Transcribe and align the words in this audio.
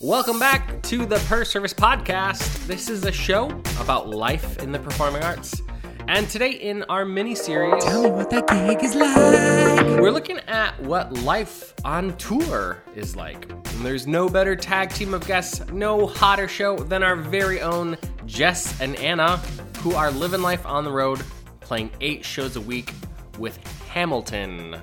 Welcome 0.00 0.38
back 0.38 0.82
to 0.82 1.06
the 1.06 1.16
Per 1.20 1.44
Service 1.44 1.72
Podcast. 1.72 2.66
This 2.66 2.90
is 2.90 3.04
a 3.06 3.12
show 3.12 3.46
about 3.80 4.08
life 4.10 4.58
in 4.58 4.70
the 4.70 4.78
performing 4.78 5.22
arts. 5.22 5.62
And 6.06 6.28
today, 6.28 6.50
in 6.50 6.82
our 6.84 7.04
mini 7.06 7.34
series, 7.34 7.82
Tell 7.82 8.02
me 8.02 8.10
what 8.10 8.28
that 8.30 8.46
gig 8.46 8.84
is 8.84 8.94
like. 8.94 9.16
we're 9.98 10.10
looking 10.10 10.38
at 10.40 10.78
what 10.82 11.12
life 11.22 11.72
on 11.84 12.14
tour 12.18 12.82
is 12.94 13.16
like. 13.16 13.50
And 13.50 13.84
there's 13.84 14.06
no 14.06 14.28
better 14.28 14.54
tag 14.54 14.90
team 14.90 15.14
of 15.14 15.26
guests, 15.26 15.66
no 15.72 16.06
hotter 16.06 16.46
show 16.46 16.76
than 16.76 17.02
our 17.02 17.16
very 17.16 17.62
own 17.62 17.96
Jess 18.26 18.78
and 18.80 18.96
Anna, 18.96 19.38
who 19.78 19.94
are 19.94 20.10
living 20.10 20.42
life 20.42 20.66
on 20.66 20.84
the 20.84 20.92
road, 20.92 21.22
playing 21.60 21.90
eight 22.02 22.22
shows 22.24 22.56
a 22.56 22.60
week 22.60 22.92
with 23.38 23.56
Hamilton. 23.88 24.76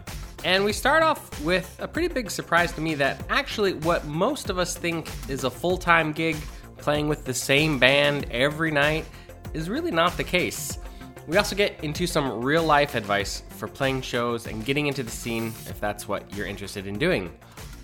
And 0.43 0.65
we 0.65 0.73
start 0.73 1.03
off 1.03 1.41
with 1.41 1.73
a 1.79 1.87
pretty 1.87 2.09
big 2.09 2.29
surprise 2.29 2.73
to 2.73 2.81
me 2.81 2.95
that 2.95 3.23
actually 3.29 3.73
what 3.73 4.05
most 4.05 4.49
of 4.49 4.59
us 4.59 4.75
think 4.75 5.09
is 5.29 5.45
a 5.45 5.49
full 5.49 5.77
time 5.77 6.11
gig, 6.11 6.35
playing 6.77 7.07
with 7.07 7.23
the 7.23 7.33
same 7.33 7.79
band 7.79 8.25
every 8.29 8.69
night, 8.69 9.05
is 9.53 9.69
really 9.69 9.91
not 9.91 10.17
the 10.17 10.23
case. 10.23 10.79
We 11.27 11.37
also 11.37 11.55
get 11.55 11.81
into 11.81 12.05
some 12.05 12.41
real 12.41 12.65
life 12.65 12.95
advice 12.95 13.43
for 13.51 13.69
playing 13.69 14.01
shows 14.01 14.45
and 14.45 14.65
getting 14.65 14.87
into 14.87 15.01
the 15.01 15.11
scene 15.11 15.53
if 15.67 15.79
that's 15.79 16.09
what 16.09 16.35
you're 16.35 16.47
interested 16.47 16.87
in 16.87 16.99
doing. 16.99 17.31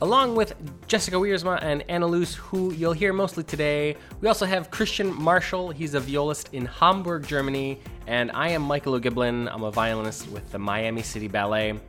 Along 0.02 0.36
with 0.36 0.54
Jessica 0.88 1.16
Wiersma 1.16 1.60
and 1.62 1.84
Anna 1.88 2.08
Luce, 2.08 2.36
who 2.36 2.74
you'll 2.74 2.92
hear 2.92 3.14
mostly 3.14 3.44
today, 3.44 3.96
we 4.20 4.28
also 4.28 4.46
have 4.46 4.70
Christian 4.70 5.14
Marshall. 5.14 5.72
He's 5.72 5.94
a 5.94 6.00
violist 6.02 6.54
in 6.54 6.66
Hamburg, 6.66 7.26
Germany, 7.26 7.80
and 8.08 8.32
I 8.34 8.50
am 8.50 8.62
Michael 8.62 8.96
O'Giblin. 8.96 9.48
I'm 9.48 9.64
a 9.64 9.72
violinist 9.72 10.30
with 10.30 10.50
the 10.52 10.60
Miami 10.60 11.04
City 11.04 11.30
Ballet. 11.30 11.80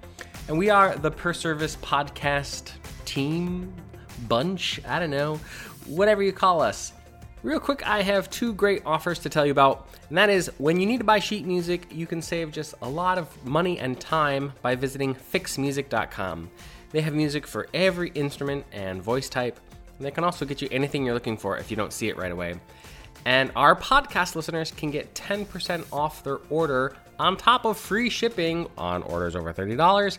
And 0.49 0.59
we 0.59 0.71
are 0.71 0.97
the 0.97 1.11
Per 1.11 1.33
Service 1.33 1.77
podcast 1.77 2.73
team, 3.05 3.73
bunch, 4.29 4.81
I 4.87 4.99
don't 4.99 5.11
know, 5.11 5.37
whatever 5.87 6.23
you 6.23 6.33
call 6.33 6.61
us. 6.61 6.93
Real 7.43 7.61
quick, 7.61 7.87
I 7.87 8.03
have 8.03 8.29
two 8.29 8.53
great 8.53 8.83
offers 8.85 9.19
to 9.21 9.31
tell 9.31 9.47
you 9.47 9.53
about, 9.53 9.89
and 10.09 10.19
that 10.19 10.29
is 10.29 10.51
when 10.59 10.79
you 10.79 10.87
need 10.87 10.99
to 10.99 11.05
buy 11.05 11.21
sheet 11.21 11.47
music, 11.47 11.87
you 11.91 12.07
can 12.07 12.21
save 12.21 12.53
just 12.53 12.75
a 12.83 12.89
lot 12.89 13.17
of 13.17 13.45
money 13.47 13.79
and 13.79 13.99
time 13.99 14.53
by 14.61 14.75
visiting 14.75 15.15
ficksmusic.com. 15.15 16.51
They 16.91 17.01
have 17.01 17.15
music 17.15 17.47
for 17.47 17.69
every 17.73 18.11
instrument 18.11 18.67
and 18.73 19.03
voice 19.03 19.29
type, 19.29 19.59
and 19.97 20.07
they 20.07 20.11
can 20.11 20.25
also 20.25 20.45
get 20.45 20.61
you 20.61 20.69
anything 20.71 21.05
you're 21.05 21.15
looking 21.15 21.39
for 21.39 21.57
if 21.57 21.71
you 21.71 21.77
don't 21.77 21.93
see 21.93 22.09
it 22.09 22.19
right 22.19 22.33
away. 22.33 22.57
And 23.25 23.53
our 23.57 23.75
podcast 23.77 24.35
listeners 24.35 24.71
can 24.71 24.91
get 24.91 25.15
10% 25.15 25.85
off 25.93 26.25
their 26.25 26.41
order 26.51 26.97
on 27.21 27.37
top 27.37 27.67
of 27.67 27.77
free 27.77 28.09
shipping 28.09 28.67
on 28.79 29.03
orders 29.03 29.37
over 29.37 29.53
$30 29.53 30.19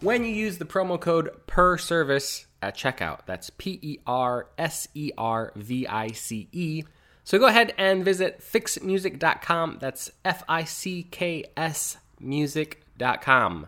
when 0.00 0.24
you 0.24 0.30
use 0.30 0.56
the 0.56 0.64
promo 0.64 0.98
code 0.98 1.30
per 1.46 1.76
service 1.76 2.46
at 2.62 2.74
checkout. 2.74 3.20
That's 3.26 3.50
P 3.50 3.78
E 3.82 3.98
R 4.06 4.48
S 4.56 4.88
E 4.94 5.12
R 5.18 5.52
V 5.54 5.86
I 5.86 6.08
C 6.12 6.48
E. 6.52 6.84
So 7.24 7.38
go 7.38 7.46
ahead 7.46 7.74
and 7.76 8.04
visit 8.04 8.40
ficksmusic.com. 8.40 9.78
That's 9.80 10.10
F 10.24 10.42
I 10.48 10.64
C 10.64 11.02
K 11.10 11.44
S 11.56 11.98
music.com. 12.18 13.66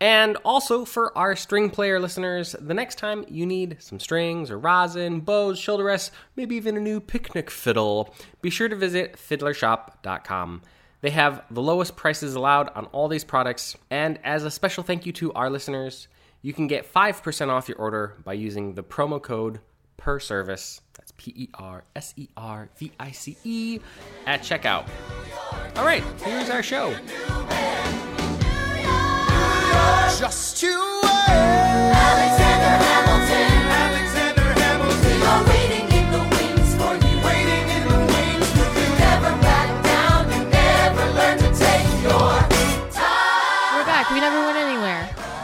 And 0.00 0.36
also 0.44 0.84
for 0.84 1.16
our 1.16 1.36
string 1.36 1.70
player 1.70 2.00
listeners, 2.00 2.56
the 2.58 2.74
next 2.74 2.98
time 2.98 3.24
you 3.28 3.44
need 3.44 3.76
some 3.80 4.00
strings 4.00 4.50
or 4.50 4.58
rosin, 4.58 5.20
bows, 5.20 5.58
shoulder 5.58 5.84
rests, 5.84 6.12
maybe 6.34 6.56
even 6.56 6.76
a 6.76 6.80
new 6.80 7.00
picnic 7.00 7.50
fiddle, 7.50 8.14
be 8.40 8.50
sure 8.50 8.68
to 8.68 8.74
visit 8.76 9.14
fiddlershop.com. 9.14 10.62
They 11.02 11.10
have 11.10 11.44
the 11.50 11.60
lowest 11.60 11.96
prices 11.96 12.36
allowed 12.36 12.70
on 12.76 12.86
all 12.86 13.08
these 13.08 13.24
products, 13.24 13.76
and 13.90 14.20
as 14.22 14.44
a 14.44 14.50
special 14.52 14.84
thank 14.84 15.04
you 15.04 15.12
to 15.14 15.32
our 15.32 15.50
listeners, 15.50 16.06
you 16.42 16.52
can 16.52 16.68
get 16.68 16.90
5% 16.90 17.48
off 17.48 17.68
your 17.68 17.76
order 17.78 18.16
by 18.24 18.34
using 18.34 18.74
the 18.74 18.84
promo 18.84 19.20
code 19.20 19.58
per 19.96 20.20
service. 20.20 20.80
That's 20.94 21.12
P 21.16 21.32
E 21.34 21.48
R 21.54 21.82
S 21.96 22.14
E 22.16 22.28
R 22.36 22.70
V 22.76 22.92
I 23.00 23.10
C 23.10 23.36
E 23.42 23.80
at 24.26 24.42
checkout. 24.42 24.88
All 25.76 25.84
right, 25.84 26.04
here's 26.24 26.50
our 26.50 26.62
show. 26.62 26.94
Just 30.20 30.62
you 30.62 31.02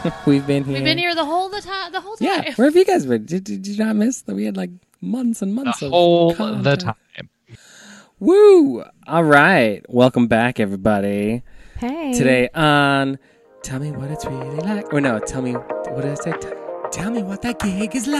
We've 0.25 0.45
been 0.45 0.63
here. 0.63 0.75
We've 0.75 0.83
been 0.83 0.97
here 0.97 1.15
the 1.15 1.25
whole 1.25 1.49
the 1.49 1.61
time. 1.61 1.91
The 1.91 2.01
whole 2.01 2.15
time. 2.15 2.27
Yeah, 2.27 2.53
where 2.55 2.67
have 2.67 2.75
you 2.75 2.85
guys 2.85 3.05
been? 3.05 3.25
Did, 3.25 3.43
did 3.43 3.67
you 3.67 3.83
not 3.83 3.95
miss 3.95 4.21
that 4.23 4.35
we 4.35 4.45
had 4.45 4.55
like 4.57 4.71
months 5.01 5.41
and 5.41 5.53
months 5.53 5.79
the 5.79 5.87
of 5.87 5.91
whole 5.91 6.33
the 6.33 6.75
time. 6.77 6.95
Woo! 8.19 8.83
All 9.07 9.23
right, 9.23 9.81
welcome 9.89 10.27
back, 10.27 10.59
everybody. 10.59 11.43
Hey. 11.77 12.13
Today 12.13 12.49
on 12.53 13.17
Tell 13.63 13.79
Me 13.79 13.91
What 13.91 14.11
It's 14.11 14.25
Really 14.25 14.57
Like. 14.57 14.93
Or 14.93 14.99
no, 15.01 15.19
tell 15.19 15.41
me 15.41 15.53
what 15.53 16.01
did 16.01 16.11
I 16.11 16.15
say? 16.15 16.33
T- 16.33 16.47
Tell 16.91 17.11
me 17.11 17.21
what 17.21 17.43
that 17.43 17.59
gig 17.59 17.95
is 17.95 18.07
like. 18.07 18.19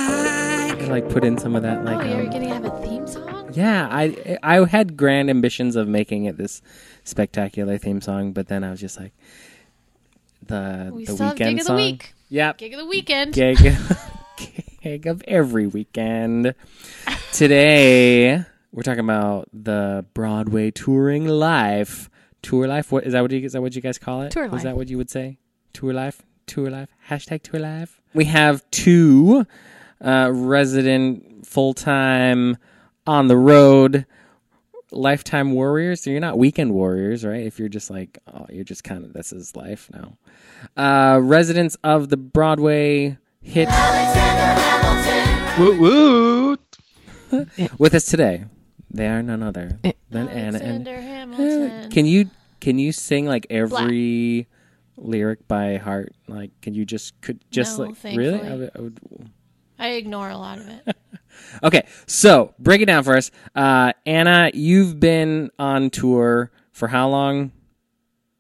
I 0.79 0.85
like 0.85 1.09
put 1.09 1.23
in 1.23 1.39
some 1.39 1.55
of 1.55 1.63
that 1.63 1.83
Like, 1.83 1.95
Oh, 1.95 1.99
like. 2.01 2.09
you're 2.11 2.21
um, 2.25 2.29
gonna 2.29 2.47
have 2.53 2.65
a 2.65 2.81
theme 2.85 3.07
song? 3.07 3.49
yeah, 3.51 3.87
I 3.89 4.37
I 4.43 4.63
had 4.65 4.95
grand 4.95 5.29
ambitions 5.31 5.75
of 5.75 5.87
making 5.87 6.25
it 6.25 6.37
this 6.37 6.61
spectacular 7.03 7.79
theme 7.79 7.99
song, 7.99 8.31
but 8.31 8.47
then 8.47 8.63
I 8.63 8.69
was 8.69 8.79
just 8.79 8.99
like 8.99 9.11
the 10.45 10.89
We 10.93 11.05
the 11.05 11.13
still 11.13 11.25
have 11.27 11.33
weekend 11.35 11.49
gig 11.51 11.59
of 11.61 11.65
the 11.65 11.67
song. 11.67 11.75
week. 11.77 12.13
Yep, 12.29 12.57
Gig 12.59 12.73
of 12.73 12.79
the 12.79 12.85
weekend. 12.85 13.33
gig 13.33 13.57
gig 14.83 15.07
of 15.07 15.21
every 15.27 15.67
weekend. 15.67 16.53
Today 17.31 18.43
we're 18.71 18.83
talking 18.83 18.99
about 18.99 19.49
the 19.53 20.05
Broadway 20.13 20.71
touring 20.71 21.27
life. 21.27 22.09
Tour 22.41 22.67
life. 22.67 22.91
What 22.91 23.05
is 23.05 23.13
that? 23.13 23.21
What 23.21 23.31
you, 23.31 23.39
is 23.39 23.53
that? 23.53 23.61
What 23.61 23.75
you 23.75 23.81
guys 23.81 23.97
call 23.97 24.21
it? 24.21 24.31
Tour 24.31 24.47
life. 24.47 24.57
Is 24.57 24.63
that 24.63 24.75
what 24.77 24.89
you 24.89 24.97
would 24.97 25.09
say? 25.09 25.37
Tour 25.73 25.93
life. 25.93 26.21
Tour 26.47 26.69
life. 26.69 26.89
Hashtag 27.09 27.41
tour 27.43 27.59
life. 27.59 27.99
We 28.13 28.25
have 28.25 28.63
two 28.71 29.45
uh, 30.01 30.29
resident 30.33 31.45
full 31.45 31.73
time 31.73 32.57
on 33.05 33.27
the 33.27 33.37
road 33.37 34.05
lifetime 34.91 35.51
warriors. 35.51 36.01
So 36.01 36.09
you're 36.09 36.19
not 36.19 36.37
weekend 36.37 36.73
warriors, 36.73 37.25
right? 37.25 37.45
If 37.45 37.59
you're 37.59 37.69
just 37.69 37.89
like, 37.89 38.17
oh, 38.33 38.45
you're 38.49 38.63
just 38.63 38.83
kind 38.83 39.03
of 39.03 39.13
this 39.13 39.31
is 39.33 39.55
life 39.55 39.89
now. 39.93 40.17
Uh, 40.77 41.19
residents 41.21 41.77
of 41.83 42.09
the 42.09 42.17
Broadway 42.17 43.17
hit 43.41 43.67
Alexander 43.69 44.61
Hamilton, 44.61 45.63
Woo 45.63 45.79
woo. 45.79 46.57
with 47.77 47.93
us 47.93 48.05
today. 48.05 48.45
They 48.91 49.07
are 49.07 49.21
none 49.21 49.43
other 49.43 49.79
than 50.09 50.27
Anna 50.29 50.57
and 50.57 50.87
Alexander 50.87 51.01
Hamilton. 51.01 51.91
Can 51.91 52.05
you 52.05 52.29
can 52.59 52.79
you 52.79 52.91
sing 52.91 53.25
like 53.27 53.45
every 53.49 54.47
lyric 54.97 55.47
by 55.47 55.77
heart? 55.77 56.13
Like, 56.27 56.51
can 56.61 56.73
you 56.73 56.85
just 56.85 57.19
could 57.21 57.39
just 57.51 57.77
No, 57.77 57.85
like 57.85 57.95
really? 58.03 58.35
I 58.35 58.39
thankfully. 58.39 58.59
would, 58.59 58.71
I 58.75 58.81
would, 58.81 59.29
I 59.77 59.87
ignore 59.91 60.29
a 60.29 60.37
lot 60.37 60.57
of 60.57 60.67
it. 60.67 60.95
okay, 61.63 61.87
so 62.07 62.53
break 62.59 62.81
it 62.81 62.85
down 62.85 63.03
for 63.03 63.15
us. 63.15 63.31
Uh, 63.55 63.93
Anna, 64.05 64.51
you've 64.53 64.99
been 64.99 65.51
on 65.59 65.89
tour 65.91 66.51
for 66.73 66.87
how 66.89 67.07
long, 67.09 67.51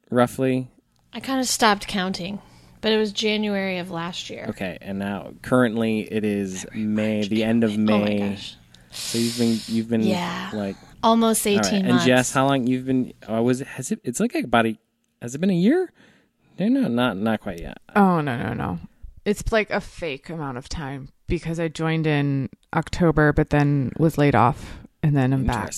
roughly? 0.09 0.69
I 1.13 1.19
kind 1.19 1.39
of 1.39 1.47
stopped 1.47 1.87
counting, 1.87 2.39
but 2.81 2.91
it 2.91 2.97
was 2.97 3.11
January 3.11 3.77
of 3.79 3.89
last 3.91 4.29
year. 4.29 4.45
Okay, 4.49 4.77
and 4.81 4.99
now 4.99 5.33
currently 5.41 6.01
it 6.01 6.23
is 6.23 6.65
May, 6.73 7.27
the 7.27 7.43
end 7.43 7.63
of 7.63 7.77
May. 7.77 7.93
Oh 7.93 7.99
my 8.25 8.29
gosh. 8.31 8.55
So 8.91 9.17
you've 9.17 9.37
been 9.37 9.59
you've 9.67 9.89
been 9.89 10.01
Yeah. 10.01 10.49
like 10.53 10.75
Almost 11.01 11.45
18 11.47 11.61
right. 11.61 11.73
And 11.73 11.87
months. 11.89 12.05
Jess, 12.05 12.33
how 12.33 12.47
long 12.47 12.67
you've 12.67 12.85
been? 12.85 13.13
Oh, 13.27 13.41
was 13.41 13.61
it? 13.61 13.67
Has 13.67 13.91
it? 13.91 13.99
It's 14.03 14.19
like 14.19 14.35
about 14.35 14.65
a. 14.65 14.77
Has 15.21 15.33
it 15.35 15.39
been 15.39 15.49
a 15.49 15.53
year? 15.53 15.91
No, 16.59 16.67
no, 16.67 16.87
not 16.87 17.15
not 17.17 17.39
quite 17.39 17.59
yet. 17.61 17.77
Oh 17.95 18.19
no 18.21 18.37
no 18.37 18.53
no. 18.53 18.79
It's 19.25 19.51
like 19.51 19.69
a 19.69 19.79
fake 19.79 20.29
amount 20.29 20.57
of 20.57 20.67
time 20.67 21.09
because 21.27 21.59
I 21.59 21.67
joined 21.69 22.05
in 22.07 22.49
October 22.75 23.31
but 23.31 23.49
then 23.49 23.91
was 23.97 24.17
laid 24.17 24.35
off 24.35 24.79
and 25.03 25.15
then 25.15 25.31
I'm 25.33 25.45
back. 25.45 25.71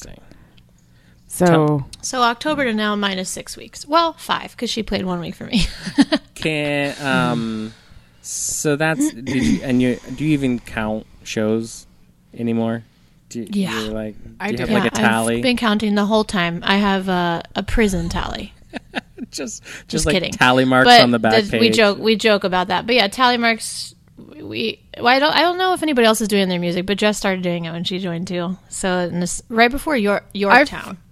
Interesting. 1.40 1.48
So 1.48 1.86
so 2.02 2.22
October 2.22 2.66
to 2.66 2.74
now 2.74 2.96
minus 2.96 3.30
six 3.30 3.56
weeks. 3.56 3.88
Well, 3.88 4.14
five 4.14 4.52
because 4.52 4.70
she 4.70 4.84
played 4.84 5.06
one 5.06 5.20
week 5.20 5.36
for 5.36 5.46
me. 5.46 5.66
Can 6.36 6.96
um, 7.02 7.74
so 8.22 8.76
that's 8.76 9.14
did 9.14 9.30
you 9.30 9.62
and 9.64 9.82
you 9.82 9.98
do 10.16 10.26
you 10.26 10.32
even 10.34 10.60
count 10.60 11.06
shows 11.24 11.88
anymore? 12.34 12.84
Do 13.30 13.46
Yeah. 13.50 13.80
you're 13.84 13.94
like 13.94 14.22
do 14.24 14.30
I 14.40 14.50
you 14.50 14.58
do. 14.58 14.64
have 14.66 14.72
like 14.72 14.92
a 14.92 14.96
tally? 14.96 15.38
I've 15.38 15.44
been 15.44 15.58
counting 15.58 15.96
the 15.96 16.06
whole 16.06 16.24
time. 16.24 16.62
I 16.66 16.78
have 16.78 17.08
a, 17.08 17.44
a 17.56 17.64
prison 17.64 18.10
tally. 18.10 18.54
just 19.32 19.64
just, 19.64 19.88
Just 19.88 20.06
like 20.06 20.14
kidding. 20.14 20.32
tally 20.32 20.66
marks 20.66 20.88
but 20.90 21.02
on 21.02 21.12
the 21.12 21.20
back 21.20 21.44
the- 21.44 21.50
page. 21.52 21.62
we 21.62 21.70
joke 21.70 21.98
we 21.98 22.16
joke 22.16 22.44
about 22.44 22.68
that. 22.68 22.86
But 22.86 22.96
yeah, 22.96 23.08
tally 23.08 23.38
marks. 23.38 23.96
We 24.18 24.80
well, 24.98 25.08
I 25.08 25.20
don't 25.20 25.34
I 25.34 25.42
don't 25.42 25.58
know 25.58 25.74
if 25.74 25.82
anybody 25.84 26.06
else 26.08 26.20
is 26.22 26.28
doing 26.28 26.50
their 26.50 26.60
music, 26.60 26.86
but 26.86 26.98
Jess 26.98 27.18
started 27.18 27.42
doing 27.42 27.66
it 27.66 27.72
when 27.72 27.84
she 27.84 28.00
joined 28.00 28.28
too. 28.28 28.58
So 28.70 29.00
in 29.00 29.20
this, 29.20 29.42
right 29.50 29.72
before 29.72 29.96
your 29.96 30.24
Yorktown. 30.34 30.98
I've 30.98 31.11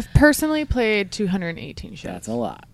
personally 0.00 0.64
played 0.64 1.12
218 1.12 1.94
shows. 1.94 2.10
That's 2.10 2.28
a 2.28 2.34
lot. 2.34 2.68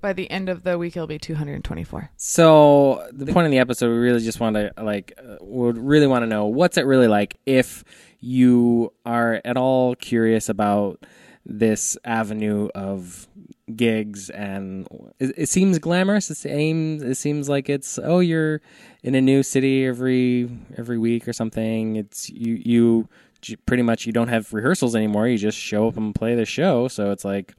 By 0.00 0.12
the 0.12 0.30
end 0.30 0.48
of 0.50 0.64
the 0.64 0.76
week, 0.76 0.96
it'll 0.96 1.06
be 1.06 1.18
224. 1.18 2.10
So 2.16 3.08
the 3.10 3.32
point 3.32 3.46
of 3.46 3.50
the 3.50 3.58
episode, 3.58 3.88
we 3.88 3.96
really 3.96 4.20
just 4.20 4.38
want 4.38 4.56
to 4.56 4.72
like, 4.80 5.14
uh, 5.18 5.36
would 5.40 5.78
really 5.78 6.06
want 6.06 6.22
to 6.22 6.26
know 6.26 6.46
what's 6.46 6.76
it 6.76 6.84
really 6.84 7.08
like 7.08 7.38
if 7.46 7.84
you 8.20 8.92
are 9.06 9.40
at 9.44 9.56
all 9.56 9.94
curious 9.94 10.48
about 10.48 11.04
this 11.46 11.96
avenue 12.04 12.68
of 12.74 13.28
gigs 13.74 14.30
and 14.30 14.86
it, 15.18 15.34
it 15.36 15.48
seems 15.48 15.78
glamorous. 15.78 16.30
It 16.30 16.36
seems 16.36 17.02
it 17.02 17.16
seems 17.16 17.48
like 17.48 17.68
it's 17.68 17.98
oh 18.02 18.20
you're 18.20 18.60
in 19.02 19.14
a 19.14 19.20
new 19.20 19.42
city 19.42 19.86
every 19.86 20.48
every 20.76 20.98
week 20.98 21.28
or 21.28 21.32
something. 21.32 21.96
It's 21.96 22.30
you 22.30 22.60
you 22.64 23.08
pretty 23.66 23.82
much 23.82 24.06
you 24.06 24.12
don't 24.12 24.28
have 24.28 24.52
rehearsals 24.52 24.94
anymore. 24.94 25.28
You 25.28 25.38
just 25.38 25.58
show 25.58 25.88
up 25.88 25.96
and 25.96 26.14
play 26.14 26.34
the 26.34 26.44
show. 26.44 26.88
So 26.88 27.10
it's 27.10 27.24
like 27.24 27.54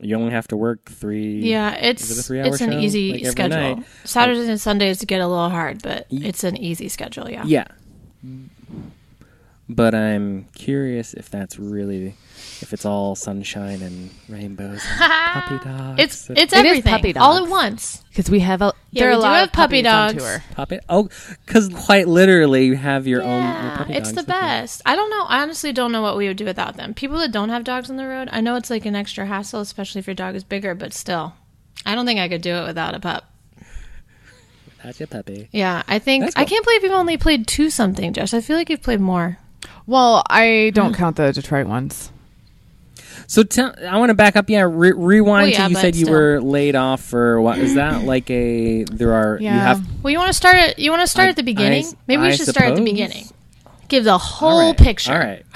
you 0.00 0.16
only 0.16 0.32
have 0.32 0.48
to 0.48 0.56
work 0.56 0.90
three. 0.90 1.40
Yeah, 1.40 1.74
it's 1.74 2.10
it 2.10 2.22
three-hour 2.22 2.48
it's 2.48 2.60
an 2.60 2.72
show, 2.72 2.78
easy 2.78 3.12
like, 3.12 3.26
schedule. 3.26 3.76
night? 3.76 3.86
Saturdays 4.04 4.48
and 4.48 4.60
Sundays 4.60 5.04
get 5.04 5.20
a 5.20 5.28
little 5.28 5.50
hard, 5.50 5.82
but 5.82 6.06
it's 6.10 6.44
an 6.44 6.56
easy 6.56 6.88
schedule. 6.88 7.30
Yeah. 7.30 7.44
Yeah. 7.44 7.66
But 9.68 9.94
I'm 9.94 10.46
curious 10.54 11.14
if 11.14 11.30
that's 11.30 11.58
really 11.58 12.16
if 12.64 12.72
it's 12.72 12.84
all 12.84 13.14
sunshine 13.14 13.80
and 13.82 14.10
rainbows 14.28 14.82
and 14.84 14.98
puppy 15.32 15.64
dogs. 15.64 16.00
It's 16.02 16.28
and 16.28 16.38
it's 16.38 16.52
It 16.52 16.56
is 16.58 16.66
everything 16.66 16.92
puppy 16.92 17.16
all 17.16 17.36
at 17.44 17.48
once. 17.48 18.02
Because 18.08 18.28
we 18.28 18.40
have 18.40 18.60
a 18.62 18.72
Yeah, 18.90 19.02
there 19.04 19.08
are 19.10 19.12
we 19.12 19.14
a 19.14 19.18
do 19.18 19.22
lot 19.22 19.34
have 19.36 19.46
of 19.48 19.52
puppy 19.52 19.82
puppies 19.82 19.92
on 19.92 20.08
dogs. 20.14 20.22
tour. 20.24 20.44
puppy. 20.56 20.78
Oh, 20.88 21.08
because 21.46 21.68
quite 21.68 22.08
literally 22.08 22.64
you 22.66 22.74
have 22.76 23.06
your 23.06 23.22
own 23.22 23.42
your 23.42 23.52
Yeah, 23.52 23.76
puppy 23.76 23.92
it's 23.94 24.08
dogs 24.10 24.14
the 24.16 24.20
with 24.22 24.28
you. 24.28 24.34
best. 24.40 24.82
I 24.84 24.96
don't 24.96 25.10
know. 25.10 25.24
I 25.28 25.42
honestly 25.42 25.72
don't 25.72 25.92
know 25.92 26.02
what 26.02 26.16
we 26.16 26.26
would 26.26 26.36
do 26.36 26.44
without 26.44 26.76
them. 26.76 26.94
People 26.94 27.18
that 27.18 27.30
don't 27.30 27.50
have 27.50 27.62
dogs 27.64 27.88
on 27.90 27.96
the 27.96 28.06
road, 28.06 28.28
I 28.32 28.40
know 28.40 28.56
it's 28.56 28.70
like 28.70 28.84
an 28.86 28.96
extra 28.96 29.26
hassle, 29.26 29.60
especially 29.60 30.00
if 30.00 30.06
your 30.06 30.14
dog 30.14 30.34
is 30.34 30.42
bigger, 30.44 30.74
but 30.74 30.92
still, 30.92 31.34
I 31.86 31.94
don't 31.94 32.06
think 32.06 32.18
I 32.18 32.28
could 32.28 32.42
do 32.42 32.54
it 32.56 32.66
without 32.66 32.94
a 32.94 33.00
pup. 33.00 33.30
That's 34.82 35.00
your 35.00 35.06
puppy. 35.06 35.48
Yeah, 35.50 35.82
I 35.88 35.98
think 35.98 36.24
That's 36.24 36.36
I 36.36 36.40
cool. 36.40 36.48
can't 36.50 36.64
believe 36.64 36.82
you've 36.82 36.92
only 36.92 37.16
played 37.16 37.46
two 37.46 37.70
something, 37.70 38.12
Josh. 38.12 38.34
I 38.34 38.40
feel 38.40 38.56
like 38.56 38.68
you've 38.68 38.82
played 38.82 39.00
more. 39.00 39.38
Well, 39.86 40.22
I 40.28 40.72
don't 40.74 40.94
count 40.94 41.16
the 41.16 41.32
Detroit 41.32 41.66
ones. 41.66 42.10
So 43.26 43.42
tell, 43.42 43.74
I 43.88 43.98
want 43.98 44.10
to 44.10 44.14
back 44.14 44.36
up. 44.36 44.48
Yeah, 44.50 44.66
re- 44.70 44.92
rewind 44.92 45.44
Well, 45.44 45.50
yeah, 45.50 45.64
to 45.64 45.70
you 45.70 45.76
said 45.76 45.96
you 45.96 46.04
still. 46.04 46.14
were 46.18 46.40
laid 46.40 46.76
off 46.76 47.00
for 47.02 47.40
what? 47.40 47.58
Is 47.58 47.74
that 47.74 48.02
like 48.04 48.30
a 48.30 48.84
there 48.84 49.12
are 49.14 49.38
you 49.38 49.44
Yeah. 49.46 49.52
have 49.58 49.82
Well, 50.02 50.10
you 50.10 50.18
want 50.18 50.28
to 50.28 50.34
start 50.34 50.56
at 50.56 50.78
you 50.78 50.90
want 50.90 51.02
to 51.02 51.06
start 51.08 51.26
I- 51.26 51.30
at 51.30 51.36
the 51.36 51.42
beginning. 51.42 51.84
I- 51.86 51.92
Maybe 52.06 52.22
we 52.22 52.28
I 52.28 52.34
should 52.36 52.46
start 52.48 52.70
at 52.70 52.76
the 52.76 52.84
beginning. 52.84 53.26
Give 53.88 54.04
the 54.04 54.18
whole 54.18 54.68
right, 54.70 54.76
picture. 54.78 55.12
All 55.12 55.18
right. 55.18 55.44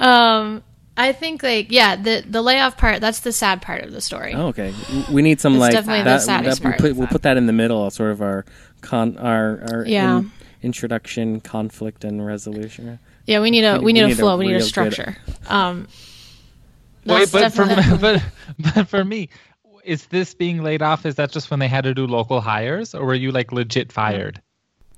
Um, 0.00 0.62
I 0.96 1.12
think 1.12 1.42
like 1.42 1.70
yeah, 1.70 1.96
the 1.96 2.22
the 2.28 2.42
layoff 2.42 2.76
part. 2.76 3.00
That's 3.00 3.20
the 3.20 3.32
sad 3.32 3.62
part 3.62 3.82
of 3.84 3.92
the 3.92 4.00
story. 4.00 4.34
Oh, 4.34 4.48
okay. 4.48 4.74
We 5.10 5.22
need 5.22 5.40
some 5.40 5.54
It's 5.54 5.60
like 5.60 5.72
definitely 5.72 6.00
the 6.00 6.10
that, 6.10 6.22
saddest 6.22 6.60
that- 6.62 6.68
we'll 6.68 6.72
part. 6.72 6.80
put, 6.80 6.96
we'll 6.96 7.06
put 7.08 7.22
that 7.22 7.36
in 7.36 7.46
the 7.46 7.52
middle 7.52 7.86
of 7.86 7.92
sort 7.92 8.10
of 8.10 8.20
our 8.20 8.44
con 8.82 9.16
our 9.18 9.62
our 9.70 9.84
Yeah. 9.86 10.18
in- 10.18 10.32
introduction, 10.62 11.40
conflict, 11.40 12.04
and 12.04 12.24
resolution. 12.26 12.98
Yeah, 13.26 13.40
we 13.40 13.50
need 13.50 13.64
a 13.64 13.78
We- 13.78 13.84
we, 13.86 13.92
need, 13.92 14.04
we 14.06 14.12
a 14.12 14.16
flow. 14.16 14.36
we 14.36 14.46
need 14.48 14.56
a 14.56 14.62
structure. 14.62 15.16
Um, 15.48 15.86
Wait, 17.04 17.30
but 17.32 17.52
for 17.52 17.64
definitely- 17.64 17.98
but 17.98 18.22
but 18.74 18.88
for 18.88 19.04
me, 19.04 19.28
is 19.84 20.06
this 20.06 20.34
being 20.34 20.62
laid 20.62 20.82
off? 20.82 21.04
Is 21.06 21.16
that 21.16 21.30
just 21.32 21.50
when 21.50 21.58
they 21.60 21.68
had 21.68 21.84
to 21.84 21.94
do 21.94 22.06
local 22.06 22.40
hires, 22.40 22.94
or 22.94 23.04
were 23.06 23.14
you 23.14 23.32
like 23.32 23.52
legit 23.52 23.92
fired? 23.92 24.40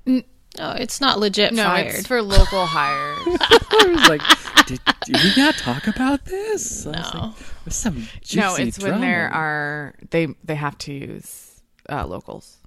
no, 0.05 0.21
it's 0.59 1.01
not 1.01 1.19
legit 1.19 1.53
No, 1.53 1.63
fired. 1.63 1.95
it's 1.95 2.07
for 2.07 2.21
local 2.21 2.65
hires. 2.65 3.17
I 3.27 3.87
was 3.87 4.07
like, 4.09 4.21
did, 4.67 4.79
did 5.05 5.15
we 5.23 5.41
not 5.41 5.55
talk 5.55 5.87
about 5.87 6.25
this? 6.25 6.85
No. 6.85 6.91
like, 6.91 7.33
some 7.69 8.07
juicy 8.21 8.39
no, 8.39 8.55
it's 8.55 8.79
when 8.79 9.01
there 9.01 9.29
are 9.33 9.95
they 10.11 10.27
they 10.43 10.55
have 10.55 10.77
to 10.79 10.93
use 10.93 11.61
uh, 11.89 12.05
locals. 12.05 12.57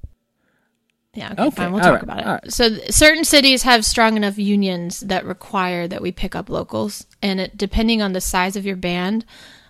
Yeah, 1.19 1.33
okay, 1.33 1.43
Okay, 1.43 1.57
fine. 1.57 1.73
We'll 1.73 1.81
all 1.83 1.87
talk 1.87 1.95
right, 1.95 2.03
about 2.03 2.19
it. 2.21 2.27
all 2.27 2.33
right. 2.35 2.53
So, 2.53 2.69
th- 2.69 2.93
certain 2.93 3.25
cities 3.25 3.63
have 3.65 3.85
strong 3.85 4.17
enough 4.17 4.39
unions 4.39 5.01
that 5.01 5.25
require 5.25 5.87
that 5.89 6.01
we 6.03 6.13
pick 6.13 6.35
up 6.35 6.49
locals, 6.49 7.07
and 7.23 7.41
it, 7.41 7.57
depending 7.57 8.03
on 8.03 8.13
the 8.13 8.21
size 8.21 8.57
of 8.57 8.65
your 8.65 8.77
band, 8.77 9.25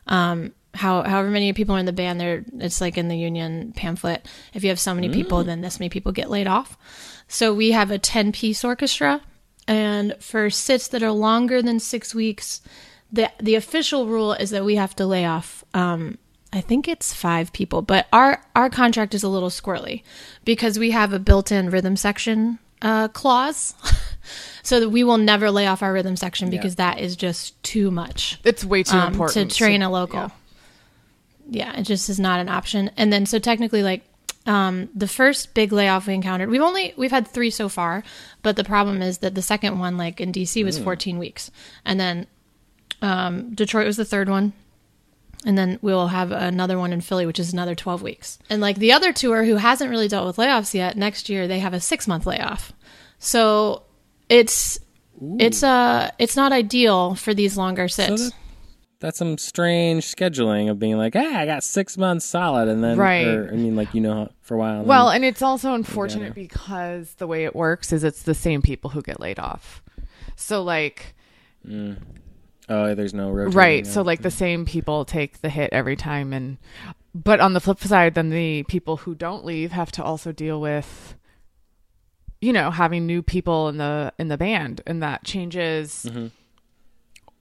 um, 0.06 0.52
how 0.74 1.02
however 1.02 1.30
many 1.30 1.52
people 1.52 1.74
are 1.74 1.78
in 1.78 1.86
the 1.86 1.92
band, 1.92 2.20
there 2.20 2.44
it's 2.58 2.80
like 2.80 2.98
in 2.98 3.08
the 3.08 3.16
union 3.16 3.72
pamphlet. 3.74 4.26
If 4.54 4.62
you 4.62 4.68
have 4.68 4.78
so 4.78 4.94
many 4.94 5.08
Mm. 5.08 5.14
people, 5.14 5.42
then 5.44 5.60
this 5.62 5.80
many 5.80 5.88
people 5.88 6.12
get 6.12 6.30
laid 6.30 6.46
off. 6.46 6.76
So 7.28 7.52
we 7.54 7.72
have 7.72 7.90
a 7.90 7.98
ten 7.98 8.30
piece 8.32 8.62
orchestra, 8.64 9.20
and 9.66 10.14
for 10.20 10.50
sits 10.50 10.88
that 10.88 11.02
are 11.02 11.10
longer 11.12 11.62
than 11.62 11.80
six 11.80 12.14
weeks, 12.14 12.60
the 13.10 13.30
the 13.40 13.54
official 13.54 14.06
rule 14.06 14.34
is 14.34 14.50
that 14.50 14.64
we 14.64 14.76
have 14.76 14.94
to 14.96 15.06
lay 15.06 15.24
off. 15.24 15.64
Um, 15.74 16.18
I 16.52 16.60
think 16.62 16.88
it's 16.88 17.12
five 17.12 17.52
people, 17.52 17.82
but 17.82 18.06
our 18.12 18.42
our 18.56 18.70
contract 18.70 19.14
is 19.14 19.22
a 19.22 19.28
little 19.28 19.50
squirrely 19.50 20.02
because 20.44 20.78
we 20.78 20.92
have 20.92 21.12
a 21.12 21.18
built-in 21.18 21.68
rhythm 21.70 21.94
section 21.96 22.58
uh, 22.80 23.08
clause, 23.08 23.74
so 24.62 24.80
that 24.80 24.88
we 24.88 25.04
will 25.04 25.18
never 25.18 25.50
lay 25.50 25.66
off 25.66 25.82
our 25.82 25.92
rhythm 25.92 26.16
section 26.16 26.48
because 26.48 26.76
that 26.76 27.00
is 27.00 27.16
just 27.16 27.60
too 27.62 27.90
much 27.90 28.38
It's 28.44 28.64
way 28.64 28.82
too 28.82 28.96
um, 28.96 29.12
to 29.28 29.46
train 29.46 29.80
so- 29.82 29.88
a 29.88 29.90
local. 29.90 30.20
yeah. 30.20 30.30
Yeah. 31.50 31.80
it 31.80 31.82
just 31.84 32.08
is 32.08 32.20
not 32.20 32.40
an 32.40 32.48
option. 32.48 32.90
And 32.96 33.12
then 33.12 33.26
so 33.26 33.38
technically, 33.38 33.82
like 33.82 34.04
um, 34.46 34.88
the 34.94 35.08
first 35.08 35.52
big 35.54 35.72
layoff 35.72 36.06
we 36.06 36.14
encountered, 36.14 36.48
we've 36.48 36.62
only 36.62 36.94
we've 36.96 37.10
had 37.10 37.26
three 37.28 37.50
so 37.50 37.68
far, 37.68 38.02
but 38.42 38.56
the 38.56 38.64
problem 38.64 39.02
is 39.02 39.18
that 39.18 39.34
the 39.34 39.42
second 39.42 39.78
one, 39.78 39.98
like 39.98 40.20
in 40.20 40.32
DC, 40.32 40.64
was 40.64 40.78
14 40.78 41.18
weeks, 41.18 41.50
and 41.84 41.98
then 42.00 42.26
um, 43.02 43.54
Detroit 43.54 43.86
was 43.86 43.96
the 43.98 44.04
third 44.04 44.28
one. 44.30 44.52
And 45.46 45.56
then 45.56 45.78
we'll 45.82 46.08
have 46.08 46.32
another 46.32 46.78
one 46.78 46.92
in 46.92 47.00
Philly, 47.00 47.24
which 47.24 47.38
is 47.38 47.52
another 47.52 47.74
12 47.76 48.02
weeks. 48.02 48.38
And 48.50 48.60
like 48.60 48.76
the 48.76 48.92
other 48.92 49.12
tour 49.12 49.44
who 49.44 49.54
hasn't 49.56 49.88
really 49.90 50.08
dealt 50.08 50.26
with 50.26 50.36
layoffs 50.36 50.74
yet, 50.74 50.96
next 50.96 51.28
year 51.28 51.46
they 51.46 51.60
have 51.60 51.72
a 51.74 51.80
six 51.80 52.08
month 52.08 52.26
layoff. 52.26 52.72
So 53.18 53.82
it's 54.28 54.78
it's 55.38 55.62
uh 55.62 56.10
it's 56.18 56.36
not 56.36 56.52
ideal 56.52 57.14
for 57.14 57.34
these 57.34 57.56
longer 57.56 57.88
So 57.88 58.04
sits. 58.06 58.24
that, 58.30 58.36
that's 59.00 59.18
some 59.18 59.38
strange 59.38 60.04
scheduling 60.06 60.68
of 60.70 60.78
being 60.80 60.96
like, 60.98 61.14
hey, 61.14 61.34
I 61.34 61.46
got 61.46 61.62
six 61.62 61.96
months 61.96 62.24
solid, 62.26 62.66
and 62.68 62.82
then, 62.82 62.98
Right. 62.98 63.26
or, 63.26 63.48
I 63.52 63.56
mean, 63.56 63.76
like 63.76 63.94
you 63.94 64.00
know, 64.00 64.30
for 64.42 64.54
a 64.54 64.58
while. 64.58 64.82
Well, 64.82 65.06
then- 65.06 65.16
and 65.16 65.24
it's 65.24 65.40
also 65.42 65.72
unfortunate 65.74 66.34
because 66.34 67.14
the 67.14 67.26
way 67.28 67.44
it 67.44 67.54
works 67.54 67.92
is 67.92 68.02
it's 68.02 68.22
the 68.24 68.34
same 68.34 68.60
people 68.60 68.90
who 68.90 69.02
get 69.02 69.20
laid 69.20 69.38
off. 69.38 69.82
So 70.34 70.62
like 70.64 71.14
oh, 72.68 72.94
there's 72.94 73.14
no 73.14 73.30
rotating. 73.30 73.56
right, 73.58 73.86
so 73.86 74.02
like 74.02 74.22
the 74.22 74.30
same 74.30 74.64
people 74.64 75.04
take 75.04 75.40
the 75.40 75.48
hit 75.48 75.72
every 75.72 75.96
time 75.96 76.32
and 76.32 76.58
but 77.14 77.40
on 77.40 77.52
the 77.54 77.60
flip 77.60 77.80
side 77.80 78.14
then 78.14 78.30
the 78.30 78.62
people 78.64 78.98
who 78.98 79.14
don't 79.14 79.44
leave 79.44 79.72
have 79.72 79.90
to 79.92 80.02
also 80.04 80.32
deal 80.32 80.60
with 80.60 81.14
you 82.40 82.52
know, 82.52 82.70
having 82.70 83.04
new 83.04 83.20
people 83.22 83.68
in 83.68 83.78
the 83.78 84.12
in 84.18 84.28
the 84.28 84.36
band 84.38 84.80
and 84.86 85.02
that 85.02 85.24
changes 85.24 86.06
Mm-hmm. 86.08 86.26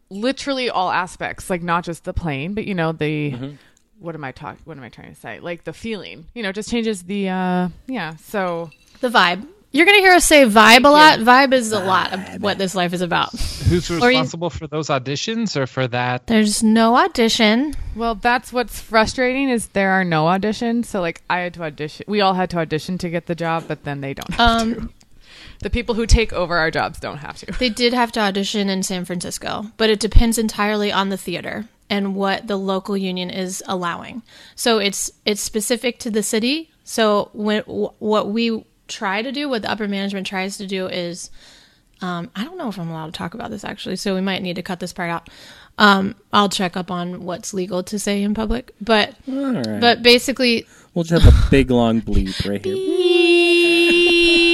literally 0.09 0.69
all 0.69 0.89
aspects, 0.89 1.49
like 1.49 1.61
not 1.61 1.83
just 1.83 2.03
the 2.03 2.13
playing, 2.13 2.53
but 2.53 2.65
you 2.65 2.73
know, 2.73 2.91
the 2.91 3.31
Mm-hmm. 3.31 3.55
what 3.99 4.15
am 4.15 4.23
I 4.23 4.31
talking 4.31 4.61
what 4.65 4.77
am 4.77 4.83
I 4.83 4.89
trying 4.89 5.13
to 5.13 5.19
say? 5.19 5.39
Like 5.39 5.65
the 5.65 5.73
feeling. 5.73 6.25
You 6.33 6.43
know, 6.43 6.51
just 6.51 6.69
changes 6.69 7.03
the 7.03 7.29
uh 7.29 7.69
yeah, 7.87 8.15
so 8.15 8.71
The 9.01 9.09
vibe. 9.09 9.45
You're 9.77 9.85
going 9.85 9.97
to 9.97 10.01
hear 10.01 10.13
us 10.13 10.25
say 10.25 10.43
vibe 10.45 10.85
a 10.85 10.89
lot. 10.89 11.19
Vibe 11.19 11.53
is 11.53 11.71
a 11.71 11.79
lot 11.79 12.11
of 12.11 12.41
what 12.41 12.57
this 12.57 12.73
life 12.73 12.93
is 12.93 13.01
about. 13.01 13.31
Who's 13.31 13.91
Or 13.91 13.93
you- 13.93 14.17
responsible 14.17 14.49
for 14.49 14.65
those 14.65 14.87
auditions, 14.87 15.55
or 15.55 15.67
for 15.67 15.87
that? 15.89 16.25
There's 16.25 16.63
no 16.63 16.95
audition. 16.95 17.75
Well, 17.95 18.15
that's 18.15 18.51
what's 18.51 18.81
frustrating 18.81 19.49
is 19.49 19.67
there 19.67 19.91
are 19.91 20.03
no 20.03 20.23
auditions. 20.25 20.85
So 20.85 20.99
like 20.99 21.21
I 21.29 21.41
had 21.41 21.53
to 21.53 21.63
audition. 21.63 22.05
We 22.07 22.21
all 22.21 22.33
had 22.33 22.49
to 22.49 22.57
audition 22.57 22.97
to 22.97 23.09
get 23.11 23.27
the 23.27 23.35
job, 23.35 23.65
but 23.67 23.83
then 23.83 24.01
they 24.01 24.15
don't 24.15 24.33
have 24.33 24.61
to. 24.63 24.79
Um, 24.79 24.93
The 25.59 25.69
people 25.71 25.95
who 25.95 26.05
take 26.05 26.33
over 26.33 26.57
our 26.57 26.69
jobs 26.71 26.99
don't 26.99 27.17
have 27.17 27.37
to. 27.37 27.45
they 27.59 27.69
did 27.69 27.93
have 27.93 28.11
to 28.13 28.19
audition 28.19 28.69
in 28.69 28.81
San 28.83 29.05
Francisco, 29.05 29.65
but 29.77 29.89
it 29.89 29.99
depends 29.99 30.37
entirely 30.37 30.91
on 30.91 31.09
the 31.09 31.17
theater 31.17 31.65
and 31.89 32.15
what 32.15 32.47
the 32.47 32.57
local 32.57 32.95
union 32.97 33.29
is 33.29 33.63
allowing. 33.67 34.21
So 34.55 34.77
it's 34.79 35.11
it's 35.25 35.41
specific 35.41 35.99
to 35.99 36.11
the 36.11 36.23
city. 36.23 36.71
So 36.83 37.29
when 37.33 37.61
what 37.63 38.29
we 38.29 38.65
try 38.87 39.21
to 39.21 39.31
do, 39.31 39.49
what 39.49 39.61
the 39.61 39.71
upper 39.71 39.87
management 39.87 40.27
tries 40.27 40.57
to 40.57 40.67
do 40.67 40.87
is, 40.87 41.29
um, 42.01 42.29
I 42.35 42.43
don't 42.43 42.57
know 42.57 42.69
if 42.69 42.79
I'm 42.79 42.89
allowed 42.89 43.07
to 43.07 43.11
talk 43.11 43.33
about 43.33 43.49
this 43.51 43.63
actually, 43.63 43.95
so 43.95 44.15
we 44.15 44.21
might 44.21 44.41
need 44.41 44.55
to 44.55 44.63
cut 44.63 44.79
this 44.79 44.93
part 44.93 45.09
out. 45.09 45.29
Um, 45.79 46.15
I'll 46.33 46.49
check 46.49 46.75
up 46.75 46.89
on 46.89 47.23
what's 47.23 47.53
legal 47.53 47.83
to 47.83 47.99
say 47.99 48.23
in 48.23 48.33
public, 48.33 48.73
but 48.81 49.13
All 49.27 49.53
right. 49.53 49.79
but 49.79 50.01
basically 50.01 50.65
we'll 50.93 51.03
just 51.03 51.23
have 51.23 51.33
a 51.33 51.49
big 51.51 51.69
long 51.69 52.01
bleep 52.01 52.49
right 52.49 52.63
here. 52.65 52.75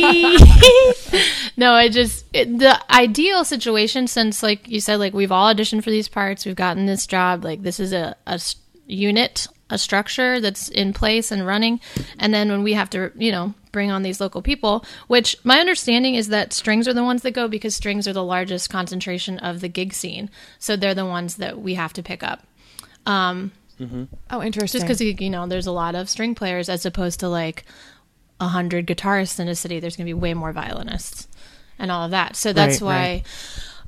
no, 1.57 1.71
I 1.73 1.87
just 1.89 2.25
it, 2.33 2.59
the 2.59 2.77
ideal 2.93 3.45
situation 3.45 4.07
since 4.07 4.43
like 4.43 4.67
you 4.67 4.81
said, 4.81 4.97
like 4.97 5.13
we've 5.13 5.31
all 5.31 5.53
auditioned 5.53 5.83
for 5.83 5.91
these 5.91 6.09
parts, 6.09 6.45
we've 6.45 6.55
gotten 6.55 6.85
this 6.85 7.07
job, 7.07 7.45
like 7.45 7.63
this 7.63 7.79
is 7.79 7.93
a, 7.93 8.15
a 8.27 8.39
unit, 8.85 9.47
a 9.73 9.77
structure 9.77 10.39
that's 10.39 10.69
in 10.69 10.93
place 10.93 11.31
and 11.31 11.45
running, 11.45 11.79
and 12.19 12.33
then 12.33 12.49
when 12.49 12.63
we 12.63 12.73
have 12.73 12.89
to, 12.91 13.11
you 13.15 13.31
know, 13.31 13.53
bring 13.71 13.89
on 13.91 14.03
these 14.03 14.21
local 14.21 14.41
people, 14.41 14.85
which 15.07 15.35
my 15.43 15.59
understanding 15.59 16.15
is 16.15 16.27
that 16.29 16.53
strings 16.53 16.87
are 16.87 16.93
the 16.93 17.03
ones 17.03 17.23
that 17.23 17.31
go 17.31 17.47
because 17.47 17.75
strings 17.75 18.07
are 18.07 18.13
the 18.13 18.23
largest 18.23 18.69
concentration 18.69 19.39
of 19.39 19.59
the 19.61 19.67
gig 19.67 19.93
scene, 19.93 20.29
so 20.59 20.75
they're 20.75 20.93
the 20.95 21.05
ones 21.05 21.35
that 21.37 21.59
we 21.59 21.73
have 21.73 21.91
to 21.93 22.03
pick 22.03 22.21
up. 22.23 22.43
Um, 23.05 23.51
Oh, 24.29 24.41
interesting. 24.41 24.79
just 24.79 24.87
because 24.99 25.01
you 25.21 25.29
know 25.29 25.45
there's 25.47 25.67
a 25.67 25.71
lot 25.71 25.95
of 25.95 26.09
string 26.09 26.35
players 26.35 26.69
as 26.69 26.85
opposed 26.85 27.19
to 27.19 27.27
like 27.27 27.65
a 28.39 28.47
hundred 28.47 28.87
guitarists 28.87 29.39
in 29.41 29.47
a 29.49 29.55
city. 29.55 29.79
There's 29.81 29.97
going 29.97 30.05
to 30.05 30.09
be 30.09 30.13
way 30.13 30.33
more 30.33 30.53
violinists 30.53 31.27
and 31.77 31.91
all 31.91 32.05
of 32.05 32.11
that. 32.11 32.35
So 32.37 32.53
that's 32.53 32.81
Right, 32.81 32.85
why. 32.85 32.95
right. 32.95 33.23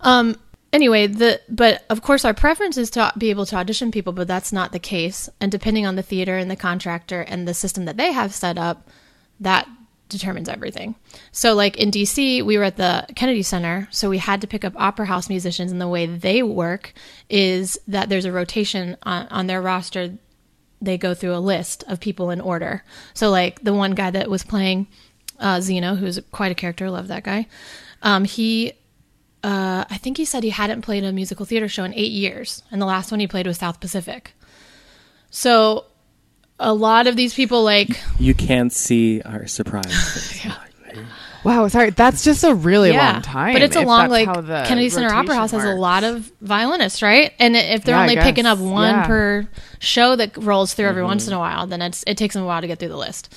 Um. 0.02 0.36
Anyway, 0.76 1.08
the 1.08 1.40
but 1.48 1.86
of 1.90 2.02
course 2.02 2.26
our 2.26 2.34
preference 2.34 2.76
is 2.76 2.90
to 2.90 3.10
be 3.18 3.30
able 3.30 3.46
to 3.46 3.56
audition 3.56 3.92
people, 3.94 4.12
but 4.12 4.28
that's 4.28 4.52
not 4.52 4.74
the 4.74 4.78
case. 4.78 5.30
And 5.40 5.50
depending 5.50 5.86
on 5.86 5.96
the 5.96 6.04
theater 6.04 6.38
and 6.38 6.52
the 6.52 6.58
contractor 6.58 7.22
and 7.22 7.48
the 7.48 7.54
system 7.54 7.86
that 7.86 7.96
they 7.96 8.12
have 8.12 8.34
set 8.34 8.58
up, 8.58 8.90
that 9.40 9.70
determines 10.10 10.50
everything. 10.50 10.96
So 11.32 11.54
like 11.54 11.78
in 11.78 11.92
DC, 11.92 12.44
we 12.44 12.58
were 12.58 12.66
at 12.66 12.76
the 12.76 13.08
Kennedy 13.16 13.42
Center, 13.42 13.88
so 13.90 14.10
we 14.10 14.18
had 14.18 14.42
to 14.42 14.48
pick 14.48 14.66
up 14.66 14.74
opera 14.76 15.06
house 15.06 15.30
musicians 15.30 15.72
and 15.72 15.80
the 15.80 15.88
way 15.88 16.08
they 16.08 16.44
work 16.44 16.92
is 17.30 17.80
that 17.88 18.10
there's 18.10 18.26
a 18.26 18.32
rotation 18.34 18.98
on, 19.04 19.28
on 19.28 19.48
their 19.48 19.62
roster. 19.62 20.18
They 20.82 20.98
go 20.98 21.14
through 21.14 21.36
a 21.36 21.40
list 21.40 21.86
of 21.88 22.02
people 22.02 22.32
in 22.32 22.42
order. 22.42 22.84
So 23.14 23.30
like 23.30 23.64
the 23.64 23.74
one 23.74 23.92
guy 23.92 24.12
that 24.12 24.30
was 24.30 24.44
playing 24.44 24.88
uh, 25.40 25.62
Zeno, 25.62 25.96
who's 25.96 26.20
quite 26.34 26.52
a 26.52 26.56
character, 26.56 26.92
love 26.92 27.08
that 27.08 27.24
guy. 27.24 27.48
Um, 28.02 28.26
he 28.26 28.74
uh, 29.46 29.86
I 29.90 29.98
think 29.98 30.18
he 30.18 30.26
said 30.26 30.44
he 30.44 30.50
hadn't 30.50 30.82
played 30.82 31.04
a 31.04 31.12
musical 31.12 31.46
theater 31.46 31.68
show 31.68 31.84
in 31.84 31.94
eight 31.94 32.12
years, 32.12 32.64
and 32.72 32.82
the 32.82 32.86
last 32.86 33.12
one 33.12 33.20
he 33.20 33.28
played 33.28 33.46
was 33.48 33.58
South 33.60 33.80
Pacific. 33.80 34.34
So, 35.30 35.86
a 36.60 36.74
lot 36.74 37.06
of 37.08 37.16
these 37.16 37.34
people 37.34 37.64
like 37.64 38.00
You 38.20 38.34
can't 38.34 38.72
see 38.74 39.22
our 39.22 39.46
surprise. 39.48 40.42
wow, 41.44 41.68
sorry, 41.68 41.90
that's 41.92 42.24
just 42.24 42.44
a 42.44 42.54
really 42.56 42.92
yeah, 42.92 43.14
long 43.14 43.22
time. 43.22 43.54
but 43.54 43.62
it's 43.62 43.76
a 43.76 43.82
long 43.82 44.10
that's 44.10 44.26
like 44.28 44.46
the 44.48 44.64
Kennedy 44.68 44.90
Center 44.90 45.08
Opera 45.10 45.20
rotation 45.36 45.36
House 45.38 45.52
has 45.52 45.66
a 45.66 45.76
lot 45.76 46.04
of 46.04 46.32
violinists, 46.42 47.02
right? 47.02 47.34
And 47.40 47.56
if 47.56 47.84
they're 47.84 47.96
Yeah, 47.96 48.02
only 48.02 48.16
picking 48.18 48.46
up 48.46 48.58
one 48.60 48.96
yeah. 48.96 49.08
per 49.08 49.48
show 49.80 50.16
that 50.16 50.36
rolls 50.38 50.74
through 50.74 50.86
Mm-hmm. 50.86 50.90
every 50.90 51.04
once 51.04 51.28
in 51.28 51.34
a 51.34 51.40
while, 51.40 51.68
then 51.68 51.82
it's 51.82 52.04
it 52.08 52.18
takes 52.18 52.34
them 52.34 52.44
a 52.44 52.48
while 52.48 52.62
to 52.62 52.68
get 52.68 52.80
through 52.80 52.90
the 52.90 52.98
list. 52.98 53.34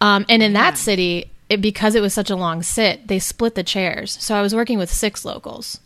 Um, 0.00 0.26
and 0.28 0.42
in 0.42 0.52
that 0.52 0.76
city, 0.76 1.30
it, 1.48 1.60
because 1.60 1.94
it 1.94 2.02
was 2.02 2.12
such 2.12 2.30
a 2.30 2.36
long 2.36 2.62
sit, 2.62 3.08
they 3.08 3.18
split 3.18 3.54
the 3.54 3.62
chairs. 3.62 4.16
So 4.20 4.34
I 4.34 4.42
was 4.42 4.54
working 4.54 4.78
with 4.78 4.92
six 4.92 5.24
locals, 5.24 5.80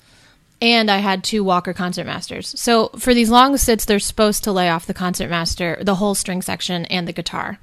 and 0.61 0.91
I 0.91 0.99
had 0.99 1.23
two 1.23 1.45
Walker 1.45 1.73
concertmasters. 1.73 2.57
So 2.57 2.89
for 2.99 3.15
these 3.15 3.31
long 3.31 3.57
sits, 3.57 3.85
they're 3.85 3.99
supposed 3.99 4.45
to 4.45 4.53
lay 4.53 4.69
off 4.69 4.87
the 4.87 4.95
concertmaster, 4.95 5.79
the 5.83 5.97
whole 5.97 6.15
string 6.15 6.43
section, 6.43 6.85
and 6.87 7.07
the 7.07 7.13
guitar. 7.13 7.59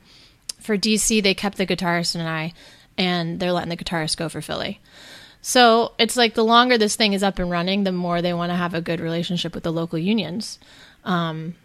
For 0.60 0.78
DC, 0.78 1.24
they 1.24 1.34
kept 1.34 1.58
the 1.58 1.66
guitarist 1.66 2.16
and 2.16 2.28
I, 2.28 2.54
and 2.98 3.40
they're 3.40 3.54
letting 3.54 3.70
the 3.70 3.78
guitarist 3.78 4.18
go 4.18 4.30
for 4.30 4.42
Philly. 4.42 4.80
So 5.42 5.94
it's 5.98 6.18
like 6.18 6.34
the 6.34 6.44
longer 6.44 6.78
this 6.78 6.96
thing 6.96 7.14
is 7.14 7.24
up 7.24 7.40
and 7.40 7.50
running, 7.50 7.84
the 7.84 7.92
more 7.92 8.22
they 8.22 8.34
want 8.34 8.52
to 8.52 8.56
have 8.56 8.74
a 8.74 8.82
good 8.82 9.00
relationship 9.00 9.56
with 9.56 9.64
the 9.64 9.72
local 9.72 9.98
unions. 9.98 10.60
Um, 11.06 11.56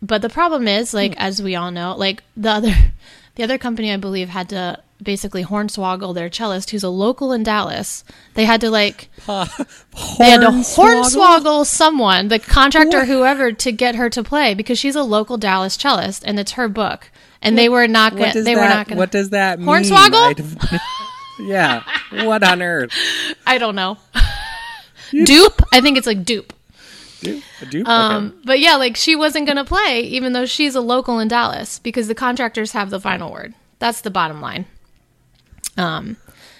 but 0.00 0.22
the 0.22 0.28
problem 0.28 0.68
is, 0.68 0.94
like 0.94 1.14
as 1.16 1.42
we 1.42 1.56
all 1.56 1.70
know, 1.70 1.96
like 1.96 2.22
the 2.36 2.50
other, 2.50 2.74
the 3.34 3.42
other 3.42 3.58
company 3.58 3.92
I 3.92 3.96
believe 3.96 4.28
had 4.28 4.48
to 4.50 4.80
basically 5.02 5.44
hornswoggle 5.44 6.14
their 6.14 6.30
cellist, 6.30 6.70
who's 6.70 6.82
a 6.82 6.88
local 6.88 7.32
in 7.32 7.42
Dallas. 7.42 8.04
They 8.34 8.44
had 8.44 8.60
to 8.60 8.70
like 8.70 9.08
they 9.26 10.30
had 10.30 10.40
to 10.40 10.48
hornswoggle 10.48 11.66
someone, 11.66 12.28
the 12.28 12.38
contractor, 12.38 13.04
whoever, 13.04 13.52
to 13.52 13.72
get 13.72 13.94
her 13.96 14.08
to 14.10 14.22
play 14.22 14.54
because 14.54 14.78
she's 14.78 14.96
a 14.96 15.02
local 15.02 15.38
Dallas 15.38 15.76
cellist 15.76 16.22
and 16.24 16.38
it's 16.38 16.52
her 16.52 16.68
book. 16.68 17.10
And 17.44 17.58
they 17.58 17.68
were 17.68 17.88
not 17.88 18.14
going. 18.14 18.32
They 18.32 18.54
that? 18.54 18.54
were 18.54 18.68
not 18.68 18.86
going. 18.86 18.96
To. 18.96 19.00
What 19.00 19.10
does 19.10 19.30
that 19.30 19.58
mean? 19.58 19.68
Hornswoggle? 19.68 20.78
Yeah. 21.42 21.82
What 22.10 22.42
on 22.44 22.62
earth? 22.62 22.92
I 23.46 23.58
don't 23.58 23.74
know. 23.74 23.98
dupe. 25.12 25.60
I 25.72 25.80
think 25.80 25.98
it's 25.98 26.06
like 26.06 26.24
dupe. 26.24 26.52
Dupe? 27.20 27.42
Dupe? 27.70 27.88
Um, 27.88 28.26
okay. 28.26 28.36
but 28.44 28.60
yeah, 28.60 28.76
like 28.76 28.96
she 28.96 29.14
wasn't 29.14 29.46
gonna 29.46 29.64
play, 29.64 30.00
even 30.02 30.32
though 30.32 30.46
she's 30.46 30.74
a 30.74 30.80
local 30.80 31.18
in 31.18 31.28
Dallas, 31.28 31.78
because 31.78 32.08
the 32.08 32.14
contractors 32.14 32.72
have 32.72 32.90
the 32.90 33.00
final 33.00 33.32
word. 33.32 33.54
That's 33.78 34.00
the 34.00 34.10
bottom 34.10 34.40
line. 34.40 34.66
Um, 35.76 36.16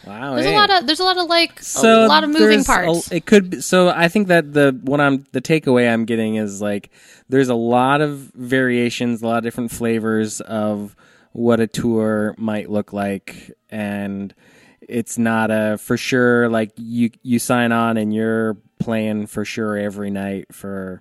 Wow. 0.07 0.35
there's 0.35 0.47
hey. 0.47 0.55
a 0.55 0.59
lot 0.59 0.71
of 0.71 0.87
there's 0.87 0.99
a 0.99 1.05
lot 1.05 1.17
of 1.17 1.29
like 1.29 1.61
so 1.63 2.07
a 2.07 2.09
lot 2.09 2.25
of 2.25 2.31
moving 2.31 2.65
parts. 2.65 3.11
a- 3.13 3.17
it 3.17 3.27
could 3.27 3.51
be, 3.51 3.61
so 3.61 3.89
I 3.89 4.09
think 4.09 4.29
that 4.29 4.53
the 4.53 4.77
what 4.83 5.01
I'm 5.01 5.25
the 5.33 5.41
takeaway 5.41 5.89
I'm 5.93 6.05
getting 6.07 6.35
is 6.35 6.61
like 6.61 6.91
there's 7.29 7.49
a 7.49 7.55
lot 7.55 8.01
of 8.01 8.19
variations, 8.35 9.23
a 9.23 9.27
lot 9.29 9.39
of 9.39 9.45
different 9.45 9.71
flavors 9.71 10.41
of 10.41 10.97
what 11.33 11.61
a 11.61 11.67
tour 11.69 12.35
might 12.37 12.69
look 12.69 12.93
like 12.93 13.53
and 13.71 14.35
it's 14.81 15.17
not 15.19 15.51
a 15.53 15.79
for 15.79 15.97
sure 15.97 16.49
like 16.49 16.73
you 16.77 17.11
you 17.23 17.39
sign 17.39 17.71
on 17.71 17.97
and 17.97 18.13
you're 18.13 18.57
playing 18.81 19.29
for 19.29 19.45
sure 19.45 19.77
every 19.79 20.11
night 20.11 20.53
for 20.53 21.01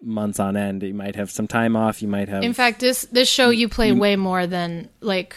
months 0.00 0.38
on 0.38 0.56
end. 0.56 0.82
You 0.84 0.94
might 0.94 1.16
have 1.16 1.30
some 1.32 1.48
time 1.48 1.74
off, 1.74 2.00
you 2.00 2.06
might 2.08 2.28
have 2.28 2.44
In 2.44 2.54
fact, 2.54 2.78
this 2.78 3.02
this 3.10 3.28
show 3.28 3.50
you 3.50 3.68
play 3.68 3.90
way 3.90 4.14
more 4.14 4.46
than 4.46 4.88
like 5.00 5.34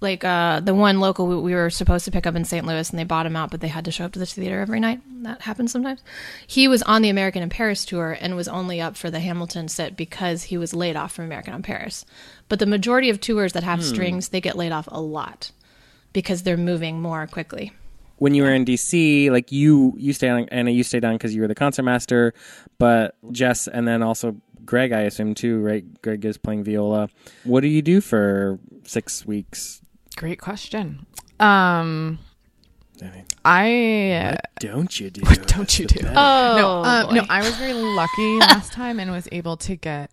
like 0.00 0.24
uh 0.24 0.60
the 0.60 0.74
one 0.74 1.00
local 1.00 1.26
we, 1.26 1.36
we 1.36 1.54
were 1.54 1.70
supposed 1.70 2.04
to 2.06 2.10
pick 2.10 2.26
up 2.26 2.34
in 2.34 2.44
St. 2.44 2.66
Louis 2.66 2.88
and 2.90 2.98
they 2.98 3.04
bought 3.04 3.26
him 3.26 3.36
out, 3.36 3.50
but 3.50 3.60
they 3.60 3.68
had 3.68 3.84
to 3.84 3.90
show 3.90 4.04
up 4.04 4.12
to 4.12 4.18
the 4.18 4.26
theater 4.26 4.60
every 4.60 4.80
night. 4.80 5.00
That 5.22 5.42
happens 5.42 5.72
sometimes. 5.72 6.02
He 6.46 6.68
was 6.68 6.82
on 6.82 7.02
the 7.02 7.10
American 7.10 7.42
in 7.42 7.50
Paris 7.50 7.84
tour 7.84 8.16
and 8.20 8.36
was 8.36 8.48
only 8.48 8.80
up 8.80 8.96
for 8.96 9.10
the 9.10 9.20
Hamilton 9.20 9.68
set 9.68 9.96
because 9.96 10.44
he 10.44 10.56
was 10.58 10.72
laid 10.74 10.96
off 10.96 11.12
from 11.12 11.26
American 11.26 11.54
on 11.54 11.62
Paris. 11.62 12.04
But 12.48 12.58
the 12.58 12.66
majority 12.66 13.10
of 13.10 13.20
tours 13.20 13.52
that 13.52 13.62
have 13.62 13.84
strings, 13.84 14.28
they 14.30 14.40
get 14.40 14.56
laid 14.56 14.72
off 14.72 14.88
a 14.90 15.00
lot 15.00 15.52
because 16.12 16.42
they're 16.42 16.56
moving 16.56 17.00
more 17.00 17.26
quickly. 17.26 17.72
when 18.16 18.34
you 18.34 18.42
were 18.42 18.52
in 18.52 18.64
DC, 18.64 19.30
like 19.30 19.50
you 19.52 19.94
you 19.96 20.12
stayed 20.12 20.30
on 20.30 20.48
Anna, 20.50 20.70
you 20.70 20.82
stayed 20.82 21.04
on 21.04 21.14
because 21.14 21.34
you 21.34 21.40
were 21.42 21.48
the 21.48 21.54
concertmaster, 21.54 22.34
but 22.78 23.16
Jess 23.32 23.66
and 23.68 23.86
then 23.88 24.02
also 24.02 24.36
Greg, 24.64 24.92
I 24.92 25.00
assume 25.02 25.34
too, 25.34 25.58
right? 25.60 25.84
Greg 26.02 26.24
is 26.24 26.36
playing 26.36 26.64
viola. 26.64 27.08
What 27.44 27.60
do 27.62 27.68
you 27.68 27.82
do 27.82 28.00
for 28.00 28.58
six 28.84 29.24
weeks? 29.24 29.79
Great 30.20 30.38
question. 30.38 31.06
Um, 31.40 32.18
I 33.00 33.04
mean, 33.06 33.24
I 33.42 34.36
don't 34.58 35.00
you 35.00 35.08
do? 35.08 35.22
what 35.22 35.46
don't 35.46 35.78
you 35.78 35.86
do? 35.86 36.06
Oh 36.14 36.56
no, 36.58 36.84
um, 36.84 37.14
no. 37.14 37.24
I 37.30 37.40
was 37.40 37.56
very 37.56 37.72
lucky 37.72 38.36
last 38.40 38.70
time 38.70 39.00
and 39.00 39.10
was 39.10 39.26
able 39.32 39.56
to 39.56 39.76
get 39.76 40.10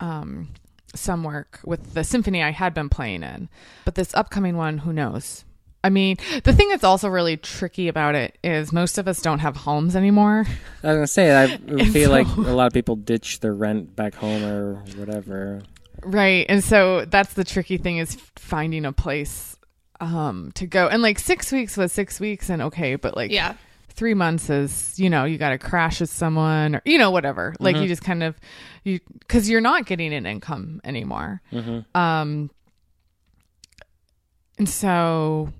um, 0.00 0.48
some 0.94 1.24
work 1.24 1.60
with 1.62 1.92
the 1.92 2.04
symphony 2.04 2.42
I 2.42 2.52
had 2.52 2.72
been 2.72 2.88
playing 2.88 3.22
in. 3.22 3.50
But 3.84 3.96
this 3.96 4.14
upcoming 4.14 4.56
one, 4.56 4.78
who 4.78 4.94
knows? 4.94 5.44
I 5.84 5.90
mean, 5.90 6.16
the 6.44 6.54
thing 6.54 6.70
that's 6.70 6.82
also 6.82 7.08
really 7.10 7.36
tricky 7.36 7.88
about 7.88 8.14
it 8.14 8.38
is 8.42 8.72
most 8.72 8.96
of 8.96 9.06
us 9.08 9.20
don't 9.20 9.40
have 9.40 9.56
homes 9.56 9.94
anymore. 9.94 10.46
I 10.82 10.86
was 10.86 10.96
gonna 10.96 11.06
say 11.06 11.38
I 11.44 11.56
feel 11.88 12.08
so- 12.08 12.10
like 12.12 12.26
a 12.28 12.52
lot 12.52 12.68
of 12.68 12.72
people 12.72 12.96
ditch 12.96 13.40
their 13.40 13.52
rent 13.52 13.94
back 13.94 14.14
home 14.14 14.42
or 14.42 14.76
whatever. 14.96 15.60
Right. 16.02 16.46
And 16.48 16.62
so 16.62 17.04
that's 17.04 17.34
the 17.34 17.44
tricky 17.44 17.76
thing 17.78 17.98
is 17.98 18.16
finding 18.36 18.84
a 18.84 18.92
place 18.92 19.56
um 20.00 20.50
to 20.54 20.66
go. 20.66 20.88
And 20.88 21.02
like 21.02 21.18
6 21.18 21.52
weeks 21.52 21.76
was 21.76 21.92
6 21.92 22.20
weeks 22.20 22.48
and 22.48 22.62
okay, 22.62 22.96
but 22.96 23.16
like 23.16 23.30
yeah. 23.30 23.54
3 23.90 24.14
months 24.14 24.48
is, 24.48 24.98
you 24.98 25.10
know, 25.10 25.24
you 25.24 25.36
got 25.36 25.50
to 25.50 25.58
crash 25.58 26.00
with 26.00 26.10
someone 26.10 26.76
or 26.76 26.82
you 26.84 26.96
know 26.96 27.10
whatever. 27.10 27.54
Like 27.60 27.76
you 27.76 27.86
just 27.86 28.02
kind 28.02 28.22
of 28.22 28.34
you 28.84 29.00
cuz 29.28 29.50
you're 29.50 29.60
not 29.60 29.84
getting 29.86 30.14
an 30.14 30.26
income 30.26 30.80
anymore. 30.84 31.42
Um 31.94 32.50
and 34.58 34.68
so 34.68 35.52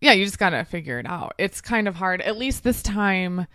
yeah, 0.00 0.12
you 0.12 0.24
just 0.24 0.38
got 0.38 0.50
to 0.50 0.64
figure 0.64 0.98
it 1.00 1.06
out. 1.06 1.34
It's 1.38 1.60
kind 1.60 1.88
of 1.88 1.96
hard. 1.96 2.20
At 2.20 2.36
least 2.38 2.62
this 2.62 2.82
time 2.82 3.46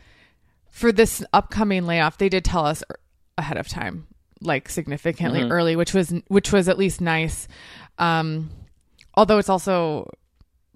for 0.70 0.92
this 0.92 1.24
upcoming 1.32 1.86
layoff, 1.86 2.18
they 2.18 2.28
did 2.30 2.44
tell 2.44 2.66
us 2.66 2.84
er- 2.92 3.00
ahead 3.38 3.58
of 3.58 3.68
time, 3.68 4.08
like 4.46 4.70
significantly 4.70 5.42
mm-hmm. 5.42 5.52
early, 5.52 5.76
which 5.76 5.94
was 5.94 6.14
which 6.28 6.52
was 6.52 6.70
at 6.70 6.78
least 6.78 7.02
nice. 7.02 7.48
Um, 7.98 8.50
although 9.16 9.38
it's 9.38 9.50
also 9.50 10.10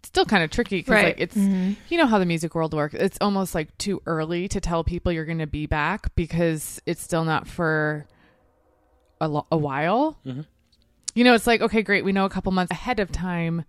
still 0.03 0.25
kind 0.25 0.43
of 0.43 0.49
tricky 0.49 0.77
because 0.77 0.93
Right. 0.93 1.05
like 1.05 1.19
it's 1.19 1.35
mm-hmm. 1.35 1.73
you 1.89 1.97
know 1.97 2.05
how 2.05 2.19
the 2.19 2.25
music 2.25 2.55
world 2.55 2.73
works. 2.73 2.95
It's 2.95 3.17
almost 3.21 3.53
like 3.53 3.77
too 3.77 4.01
early 4.05 4.47
to 4.49 4.59
tell 4.61 4.83
people 4.83 5.11
you're 5.11 5.25
going 5.25 5.39
to 5.39 5.47
be 5.47 5.65
back 5.65 6.15
because 6.15 6.81
it's 6.85 7.01
still 7.01 7.25
not 7.25 7.47
for 7.47 8.05
a, 9.19 9.27
lo- 9.27 9.47
a 9.51 9.57
while. 9.57 10.17
Mm-hmm. 10.25 10.41
You 11.15 11.23
know, 11.23 11.33
it's 11.33 11.47
like 11.47 11.61
okay, 11.61 11.81
great, 11.81 12.05
we 12.05 12.11
know 12.11 12.25
a 12.25 12.29
couple 12.29 12.51
months 12.51 12.71
ahead 12.71 12.99
of 12.99 13.11
time, 13.11 13.57
but 13.57 13.65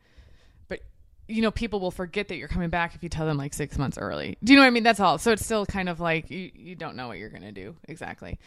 you 1.28 1.42
know, 1.42 1.50
people 1.50 1.78
will 1.78 1.90
forget 1.90 2.28
that 2.28 2.37
you're 2.37 2.49
coming 2.49 2.70
back 2.70 2.94
if 2.94 3.02
you 3.02 3.08
tell 3.08 3.26
them 3.26 3.37
like 3.37 3.52
six 3.52 3.76
months 3.78 3.99
early. 3.99 4.38
Do 4.42 4.52
you 4.52 4.58
know 4.58 4.62
what 4.62 4.68
I 4.68 4.70
mean? 4.70 4.82
That's 4.82 4.99
all. 4.99 5.18
So 5.18 5.30
it's 5.30 5.44
still 5.44 5.66
kind 5.66 5.88
of 5.88 6.00
like 6.00 6.30
you, 6.30 6.50
you 6.54 6.75
don't 6.75 6.97
know 6.97 7.06
what 7.06 7.18
you're 7.18 7.28
going 7.28 7.42
to 7.42 7.52
do 7.52 7.76
exactly. 7.87 8.38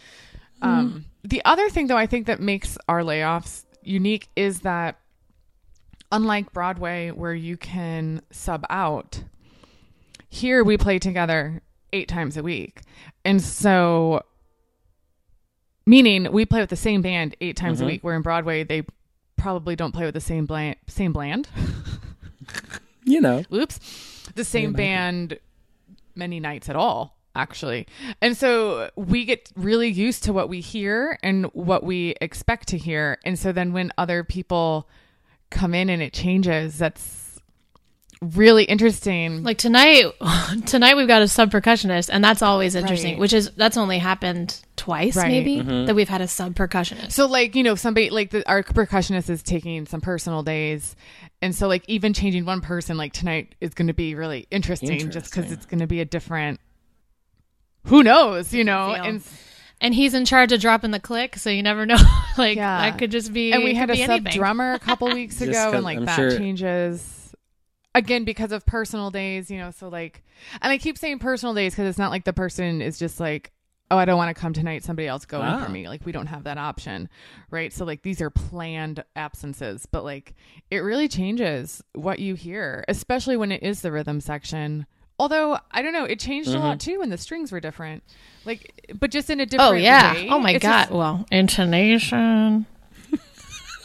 Um, 0.64 1.06
the 1.24 1.44
other 1.46 1.70
thing, 1.70 1.88
though, 1.88 1.98
I 1.98 2.06
think 2.06 2.28
that 2.28 2.40
makes 2.40 2.78
our 2.88 3.02
layoffs 3.02 3.66
unique 3.84 4.30
is 4.36 4.62
that 4.62 5.00
unlike 6.12 6.54
Broadway, 6.54 7.10
where 7.12 7.34
you 7.34 7.58
can 7.58 8.22
sub 8.32 8.66
out, 8.70 9.24
here 10.30 10.64
we 10.64 10.78
play 10.78 11.00
together 11.00 11.62
eight 11.94 12.08
times 12.08 12.38
a 12.38 12.44
week. 12.44 12.82
And 13.26 13.42
so, 13.42 14.24
meaning 15.86 16.32
we 16.32 16.46
play 16.46 16.62
with 16.62 16.70
the 16.70 16.76
same 16.76 17.02
band 17.02 17.36
eight 17.42 17.58
times 17.58 17.82
a 17.82 17.86
week, 17.86 18.04
where 18.04 18.16
in 18.16 18.22
Broadway, 18.22 18.64
they 18.64 18.84
probably 19.38 19.76
don't 19.76 19.94
play 19.94 20.06
with 20.06 20.14
the 20.14 20.22
same 20.22 20.46
bland, 20.46 20.76
same 20.88 21.14
bland. 21.14 21.48
You 23.03 23.22
know, 23.22 23.43
Oops. 23.53 23.79
The 24.36 24.43
same 24.46 24.74
band 24.74 25.39
many 26.15 26.39
nights 26.39 26.70
at 26.70 26.75
all. 26.75 27.17
actually. 27.36 27.88
And 28.22 28.36
so 28.36 28.89
we 28.96 29.24
get 29.25 29.50
really 29.55 29.89
used 29.89 30.24
to 30.25 30.34
what 30.34 30.50
we 30.50 30.60
hear 30.60 31.17
and 31.24 31.46
what 31.53 31.84
we 31.84 32.15
expect 32.22 32.67
to 32.70 32.77
hear. 32.77 33.17
And 33.25 33.39
so 33.39 33.51
then 33.53 33.72
when 33.74 33.91
other 33.98 34.24
people 34.24 34.89
come 35.50 35.74
in 35.74 35.89
and 35.89 36.01
it 36.01 36.12
changes, 36.13 36.77
that's 36.77 37.39
really 38.22 38.65
interesting. 38.65 39.43
Like 39.43 39.58
tonight, 39.58 40.03
tonight 40.65 40.96
we've 40.98 41.08
got 41.08 41.22
a 41.22 41.27
sub 41.27 41.51
percussionist, 41.51 42.10
and 42.12 42.24
that's 42.24 42.41
always 42.41 42.75
interesting. 42.75 43.13
Right. 43.13 43.20
Which 43.22 43.34
is 43.34 43.50
that's 43.51 43.77
only 43.77 43.98
happened 43.98 44.60
twice, 44.75 45.15
Right. 45.15 45.27
maybe 45.27 45.58
mm-hmm. 45.58 45.86
that 45.86 45.96
we've 45.96 46.10
had 46.10 46.22
a 46.22 46.27
sub 46.27 46.53
percussionist. 46.55 47.12
So 47.13 47.25
like 47.27 47.55
you 47.55 47.63
know 47.63 47.75
somebody 47.75 48.10
like 48.10 48.29
the, 48.31 48.48
our 48.48 48.62
percussionist 48.63 49.29
is 49.29 49.41
taking 49.41 49.86
some 49.86 50.01
personal 50.01 50.43
days, 50.43 50.96
and 51.42 51.56
so 51.56 51.68
like 51.68 51.84
even 51.88 52.14
changing 52.14 52.46
one 52.46 52.62
person 52.62 52.98
like 52.98 53.14
tonight 53.14 53.56
is 53.62 53.74
going 53.74 53.88
to 53.88 53.94
be 53.94 54.16
really 54.16 54.48
interesting, 54.52 55.10
just 55.12 55.34
because 55.34 55.52
it's 55.52 55.66
going 55.66 55.80
to 55.80 55.88
be 55.88 56.00
a 56.02 56.06
different. 56.06 56.60
Who 57.86 58.04
knows, 58.04 58.54
you 58.54 58.64
know, 58.64 58.94
Feel. 58.94 59.04
and 59.04 59.24
and 59.80 59.96
he's 59.96 60.14
in 60.14 60.26
charge 60.26 60.52
of 60.52 60.62
dropping 60.62 60.92
the 60.92 61.00
click, 61.00 61.36
so 61.38 61.50
you 61.50 61.64
never 61.64 61.86
know. 61.88 61.98
like 62.38 62.56
Yeah. 62.58 62.90
that 62.90 63.00
could 63.00 63.12
just 63.12 63.34
be. 63.34 63.52
and 63.52 63.64
we 63.64 63.74
had 63.74 63.90
a 63.90 63.96
sub 63.96 64.10
anything. 64.10 64.34
drummer 64.34 64.74
a 64.74 64.80
couple 64.80 65.10
weeks 65.14 65.42
ago, 65.42 65.72
and 65.74 65.84
like 65.84 65.98
I'm 65.98 66.06
that 66.06 66.16
sure- 66.16 66.38
changes 66.38 67.34
again 67.96 68.24
because 68.24 68.52
of 68.52 68.66
personal 68.66 69.10
days, 69.10 69.50
you 69.50 69.58
know. 69.58 69.72
So 69.72 69.90
like, 69.90 70.24
and 70.62 70.72
I 70.72 70.78
keep 70.78 70.98
saying 70.98 71.20
personal 71.20 71.56
days 71.56 71.74
because 71.74 71.90
it's 71.90 71.98
not 71.98 72.12
like 72.12 72.24
the 72.26 72.34
person 72.34 72.82
is 72.82 73.00
just 73.00 73.20
like. 73.20 73.52
Oh, 73.92 73.98
I 73.98 74.06
don't 74.06 74.18
want 74.18 74.36
to 74.36 74.40
come 74.42 74.54
tonight. 74.54 74.84
Somebody 74.84 75.08
else 75.08 75.26
go 75.26 75.40
in 75.42 75.46
Ah. 75.48 75.64
for 75.66 75.70
me. 75.70 75.88
Like 75.90 76.06
we 76.06 76.12
don't 76.14 76.28
have 76.28 76.46
that 76.46 76.58
option, 76.58 77.10
right? 77.52 77.72
So 77.74 77.84
like 77.86 78.02
these 78.04 78.22
are 78.22 78.30
planned 78.30 79.04
absences, 79.16 79.86
but 79.86 80.04
like 80.06 80.34
it 80.72 80.78
really 80.80 81.08
changes 81.10 81.84
what 81.94 82.20
you 82.20 82.36
hear, 82.36 82.84
especially 82.88 83.36
when 83.38 83.52
it 83.52 83.62
is 83.62 83.82
the 83.82 83.92
rhythm 83.92 84.22
section. 84.22 84.86
Although 85.20 85.60
I 85.72 85.82
don't 85.84 85.94
know, 85.94 86.06
it 86.06 86.20
changed 86.20 86.50
a 86.50 86.58
lot 86.58 86.80
too 86.80 87.00
when 87.00 87.10
the 87.10 87.18
strings 87.18 87.52
were 87.52 87.60
different. 87.60 88.02
Like, 88.46 88.72
but 88.98 89.12
just 89.12 89.30
in 89.30 89.40
a 89.40 89.46
different 89.46 89.72
Oh 89.72 89.76
yeah. 89.76 90.14
way. 90.14 90.30
Oh 90.30 90.40
my 90.40 90.52
It's 90.54 90.64
god. 90.64 90.80
just- 90.84 90.92
well, 90.92 91.26
intonation. 91.32 92.66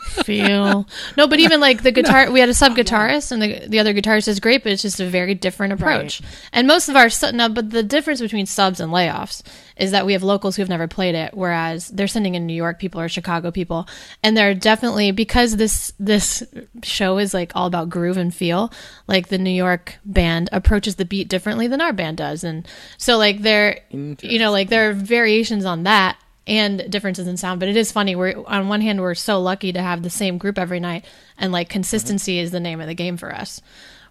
Feel 0.07 0.87
no, 1.17 1.27
but 1.27 1.39
even 1.41 1.61
like 1.61 1.83
the 1.83 1.93
guitar, 1.93 2.31
we 2.31 2.41
had 2.41 2.49
a 2.49 2.55
sub 2.55 2.77
guitarist, 2.77 3.33
and 3.33 3.43
the 3.43 3.67
the 3.67 3.79
other 3.79 3.93
guitarist 3.93 4.29
is 4.29 4.41
great, 4.41 4.63
but 4.63 4.73
it's 4.73 4.83
just 4.83 5.01
a 5.01 5.07
very 5.07 5.35
different 5.35 5.73
approach. 5.73 6.21
And 6.53 6.67
most 6.67 6.89
of 6.89 6.97
our 6.97 7.09
now, 7.33 7.49
but 7.49 7.71
the 7.71 7.83
difference 7.83 8.21
between 8.21 8.47
subs 8.47 8.81
and 8.81 8.93
layoffs 8.93 9.43
is 9.77 9.91
that 9.91 10.07
we 10.07 10.15
have 10.15 10.23
locals 10.23 10.57
who 10.57 10.63
have 10.63 10.69
never 10.69 10.89
played 10.89 11.15
it, 11.15 11.35
whereas 11.35 11.89
they're 11.89 12.09
sending 12.09 12.35
in 12.35 12.47
New 12.47 12.55
York 12.55 12.79
people 12.79 13.01
or 13.01 13.09
Chicago 13.09 13.51
people, 13.51 13.87
and 14.23 14.37
they're 14.37 14.55
definitely 14.55 15.11
because 15.11 15.57
this 15.57 15.93
this 15.99 16.43
show 16.83 17.19
is 17.19 17.35
like 17.35 17.53
all 17.55 17.67
about 17.67 17.91
groove 17.91 18.17
and 18.17 18.35
feel. 18.35 18.73
Like 19.07 19.29
the 19.29 19.39
New 19.39 19.51
York 19.51 19.99
band 20.05 20.49
approaches 20.53 20.97
the 20.97 21.05
beat 21.05 21.29
differently 21.29 21.67
than 21.67 21.81
our 21.81 21.93
band 21.93 22.17
does, 22.17 22.45
and 22.45 22.67
so 22.97 23.19
like 23.19 23.43
they're 23.43 23.81
you 23.91 24.39
know 24.39 24.51
like 24.51 24.69
there 24.69 24.91
are 24.91 24.93
variations 24.95 25.65
on 25.65 25.83
that 25.83 26.17
and 26.47 26.91
differences 26.91 27.27
in 27.27 27.37
sound 27.37 27.61
but 27.61 27.69
it 27.69 27.77
is 27.77 27.93
funny. 27.93 28.15
We're 28.15 28.43
on 28.47 28.69
one 28.69 28.81
hand 28.81 29.01
we're 29.01 29.15
so 29.15 29.41
lucky 29.41 29.73
to 29.73 29.83
have 29.83 30.03
the 30.03 30.11
same 30.11 30.39
group 30.39 30.59
every 30.59 30.81
night 30.81 31.05
and 31.39 31.53
like 31.53 31.69
consistency 31.69 32.39
is 32.39 32.51
the 32.51 32.61
name 32.61 32.81
of 32.81 32.87
the 32.87 32.95
game 32.95 33.17
for 33.17 33.35
us. 33.35 33.61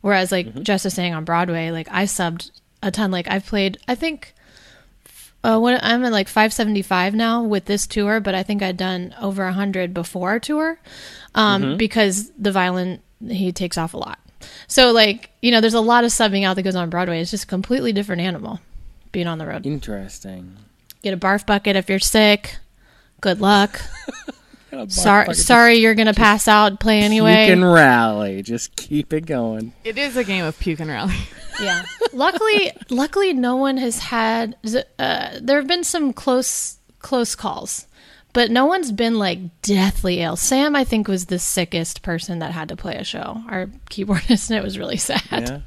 Whereas 0.01 0.31
like 0.31 0.61
Jess 0.61 0.83
was 0.83 0.93
saying 0.93 1.13
on 1.13 1.25
broadway 1.25 1.71
like 1.71 1.87
i 1.91 2.03
subbed 2.05 2.51
a 2.83 2.91
ton. 2.91 3.11
Like 3.11 3.29
i've 3.29 3.45
played 3.45 3.77
i 3.87 3.95
think 3.95 4.33
uh, 5.43 5.59
when 5.59 5.79
i'm 5.81 6.03
at 6.03 6.11
like 6.11 6.27
575 6.27 7.13
now 7.13 7.43
with 7.43 7.65
this 7.65 7.85
tour 7.85 8.19
but 8.19 8.33
i 8.33 8.41
think 8.41 8.63
i'd 8.63 8.77
done 8.77 9.13
over 9.21 9.43
100 9.45 9.93
before 9.93 10.29
our 10.29 10.39
tour 10.39 10.79
um, 11.35 11.77
because 11.77 12.31
the 12.31 12.51
violin 12.51 12.99
he 13.29 13.51
takes 13.51 13.77
off 13.77 13.93
a 13.93 13.97
lot. 13.97 14.19
So 14.67 14.91
like 14.91 15.29
you 15.41 15.51
know 15.51 15.61
there's 15.61 15.73
a 15.73 15.81
lot 15.81 16.03
of 16.03 16.11
subbing 16.11 16.43
out 16.43 16.55
that 16.55 16.63
goes 16.63 16.75
on 16.75 16.89
broadway. 16.89 17.21
It's 17.21 17.31
just 17.31 17.45
a 17.45 17.47
completely 17.47 17.93
different 17.93 18.21
animal 18.21 18.59
being 19.11 19.27
on 19.27 19.37
the 19.37 19.45
road. 19.45 19.65
Interesting. 19.65 20.57
Get 21.05 21.13
a 21.13 21.17
barf 21.17 21.45
bucket 21.45 21.75
if 21.75 21.87
you're 21.87 21.99
sick. 21.99 22.57
Good 23.21 23.39
luck. 23.39 23.79
Sorry, 24.87 25.35
sorry, 25.35 25.75
you're 25.75 25.93
gonna 25.93 26.15
pass 26.15 26.47
out. 26.47 26.79
Play 26.79 27.01
anyway. 27.01 27.45
You 27.45 27.53
can 27.53 27.63
rally. 27.63 28.41
Just 28.41 28.75
keep 28.75 29.13
it 29.13 29.27
going. 29.27 29.71
It 29.83 29.99
is 29.99 30.17
a 30.17 30.23
game 30.23 30.43
of 30.43 30.59
puke 30.59 30.79
and 30.79 30.89
rally. 30.89 31.13
yeah. 31.61 31.85
luckily, 32.11 32.71
luckily, 32.89 33.33
no 33.33 33.55
one 33.55 33.77
has 33.77 33.99
had. 33.99 34.57
Uh, 34.97 35.37
there 35.39 35.59
have 35.59 35.67
been 35.67 35.83
some 35.83 36.11
close, 36.11 36.77
close 36.97 37.35
calls, 37.35 37.85
but 38.33 38.49
no 38.49 38.65
one's 38.65 38.91
been 38.91 39.19
like 39.19 39.61
deathly 39.61 40.21
ill. 40.21 40.35
Sam, 40.35 40.75
I 40.75 40.83
think, 40.83 41.07
was 41.07 41.27
the 41.27 41.39
sickest 41.39 42.01
person 42.01 42.39
that 42.39 42.51
had 42.51 42.69
to 42.69 42.75
play 42.75 42.95
a 42.95 43.03
show. 43.03 43.43
Our 43.47 43.67
keyboardist, 43.91 44.49
and 44.49 44.57
it 44.57 44.63
was 44.63 44.79
really 44.79 44.97
sad. 45.11 45.21
Yeah. 45.31 45.59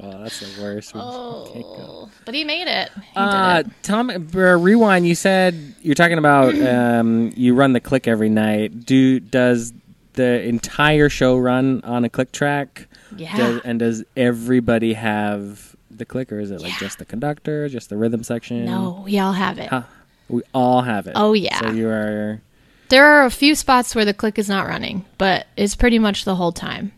Well, 0.00 0.18
that's 0.22 0.40
the 0.40 0.62
worst. 0.62 0.94
We 0.94 1.00
just 1.00 1.52
can't 1.52 1.64
go. 1.64 1.86
Oh, 1.88 2.10
but 2.24 2.34
he 2.34 2.44
made 2.44 2.66
it. 2.68 2.90
He 2.94 3.02
Uh, 3.16 3.60
it. 3.60 3.66
Tom, 3.82 4.10
uh, 4.10 4.18
rewind. 4.58 5.06
You 5.06 5.14
said 5.14 5.54
you're 5.82 5.94
talking 5.94 6.18
about 6.18 6.54
um, 6.60 7.32
you 7.36 7.54
run 7.54 7.72
the 7.72 7.80
click 7.80 8.06
every 8.08 8.28
night. 8.28 8.84
Do 8.86 9.20
does 9.20 9.72
the 10.14 10.42
entire 10.42 11.08
show 11.08 11.36
run 11.36 11.82
on 11.84 12.04
a 12.04 12.08
click 12.08 12.32
track? 12.32 12.88
Yeah. 13.16 13.36
Does, 13.36 13.60
and 13.64 13.78
does 13.78 14.04
everybody 14.16 14.94
have 14.94 15.76
the 15.90 16.04
click, 16.04 16.30
or 16.32 16.40
is 16.40 16.50
it 16.50 16.60
like 16.60 16.72
Yeah. 16.72 16.78
just 16.80 16.98
the 16.98 17.04
conductor, 17.04 17.68
just 17.68 17.88
the 17.88 17.96
rhythm 17.96 18.22
section? 18.22 18.64
No, 18.66 19.02
we 19.04 19.18
all 19.18 19.32
have 19.32 19.58
it. 19.58 19.68
Huh. 19.68 19.82
We 20.28 20.42
all 20.52 20.82
have 20.82 21.06
it. 21.06 21.12
Oh, 21.14 21.32
yeah. 21.34 21.60
So 21.60 21.70
you 21.70 21.88
are. 21.88 22.40
There 22.88 23.04
are 23.04 23.24
a 23.24 23.30
few 23.30 23.54
spots 23.54 23.94
where 23.94 24.04
the 24.04 24.12
click 24.14 24.38
is 24.38 24.48
not 24.48 24.66
running, 24.66 25.04
but 25.18 25.46
it's 25.56 25.74
pretty 25.74 25.98
much 25.98 26.24
the 26.24 26.34
whole 26.36 26.52
time. 26.52 26.92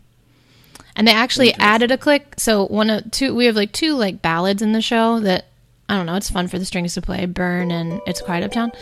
And 0.99 1.07
they 1.07 1.13
actually 1.13 1.53
added 1.53 1.91
a 1.91 1.97
click. 1.97 2.33
So 2.37 2.67
one 2.67 2.89
of 2.89 3.09
two, 3.09 3.33
we 3.33 3.45
have 3.45 3.55
like 3.55 3.71
two 3.71 3.95
like 3.95 4.21
ballads 4.21 4.61
in 4.61 4.73
the 4.73 4.81
show 4.81 5.21
that 5.21 5.45
I 5.87 5.95
don't 5.95 6.05
know. 6.05 6.15
It's 6.15 6.29
fun 6.29 6.49
for 6.49 6.59
the 6.59 6.65
strings 6.65 6.93
to 6.95 7.01
play, 7.01 7.25
"Burn" 7.25 7.71
and 7.71 8.01
"It's 8.05 8.21
Quiet 8.21 8.43
Uptown," 8.43 8.73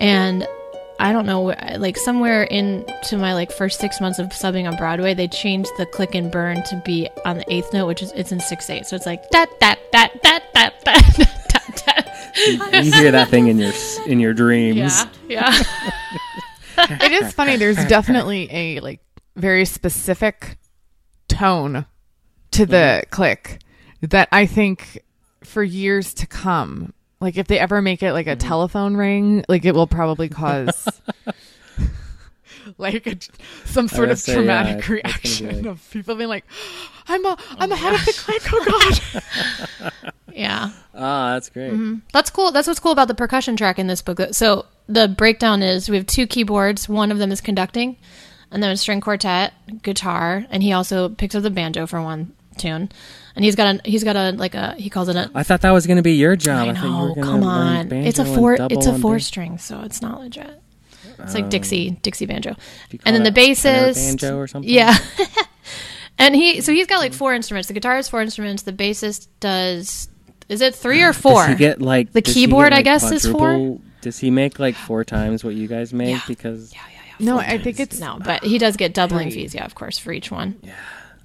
and 0.00 0.48
I 0.98 1.12
don't 1.12 1.26
know, 1.26 1.54
like 1.76 1.96
somewhere 1.98 2.44
into 2.44 3.18
my 3.18 3.34
like 3.34 3.52
first 3.52 3.80
six 3.80 4.00
months 4.00 4.18
of 4.18 4.28
subbing 4.28 4.66
on 4.66 4.76
Broadway, 4.76 5.12
they 5.12 5.28
changed 5.28 5.70
the 5.76 5.86
click 5.86 6.14
and 6.14 6.32
burn 6.32 6.62
to 6.64 6.82
be 6.84 7.08
on 7.26 7.36
the 7.36 7.52
eighth 7.52 7.72
note, 7.74 7.86
which 7.86 8.02
is 8.02 8.12
it's 8.12 8.32
in 8.32 8.40
six 8.40 8.68
eight. 8.70 8.86
So 8.86 8.96
it's 8.96 9.06
like 9.06 9.28
da 9.30 9.46
da 9.60 9.76
da 9.92 10.08
da 10.22 10.38
da 10.54 10.70
da 10.84 10.94
da 11.14 11.60
da. 11.86 12.80
You 12.80 12.92
hear 12.92 13.12
that 13.12 13.28
thing 13.28 13.48
in 13.48 13.58
your 13.58 13.72
in 14.06 14.18
your 14.18 14.32
dreams. 14.32 15.04
Yeah, 15.28 15.52
yeah. 15.52 15.62
it 17.02 17.12
is 17.12 17.32
funny. 17.32 17.56
There's 17.56 17.84
definitely 17.86 18.48
a 18.50 18.80
like 18.80 19.00
very 19.36 19.64
specific 19.64 20.57
tone 21.38 21.86
to 22.50 22.66
the 22.66 22.76
mm-hmm. 22.76 23.10
click 23.10 23.60
that 24.00 24.28
I 24.32 24.46
think 24.46 25.02
for 25.44 25.62
years 25.62 26.14
to 26.14 26.26
come, 26.26 26.92
like 27.20 27.36
if 27.36 27.46
they 27.46 27.58
ever 27.58 27.80
make 27.80 28.02
it 28.02 28.12
like 28.12 28.26
a 28.26 28.30
mm-hmm. 28.30 28.48
telephone 28.48 28.96
ring, 28.96 29.44
like 29.48 29.64
it 29.64 29.74
will 29.74 29.86
probably 29.86 30.28
cause 30.28 30.88
like 32.78 33.06
a, 33.06 33.16
some 33.64 33.88
sort 33.88 34.10
of 34.10 34.18
say, 34.18 34.34
traumatic 34.34 34.70
yeah, 34.70 34.78
it's 34.78 34.86
gonna 34.86 35.02
be 35.02 35.02
reaction 35.02 35.56
like- 35.56 35.66
of 35.66 35.90
people 35.90 36.14
being 36.16 36.28
like, 36.28 36.44
"I'm 37.08 37.24
a, 37.24 37.36
oh 37.38 37.56
I'm 37.58 37.72
ahead 37.72 37.94
of 37.94 38.04
the 38.04 38.12
click." 38.12 38.42
Oh 38.52 39.80
god. 39.80 40.02
yeah. 40.34 40.70
Ah, 40.94 41.34
that's 41.34 41.50
great. 41.50 41.72
Mm-hmm. 41.72 41.96
That's 42.12 42.30
cool. 42.30 42.50
That's 42.50 42.66
what's 42.66 42.80
cool 42.80 42.92
about 42.92 43.08
the 43.08 43.14
percussion 43.14 43.56
track 43.56 43.78
in 43.78 43.86
this 43.86 44.02
book. 44.02 44.20
So 44.32 44.66
the 44.88 45.06
breakdown 45.06 45.62
is 45.62 45.88
we 45.88 45.96
have 45.96 46.06
two 46.06 46.26
keyboards. 46.26 46.88
One 46.88 47.12
of 47.12 47.18
them 47.18 47.30
is 47.30 47.40
conducting, 47.40 47.96
and 48.50 48.62
then 48.62 48.70
a 48.70 48.76
string 48.76 49.00
quartet, 49.00 49.52
guitar, 49.82 50.44
and 50.50 50.62
he 50.62 50.72
also 50.72 51.08
picks 51.08 51.34
up 51.34 51.42
the 51.42 51.50
banjo 51.50 51.86
for 51.86 52.00
one 52.00 52.34
tune. 52.56 52.90
And 53.34 53.44
he's 53.44 53.54
got 53.54 53.76
a 53.76 53.88
he's 53.88 54.02
got 54.02 54.16
a 54.16 54.32
like 54.32 54.54
a 54.54 54.74
he 54.74 54.90
calls 54.90 55.08
it 55.08 55.16
a 55.16 55.30
I 55.34 55.44
thought 55.44 55.60
that 55.60 55.70
was 55.70 55.86
going 55.86 55.96
to 55.96 56.02
be 56.02 56.14
your 56.14 56.34
job. 56.34 56.68
I 56.68 56.74
thought 56.74 56.84
you 56.84 56.90
were 56.90 57.08
know. 57.08 57.14
gonna 57.14 57.26
Come 57.26 57.44
on, 57.44 57.92
it's 57.92 58.18
a 58.18 58.24
four 58.24 58.56
it's 58.58 58.86
a 58.86 58.98
four 58.98 59.18
string, 59.20 59.58
so 59.58 59.82
it's 59.82 60.02
not 60.02 60.20
legit. 60.20 60.60
It's 61.20 61.34
like 61.34 61.44
oh. 61.44 61.48
Dixie 61.48 61.90
Dixie 61.90 62.26
banjo, 62.26 62.52
Do 62.52 62.58
you 62.90 62.98
call 62.98 63.12
and 63.12 63.16
then 63.16 63.22
the 63.22 63.40
bassist 63.40 63.94
banjo 63.94 64.38
or 64.38 64.46
something. 64.46 64.70
Yeah. 64.70 64.96
and 66.18 66.34
he 66.34 66.60
so 66.60 66.72
he's 66.72 66.86
got 66.86 66.98
like 66.98 67.12
four 67.12 67.34
instruments. 67.34 67.68
The 67.68 67.74
guitar 67.74 67.98
is 67.98 68.08
four 68.08 68.22
instruments. 68.22 68.62
The 68.62 68.72
bassist 68.72 69.28
does 69.40 70.08
is 70.48 70.60
it 70.60 70.74
three 70.74 71.02
or 71.02 71.12
four? 71.12 71.42
Does 71.42 71.48
he 71.50 71.54
get 71.56 71.82
like 71.82 72.12
The 72.12 72.22
does 72.22 72.34
he 72.34 72.40
get, 72.40 72.46
keyboard, 72.46 72.72
I 72.72 72.76
like, 72.76 72.84
guess, 72.84 73.10
is 73.10 73.26
four? 73.26 73.78
Does 74.00 74.18
he 74.18 74.30
make 74.30 74.58
like 74.58 74.74
four 74.74 75.04
times 75.04 75.44
what 75.44 75.54
you 75.54 75.68
guys 75.68 75.92
make? 75.92 76.16
Yeah. 76.16 76.22
Because 76.26 76.72
No, 77.18 77.38
I 77.38 77.58
think 77.58 77.80
it's 77.80 77.98
No, 77.98 78.18
but 78.24 78.42
he 78.44 78.58
does 78.58 78.76
get 78.76 78.94
doubling 78.94 79.30
fees, 79.30 79.54
yeah, 79.54 79.64
of 79.64 79.74
course, 79.74 79.98
for 79.98 80.12
each 80.12 80.30
one. 80.30 80.58
Yeah. 80.62 80.74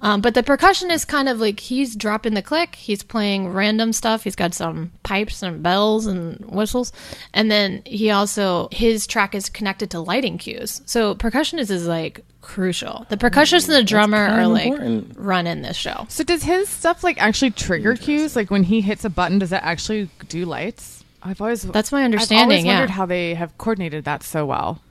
Um, 0.04 0.20
but 0.20 0.34
the 0.34 0.42
percussionist 0.42 1.08
kind 1.08 1.30
of 1.30 1.40
like 1.40 1.58
he's 1.58 1.96
dropping 1.96 2.34
the 2.34 2.42
click, 2.42 2.74
he's 2.74 3.02
playing 3.02 3.48
random 3.48 3.94
stuff. 3.94 4.22
He's 4.22 4.36
got 4.36 4.52
some 4.52 4.92
pipes 5.02 5.42
and 5.42 5.62
bells 5.62 6.06
and 6.06 6.44
whistles, 6.44 6.92
and 7.32 7.50
then 7.50 7.82
he 7.86 8.10
also 8.10 8.68
his 8.70 9.06
track 9.06 9.34
is 9.34 9.48
connected 9.48 9.90
to 9.92 10.00
lighting 10.00 10.36
cues. 10.36 10.82
So 10.84 11.14
percussionist 11.14 11.70
is 11.70 11.86
like 11.86 12.22
crucial. 12.42 13.06
The 13.08 13.16
percussionist 13.16 13.68
and 13.68 13.78
the 13.78 13.82
drummer 13.82 14.18
are 14.18 14.46
like 14.46 14.66
important. 14.66 15.16
running 15.16 15.62
this 15.62 15.76
show. 15.78 16.04
So 16.10 16.22
does 16.22 16.42
his 16.42 16.68
stuff 16.68 17.02
like 17.02 17.20
actually 17.20 17.52
trigger 17.52 17.96
cues? 17.96 18.36
Like 18.36 18.50
when 18.50 18.64
he 18.64 18.82
hits 18.82 19.06
a 19.06 19.10
button, 19.10 19.38
does 19.38 19.52
it 19.52 19.62
actually 19.62 20.10
do 20.28 20.44
lights? 20.44 21.02
I've 21.22 21.40
always 21.40 21.62
That's 21.62 21.90
my 21.90 22.04
understanding. 22.04 22.38
I've 22.42 22.50
always 22.50 22.64
yeah, 22.66 22.72
wondered 22.74 22.90
how 22.90 23.06
they 23.06 23.32
have 23.32 23.56
coordinated 23.56 24.04
that 24.04 24.22
so 24.22 24.44
well. 24.44 24.82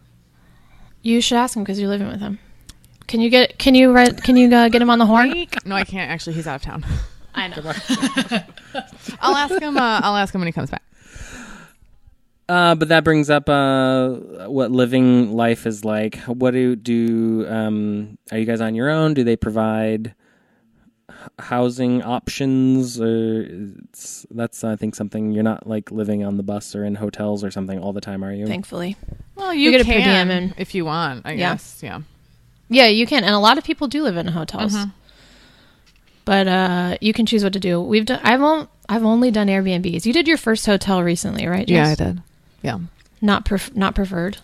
You 1.04 1.22
should 1.22 1.38
ask 1.38 1.56
him 1.56 1.64
because 1.64 1.80
you're 1.80 1.90
living 1.90 2.08
with 2.08 2.20
him. 2.20 2.40
Can 3.08 3.22
you 3.22 3.30
get 3.30 3.60
can 3.60 3.76
you 3.76 3.92
write 3.92 4.24
can 4.24 4.38
you 4.38 4.54
uh, 4.54 4.70
get 4.70 4.82
him 4.82 4.90
on 4.90 4.98
the 4.98 5.06
horn? 5.06 5.46
No, 5.66 5.76
I 5.76 5.84
can't. 5.84 6.10
Actually, 6.10 6.34
he's 6.34 6.48
out 6.48 6.56
of 6.56 6.62
town. 6.64 6.86
I 7.36 7.48
know. 7.48 7.56
I'll 9.22 9.36
ask 9.36 9.62
him. 9.62 9.78
Uh, 9.78 10.00
I'll 10.04 10.16
ask 10.16 10.34
him 10.34 10.42
when 10.42 10.48
he 10.48 10.52
comes 10.52 10.70
back. 10.70 10.84
Uh, 12.48 12.76
but 12.76 12.90
that 12.90 13.04
brings 13.04 13.30
up 13.30 13.50
uh, 13.50 14.10
what 14.48 14.72
living 14.72 15.32
life 15.32 15.66
is 15.66 15.84
like. 15.84 16.18
What 16.20 16.52
do 16.52 16.76
do? 16.76 17.48
Um, 17.48 18.18
are 18.32 18.38
you 18.38 18.46
guys 18.46 18.62
on 18.62 18.76
your 18.76 18.90
own? 18.90 19.14
Do 19.14 19.24
they 19.24 19.36
provide 19.36 20.14
housing 21.40 22.04
options? 22.04 23.02
Or 23.02 23.48
it's, 23.90 24.26
that's 24.30 24.64
I 24.64 24.76
think 24.76 24.96
something 24.96 25.32
you're 25.32 25.44
not 25.44 25.68
like 25.68 25.92
living 25.92 26.24
on 26.24 26.38
the 26.38 26.44
bus 26.44 26.76
or 26.76 26.86
in 26.86 26.96
hotels 26.96 27.44
or 27.44 27.52
something 27.52 27.80
all 27.80 27.94
the 27.94 28.02
time, 28.02 28.24
are 28.24 28.34
you? 28.34 28.46
Thankfully. 28.46 28.96
Well, 29.54 29.60
You 29.60 29.72
you, 29.72 29.78
get 29.78 29.82
a 29.82 29.86
per 29.86 29.98
diem 30.00 30.32
and- 30.32 30.54
if 30.58 30.74
you 30.76 30.86
want. 30.86 31.26
I 31.26 31.34
Yeah. 31.34 31.54
guess. 31.54 31.80
Yeah. 31.84 32.02
Yeah, 32.70 32.88
you 32.88 33.06
can, 33.06 33.24
and 33.24 33.36
a 33.36 33.40
lot 33.40 33.58
of 33.58 33.64
people 33.64 33.88
do 33.88 34.04
live 34.04 34.18
in 34.18 34.28
hotels. 34.28 34.74
Mm-hmm. 34.74 34.90
But 36.26 36.48
uh, 36.48 36.98
you 37.02 37.14
can 37.14 37.26
choose 37.26 37.44
what 37.44 37.54
to 37.54 37.60
do. 37.60 37.82
We've 37.82 38.06
done. 38.06 38.20
I've 38.24 38.42
on, 38.42 38.68
I've 38.90 39.04
only 39.04 39.30
done 39.30 39.48
Airbnbs. 39.48 40.06
You 40.06 40.14
did 40.14 40.28
your 40.28 40.38
first 40.38 40.66
hotel 40.66 41.04
recently, 41.04 41.46
right? 41.48 41.68
Yeah, 41.68 41.90
I 41.90 41.96
did. 41.96 42.22
Yeah. 42.62 42.80
Not 43.22 43.46
pref- 43.46 43.76
not 43.76 43.94
preferred. 43.94 44.38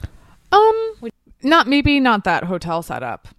Um, 0.52 0.96
not 1.42 1.68
maybe 1.68 2.00
not 2.00 2.24
that 2.26 2.44
hotel 2.46 2.82
setup. 2.84 3.30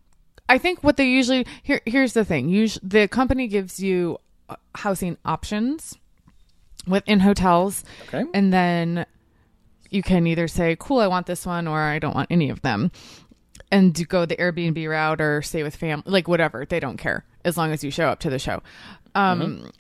I 0.49 0.59
think 0.59 0.83
what 0.83 0.97
they 0.97 1.07
usually 1.07 1.47
here 1.63 1.81
here's 1.87 2.15
the 2.15 2.25
thing. 2.25 2.49
Usually, 2.49 2.81
the 2.89 3.09
company 3.09 3.47
gives 3.47 3.79
you 3.79 4.19
uh, 4.49 4.57
housing 4.75 5.19
options 5.25 5.97
within 6.87 7.21
hotels, 7.21 7.85
Okay. 8.09 8.25
and 8.35 8.53
then 8.53 9.05
you 9.91 10.03
can 10.03 10.27
either 10.27 10.49
say, 10.49 10.77
"Cool, 10.79 11.01
I 11.01 11.07
want 11.07 11.27
this 11.27 11.45
one," 11.47 11.67
or 11.69 11.81
"I 11.81 11.99
don't 11.99 12.15
want 12.15 12.29
any 12.31 12.49
of 12.51 12.63
them," 12.63 12.91
and 13.71 14.09
go 14.09 14.25
the 14.25 14.37
Airbnb 14.37 14.89
route 14.89 15.21
or 15.21 15.43
stay 15.43 15.63
with 15.63 15.77
family, 15.77 16.05
like 16.07 16.29
whatever. 16.29 16.65
They 16.65 16.81
don't 16.81 16.97
care 16.97 17.25
as 17.45 17.57
long 17.57 17.73
as 17.73 17.83
you 17.85 17.91
show 17.91 18.09
up 18.09 18.21
to 18.21 18.31
the 18.31 18.39
show. 18.39 18.63
Um, 19.15 19.71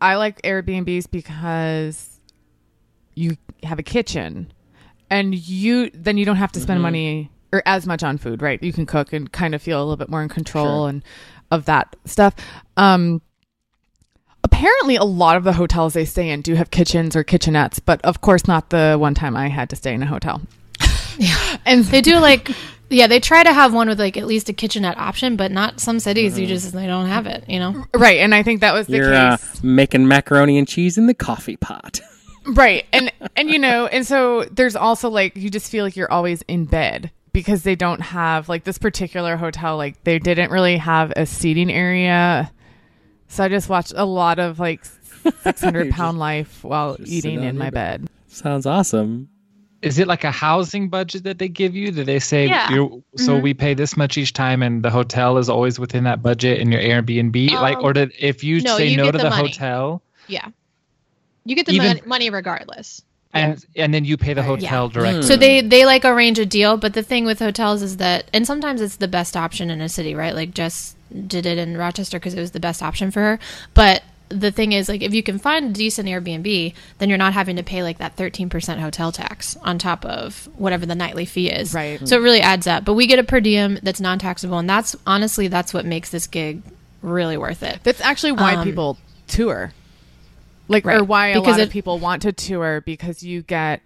I 0.00 0.16
like 0.16 0.40
Airbnbs 0.42 1.10
because 1.10 2.20
you 3.14 3.36
have 3.62 3.78
a 3.78 3.82
kitchen 3.82 4.52
and 5.10 5.34
you 5.34 5.90
then 5.94 6.18
you 6.18 6.24
don't 6.24 6.36
have 6.36 6.52
to 6.52 6.60
spend 6.60 6.82
money 6.82 7.30
or 7.52 7.62
as 7.64 7.86
much 7.86 8.02
on 8.02 8.18
food 8.18 8.42
right 8.42 8.62
you 8.62 8.72
can 8.74 8.84
cook 8.84 9.12
and 9.14 9.32
kind 9.32 9.54
of 9.54 9.62
feel 9.62 9.78
a 9.78 9.82
little 9.82 9.96
bit 9.96 10.10
more 10.10 10.22
in 10.22 10.28
control 10.28 10.82
Sure. 10.82 10.88
and 10.90 11.02
of 11.50 11.64
that 11.64 11.96
stuff 12.04 12.34
um 12.76 13.22
apparently 14.46 14.96
a 14.96 15.04
lot 15.04 15.36
of 15.36 15.42
the 15.44 15.52
hotels 15.52 15.92
they 15.92 16.04
stay 16.04 16.30
in 16.30 16.40
do 16.40 16.54
have 16.54 16.70
kitchens 16.70 17.16
or 17.16 17.24
kitchenettes 17.24 17.80
but 17.84 18.00
of 18.04 18.20
course 18.20 18.46
not 18.46 18.70
the 18.70 18.96
one 18.98 19.12
time 19.14 19.36
i 19.36 19.48
had 19.48 19.68
to 19.68 19.76
stay 19.76 19.92
in 19.92 20.02
a 20.02 20.06
hotel 20.06 20.40
yeah 21.18 21.46
and 21.66 21.84
They 21.84 22.00
do 22.00 22.18
like, 22.18 22.50
yeah, 22.88 23.06
they 23.06 23.20
try 23.20 23.42
to 23.42 23.52
have 23.52 23.72
one 23.72 23.88
with 23.88 23.98
like 23.98 24.16
at 24.16 24.26
least 24.26 24.48
a 24.48 24.52
kitchenette 24.52 24.98
option, 24.98 25.36
but 25.36 25.50
not 25.50 25.80
some 25.80 25.98
cities. 25.98 26.32
Mm-hmm. 26.32 26.42
You 26.42 26.46
just 26.46 26.72
they 26.72 26.86
don't 26.86 27.06
have 27.06 27.26
it. 27.26 27.44
You 27.48 27.58
know. 27.58 27.84
right 27.94 28.18
and 28.20 28.34
i 28.34 28.42
think 28.42 28.60
that 28.60 28.72
was 28.72 28.86
the 28.86 28.96
You're 28.98 29.14
uh, 29.14 29.36
case 29.36 29.62
making 29.62 30.06
macaroni 30.08 30.58
and 30.58 30.66
cheese 30.66 30.98
in 30.98 31.06
the 31.06 31.14
coffee 31.14 31.56
pot. 31.56 32.00
right 32.46 32.86
and 32.92 33.12
and 33.34 33.50
you 33.50 33.58
know 33.58 33.86
and 33.86 34.06
so 34.06 34.44
there's 34.44 34.76
also 34.76 35.08
like 35.10 35.36
you 35.36 35.50
just 35.50 35.70
feel 35.70 35.84
like 35.84 35.96
you're 35.96 36.10
always 36.12 36.42
in 36.42 36.64
bed 36.64 37.10
because 37.32 37.64
they 37.64 37.74
don't 37.74 38.00
have 38.00 38.48
like 38.48 38.62
this 38.62 38.78
particular 38.78 39.36
hotel 39.36 39.76
like 39.76 40.02
they 40.04 40.20
didn't 40.20 40.52
really 40.52 40.76
have 40.76 41.12
a 41.16 41.26
seating 41.26 41.72
area 41.72 42.50
so 43.28 43.44
i 43.44 43.48
just 43.48 43.68
watched 43.68 43.92
a 43.96 44.04
lot 44.04 44.38
of 44.38 44.58
like 44.58 44.84
600 45.42 45.90
pound 45.90 46.18
life 46.18 46.62
while 46.62 46.96
just 46.96 47.10
eating 47.10 47.42
in 47.42 47.58
my 47.58 47.70
bed. 47.70 48.02
bed 48.02 48.10
Sounds 48.28 48.66
awesome. 48.66 49.28
Is 49.82 49.98
it 49.98 50.06
like 50.08 50.24
a 50.24 50.30
housing 50.30 50.88
budget 50.90 51.24
that 51.24 51.38
they 51.38 51.48
give 51.48 51.74
you? 51.74 51.90
Do 51.90 52.04
they 52.04 52.18
say, 52.18 52.46
Yeah. 52.48 52.70
you 52.70 53.02
so 53.16 53.38
we 53.38 53.54
pay 53.54 53.72
this 53.72 53.96
much 53.96 54.18
each 54.18 54.32
time 54.34 54.62
and 54.62 54.82
the 54.82 54.90
hotel 54.90 55.38
is 55.38 55.48
always 55.48 55.78
within 55.78 56.04
that 56.04 56.22
budget 56.22 56.60
and 56.60 56.70
your 56.72 56.80
Airbnb? 56.82 57.50
like, 57.52 57.78
Um, 57.78 57.84
or 57.84 57.92
did, 57.94 58.12
if 58.18 58.42
you 58.44 58.60
no, 58.60 58.76
say 58.76 58.88
you 58.88 58.96
no 58.98 59.06
to 59.10 59.12
the 59.12 59.24
the, 59.24 59.30
hotel 59.30 60.02
Yeah. 60.28 60.48
You 61.44 61.54
get 61.56 61.66
the 61.66 61.72
Even- 61.72 62.00
money 62.04 62.28
regardless. 62.30 63.02
and 63.32 63.64
and 63.76 63.94
then 63.94 64.04
you 64.04 64.16
pay 64.16 64.34
the 64.34 64.42
hotel 64.42 64.88
directly? 64.88 65.22
So 65.22 65.36
they 65.36 65.60
they 65.60 65.86
like 65.86 66.04
arrange 66.04 66.38
a 66.38 66.46
deal, 66.46 66.76
but 66.76 66.92
the 66.94 67.02
thing 67.02 67.24
with 67.24 67.38
hotels 67.38 67.80
is 67.82 67.98
that, 67.98 68.28
and 68.34 68.46
sometimes 68.46 68.80
it's 68.80 68.96
the 68.96 69.08
best 69.08 69.36
option 69.36 69.70
in 69.70 69.80
a 69.80 69.88
city, 69.88 70.14
right? 70.14 70.34
Like 70.34 70.52
Jess 70.52 70.95
did 71.26 71.46
it 71.46 71.58
in 71.58 71.76
Rochester 71.76 72.18
because 72.18 72.34
it 72.34 72.40
was 72.40 72.50
the 72.52 72.60
best 72.60 72.82
option 72.82 73.10
for 73.10 73.20
her. 73.20 73.38
But 73.74 74.02
the 74.28 74.50
thing 74.50 74.72
is, 74.72 74.88
like, 74.88 75.02
if 75.02 75.14
you 75.14 75.22
can 75.22 75.38
find 75.38 75.66
a 75.66 75.72
decent 75.72 76.08
Airbnb, 76.08 76.74
then 76.98 77.08
you're 77.08 77.16
not 77.18 77.32
having 77.32 77.56
to 77.56 77.62
pay 77.62 77.82
like 77.84 77.98
that 77.98 78.16
13% 78.16 78.80
hotel 78.80 79.12
tax 79.12 79.56
on 79.62 79.78
top 79.78 80.04
of 80.04 80.48
whatever 80.56 80.84
the 80.84 80.96
nightly 80.96 81.24
fee 81.24 81.48
is. 81.48 81.72
Right. 81.72 82.06
So 82.08 82.16
it 82.16 82.20
really 82.22 82.40
adds 82.40 82.66
up. 82.66 82.84
But 82.84 82.94
we 82.94 83.06
get 83.06 83.20
a 83.20 83.24
per 83.24 83.38
diem 83.40 83.78
that's 83.82 84.00
non 84.00 84.18
taxable, 84.18 84.58
and 84.58 84.68
that's 84.68 84.96
honestly 85.06 85.46
that's 85.48 85.72
what 85.72 85.84
makes 85.86 86.10
this 86.10 86.26
gig 86.26 86.62
really 87.02 87.36
worth 87.36 87.62
it. 87.62 87.78
that's 87.84 88.00
actually 88.00 88.32
why 88.32 88.56
Um, 88.56 88.64
people 88.64 88.98
tour 89.28 89.72
like 90.68 90.84
or 90.84 90.88
Right. 90.88 91.02
why 91.06 91.26
a 91.28 91.34
Because 91.40 91.58
lot 91.58 91.60
of 91.66 91.70
people 91.70 91.98
want 92.00 92.22
to 92.22 92.32
tour 92.32 92.80
because 92.80 93.22
you 93.22 93.42
get 93.42 93.80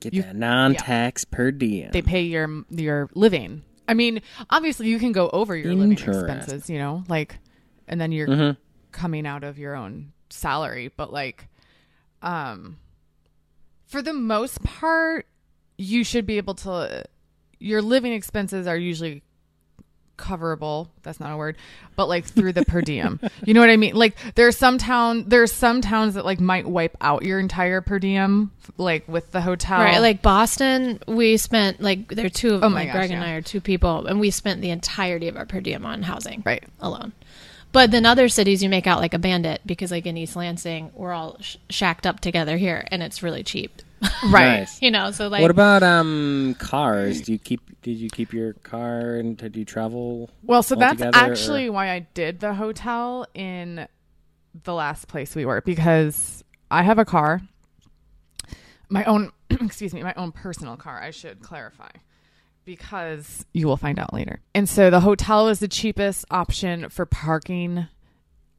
Get 0.00 0.14
You- 0.14 0.22
that 0.22 0.36
non-tax 0.36 1.24
per 1.26 1.50
diem. 1.50 1.90
they 1.92 2.00
pay 2.00 2.22
your 2.22 2.64
your 2.70 3.10
living. 3.14 3.62
I 3.86 3.94
mean, 3.94 4.22
obviously 4.50 4.88
you 4.88 4.98
can 4.98 5.12
go 5.12 5.28
over 5.30 5.54
your 5.56 5.74
living 5.74 5.96
expenses, 6.22 6.70
you 6.70 6.78
know, 6.78 7.04
like, 7.08 7.36
and 7.86 8.00
then 8.00 8.12
you're 8.12 8.28
Mm-hmm. 8.28 8.60
coming 8.92 9.26
out 9.26 9.44
of 9.44 9.58
your 9.58 9.74
own 9.74 10.12
salary. 10.30 10.90
But 10.96 11.12
like, 11.12 11.48
um, 12.22 12.78
for 13.86 14.00
the 14.02 14.12
most 14.14 14.62
part, 14.62 15.26
you 15.76 16.04
should 16.04 16.26
be 16.26 16.36
able 16.38 16.54
to. 16.54 17.04
Your 17.58 17.82
living 17.82 18.12
expenses 18.12 18.66
are 18.66 18.76
usually 18.76 19.22
coverable 20.16 20.88
that's 21.02 21.18
not 21.20 21.32
a 21.32 21.36
word 21.36 21.56
but 21.96 22.08
like 22.08 22.24
through 22.24 22.52
the 22.52 22.64
per 22.64 22.80
diem 22.80 23.18
you 23.44 23.52
know 23.52 23.60
what 23.60 23.68
i 23.70 23.76
mean 23.76 23.94
like 23.94 24.16
there's 24.36 24.56
some 24.56 24.78
town 24.78 25.24
there's 25.26 25.52
some 25.52 25.80
towns 25.80 26.14
that 26.14 26.24
like 26.24 26.38
might 26.40 26.66
wipe 26.66 26.96
out 27.00 27.24
your 27.24 27.38
entire 27.40 27.80
per 27.80 27.98
diem 27.98 28.50
like 28.78 29.06
with 29.08 29.30
the 29.32 29.40
hotel 29.40 29.80
Right, 29.80 29.98
like 29.98 30.22
Boston, 30.22 30.98
we 31.06 31.36
spent 31.36 31.80
like 31.80 32.08
there 32.08 32.26
are 32.26 32.30
two 32.30 32.54
of 32.54 32.62
Oh 32.64 32.68
my 32.68 32.80
like 32.80 32.86
gosh, 32.88 32.94
Greg 32.94 33.10
and. 33.10 33.22
I 33.24 33.32
are 33.32 33.42
two 33.42 33.60
people, 33.60 34.06
and 34.06 34.18
we 34.20 34.30
spent 34.30 34.60
the 34.62 34.70
entirety 34.70 35.28
of 35.28 35.36
our 35.36 35.44
per 35.44 35.60
diem 35.60 35.84
on 35.84 36.02
housing, 36.02 36.42
Right. 36.46 36.64
alone. 36.80 37.12
But 37.72 37.90
then 37.90 38.06
other 38.06 38.28
cities, 38.28 38.62
you 38.62 38.68
make 38.70 38.86
out 38.86 39.00
like 39.00 39.12
a 39.14 39.18
bandit 39.18 39.60
because, 39.66 39.90
like 39.90 40.06
in 40.06 40.16
East 40.16 40.34
Lansing, 40.36 40.90
we're 40.94 41.12
all 41.12 41.36
sh- 41.40 41.56
shacked 41.68 42.06
up 42.06 42.20
together 42.20 42.56
here, 42.56 42.86
and 42.90 43.02
it's 43.02 43.22
really 43.22 43.42
cheap. 43.42 43.82
right 44.30 44.60
Nice. 44.60 44.82
you 44.82 44.90
know, 44.90 45.10
so 45.10 45.28
like 45.28 45.42
what 45.42 45.50
about 45.50 45.82
um 45.82 46.54
cars? 46.58 47.20
Do 47.22 47.32
you 47.32 47.38
keep? 47.38 47.60
Did 47.82 47.96
you 47.96 48.08
keep 48.08 48.32
your 48.32 48.54
car 48.54 49.16
and 49.16 49.36
did 49.36 49.56
you 49.56 49.64
travel? 49.64 50.30
Well, 50.42 50.62
so 50.62 50.74
that's 50.74 51.02
altogether, 51.02 51.18
or- 51.28 51.32
actually 51.32 51.70
why 51.70 51.90
I 51.90 52.00
did 52.14 52.40
the 52.40 52.54
hotel 52.54 53.26
in 53.34 53.86
the 54.62 54.72
last 54.74 55.08
place 55.08 55.34
we 55.34 55.44
were 55.44 55.60
because 55.60 56.42
I 56.70 56.82
have 56.82 56.98
a 56.98 57.04
car, 57.04 57.42
my 58.88 59.04
own, 59.04 59.32
excuse 59.50 59.92
me, 59.94 60.02
my 60.02 60.14
own 60.16 60.32
personal 60.32 60.76
car. 60.76 61.00
I 61.02 61.10
should 61.10 61.42
clarify 61.42 61.90
because 62.64 63.44
you 63.52 63.66
will 63.66 63.76
find 63.76 63.98
out 63.98 64.14
later. 64.14 64.40
And 64.54 64.68
so 64.68 64.90
the 64.90 65.00
hotel 65.00 65.46
was 65.46 65.58
the 65.60 65.68
cheapest 65.68 66.24
option 66.30 66.88
for 66.88 67.04
parking 67.04 67.86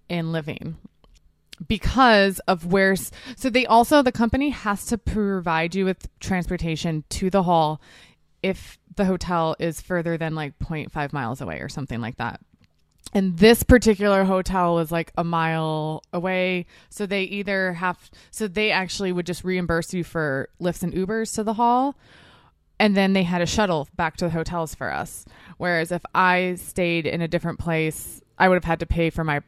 and 0.09 0.31
living 0.31 0.77
because 1.67 2.39
of 2.47 2.65
where 2.65 2.95
so 2.95 3.49
they 3.49 3.65
also 3.65 4.01
the 4.01 4.11
company 4.11 4.49
has 4.49 4.85
to 4.87 4.97
provide 4.97 5.75
you 5.75 5.85
with 5.85 6.07
transportation 6.19 7.03
to 7.09 7.29
the 7.29 7.43
hall 7.43 7.81
if 8.43 8.77
the 8.95 9.05
hotel 9.05 9.55
is 9.59 9.81
further 9.81 10.17
than 10.17 10.35
like 10.35 10.57
0.5 10.59 11.13
miles 11.13 11.41
away 11.41 11.59
or 11.59 11.69
something 11.69 11.99
like 11.99 12.17
that. 12.17 12.39
And 13.13 13.37
this 13.37 13.63
particular 13.63 14.23
hotel 14.23 14.75
was 14.75 14.91
like 14.91 15.11
a 15.17 15.23
mile 15.23 16.03
away. 16.11 16.65
So 16.89 17.05
they 17.05 17.23
either 17.23 17.73
have 17.73 18.09
so 18.31 18.47
they 18.47 18.71
actually 18.71 19.11
would 19.11 19.25
just 19.25 19.43
reimburse 19.43 19.93
you 19.93 20.03
for 20.03 20.49
Lyfts 20.61 20.83
and 20.83 20.93
ubers 20.93 21.33
to 21.35 21.43
the 21.43 21.53
hall 21.53 21.95
and 22.77 22.95
then 22.95 23.13
they 23.13 23.23
had 23.23 23.41
a 23.41 23.45
shuttle 23.45 23.87
back 23.95 24.17
to 24.17 24.25
the 24.25 24.31
hotels 24.31 24.75
for 24.75 24.91
us. 24.91 25.25
Whereas 25.57 25.91
if 25.91 26.03
i 26.13 26.55
stayed 26.55 27.05
in 27.05 27.21
a 27.21 27.27
different 27.27 27.59
place 27.59 28.21
i 28.37 28.49
would 28.49 28.55
have 28.55 28.65
had 28.65 28.81
to 28.81 28.85
pay 28.85 29.09
for 29.09 29.23
my 29.23 29.41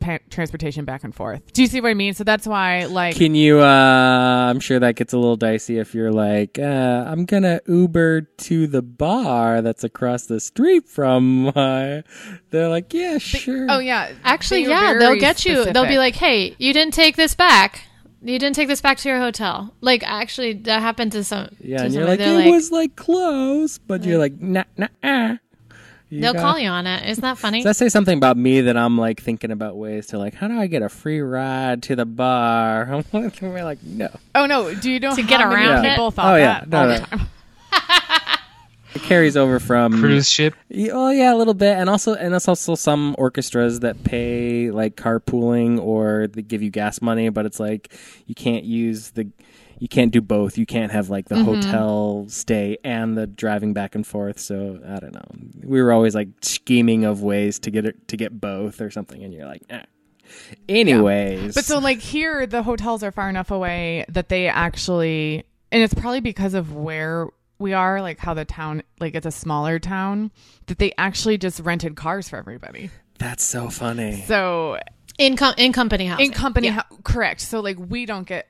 pa- 0.00 0.18
transportation 0.30 0.84
back 0.84 1.04
and 1.04 1.14
forth 1.14 1.52
do 1.52 1.62
you 1.62 1.68
see 1.68 1.80
what 1.80 1.90
i 1.90 1.94
mean 1.94 2.14
so 2.14 2.24
that's 2.24 2.46
why 2.46 2.84
like 2.86 3.16
Can 3.16 3.34
you? 3.34 3.60
uh 3.60 4.48
I'm 4.50 4.58
sure 4.60 4.78
that 4.80 4.96
gets 4.96 5.12
a 5.12 5.18
little 5.18 5.36
dicey 5.36 5.78
if 5.78 5.94
you're 5.94 6.10
like, 6.10 6.58
uh, 6.58 7.04
I'm 7.06 7.24
gonna 7.24 7.60
Uber 7.68 8.22
to 8.22 8.66
the 8.66 8.82
bar 8.82 9.62
that's 9.62 9.84
across 9.84 10.26
the 10.26 10.40
street 10.40 10.88
from 10.88 11.44
my. 11.54 12.02
They're 12.50 12.68
like, 12.68 12.92
yeah, 12.92 13.18
sure. 13.18 13.66
oh 13.70 13.78
yeah 13.78 14.12
actually, 14.24 14.62
They 14.64 14.68
were 14.68 14.74
yeah, 14.74 14.92
they'll 14.94 15.00
very 15.10 15.18
get 15.20 15.44
you. 15.44 15.54
They'll 15.54 15.64
specific. 15.64 15.88
be 15.90 15.98
like, 15.98 16.16
"Hey, 16.16 16.56
you 16.58 16.72
didn't 16.72 16.94
take 16.94 17.14
this 17.16 17.34
back. 17.34 17.82
You 18.22 18.38
didn't 18.38 18.56
take 18.56 18.68
this 18.68 18.80
back 18.80 18.98
to 18.98 19.08
your 19.08 19.18
hotel." 19.20 19.72
Like, 19.80 20.02
actually, 20.04 20.54
that 20.64 20.80
happened 20.80 21.12
to 21.12 21.22
some. 21.22 21.48
yeah, 21.60 21.78
to 21.78 21.84
and 21.84 21.94
you're 21.94 22.02
somebody. 22.06 22.06
like, 22.06 22.18
They're 22.18 22.46
it 22.48 22.50
was 22.50 22.72
like 22.72 22.96
close, 22.96 23.78
but 23.78 24.02
you're 24.04 24.18
like, 24.18 24.40
nah, 24.40 24.64
nah, 24.76 24.88
ah. 25.04 25.38
You 26.10 26.20
They'll 26.20 26.32
gotta- 26.32 26.44
call 26.44 26.58
you 26.58 26.68
on 26.68 26.86
it. 26.88 27.08
Isn't 27.08 27.22
that 27.22 27.38
funny? 27.38 27.58
Does 27.62 27.64
that 27.64 27.76
say 27.76 27.88
something 27.88 28.18
about 28.18 28.36
me 28.36 28.62
that 28.62 28.76
I'm 28.76 28.98
like 28.98 29.22
thinking 29.22 29.50
about 29.52 29.76
ways 29.76 30.08
to 30.08 30.18
like, 30.18 30.34
how 30.34 30.48
do 30.48 30.58
I 30.58 30.66
get 30.66 30.82
a 30.82 30.88
free 30.88 31.20
ride 31.20 31.84
to 31.84 31.94
the 31.96 32.04
bar? 32.04 32.82
I'm 32.92 33.04
like, 33.12 33.40
we're 33.40 33.62
like 33.64 33.82
no. 33.84 34.08
Oh 34.34 34.46
no! 34.46 34.74
Do 34.74 34.90
you 34.90 34.98
know 35.00 35.14
To 35.14 35.22
how 35.22 35.28
get 35.28 35.38
many 35.40 35.54
around 35.54 35.84
it? 35.84 35.90
people 35.90 36.10
thought 36.10 36.34
Oh, 36.34 36.36
yeah. 36.36 36.64
that 36.66 36.68
No, 36.68 36.80
all 36.80 36.86
no. 36.88 36.94
the 36.98 37.06
time? 37.06 37.28
It 38.92 39.02
carries 39.02 39.36
over 39.36 39.60
from 39.60 40.00
Cruise 40.00 40.28
ship. 40.28 40.52
Oh 40.90 41.10
yeah, 41.10 41.32
a 41.32 41.36
little 41.36 41.54
bit, 41.54 41.76
and 41.78 41.88
also 41.88 42.14
and 42.14 42.32
there's 42.32 42.48
also 42.48 42.74
some 42.74 43.14
orchestras 43.18 43.80
that 43.80 44.02
pay 44.02 44.72
like 44.72 44.96
carpooling 44.96 45.80
or 45.80 46.26
they 46.26 46.42
give 46.42 46.60
you 46.60 46.70
gas 46.70 47.00
money, 47.00 47.28
but 47.28 47.46
it's 47.46 47.60
like 47.60 47.96
you 48.26 48.34
can't 48.34 48.64
use 48.64 49.10
the 49.10 49.28
you 49.80 49.88
can't 49.88 50.12
do 50.12 50.20
both. 50.20 50.56
You 50.56 50.66
can't 50.66 50.92
have 50.92 51.10
like 51.10 51.28
the 51.28 51.42
hotel 51.42 52.26
stay 52.28 52.76
and 52.84 53.18
the 53.18 53.26
driving 53.26 53.72
back 53.72 53.94
and 53.96 54.06
forth. 54.06 54.38
So 54.38 54.78
I 54.86 55.00
don't 55.00 55.12
know. 55.14 55.24
We 55.64 55.82
were 55.82 55.90
always 55.90 56.14
like 56.14 56.28
scheming 56.42 57.04
of 57.04 57.22
ways 57.22 57.58
to 57.60 57.70
get 57.72 57.84
it 57.86 58.06
to 58.08 58.16
get 58.16 58.40
both 58.40 58.80
or 58.80 58.90
something, 58.90 59.24
and 59.24 59.34
you're 59.34 59.46
like, 59.46 59.62
eh. 59.70 59.82
anyways. 60.68 61.54
But 61.54 61.64
so 61.64 61.78
like 61.78 61.98
here 61.98 62.46
the 62.46 62.62
hotels 62.62 63.02
are 63.02 63.10
far 63.12 63.28
enough 63.28 63.50
away 63.50 64.04
that 64.08 64.28
they 64.28 64.48
actually 64.48 65.44
and 65.72 65.82
it's 65.82 65.94
probably 65.94 66.20
because 66.20 66.54
of 66.54 66.74
where 66.74 67.28
we 67.58 67.72
are, 67.74 68.00
like 68.00 68.18
how 68.18 68.34
the 68.34 68.44
town 68.44 68.82
like 69.00 69.14
it's 69.14 69.26
a 69.26 69.30
smaller 69.30 69.78
town, 69.78 70.30
that 70.66 70.78
they 70.78 70.92
actually 70.98 71.38
just 71.38 71.60
rented 71.60 71.96
cars 71.96 72.28
for 72.28 72.36
everybody. 72.36 72.90
that's 73.18 73.44
so 73.44 73.68
funny. 73.70 74.22
So 74.26 74.78
in 75.18 75.36
com- 75.36 75.54
in 75.58 75.72
company 75.72 76.06
housing. 76.06 76.26
in 76.26 76.32
company 76.32 76.68
Yeah. 76.68 76.82
hou- 76.88 76.96
correct. 77.02 77.40
So 77.42 77.60
like 77.60 77.76
we 77.78 78.06
don't 78.06 78.26
get 78.26 78.48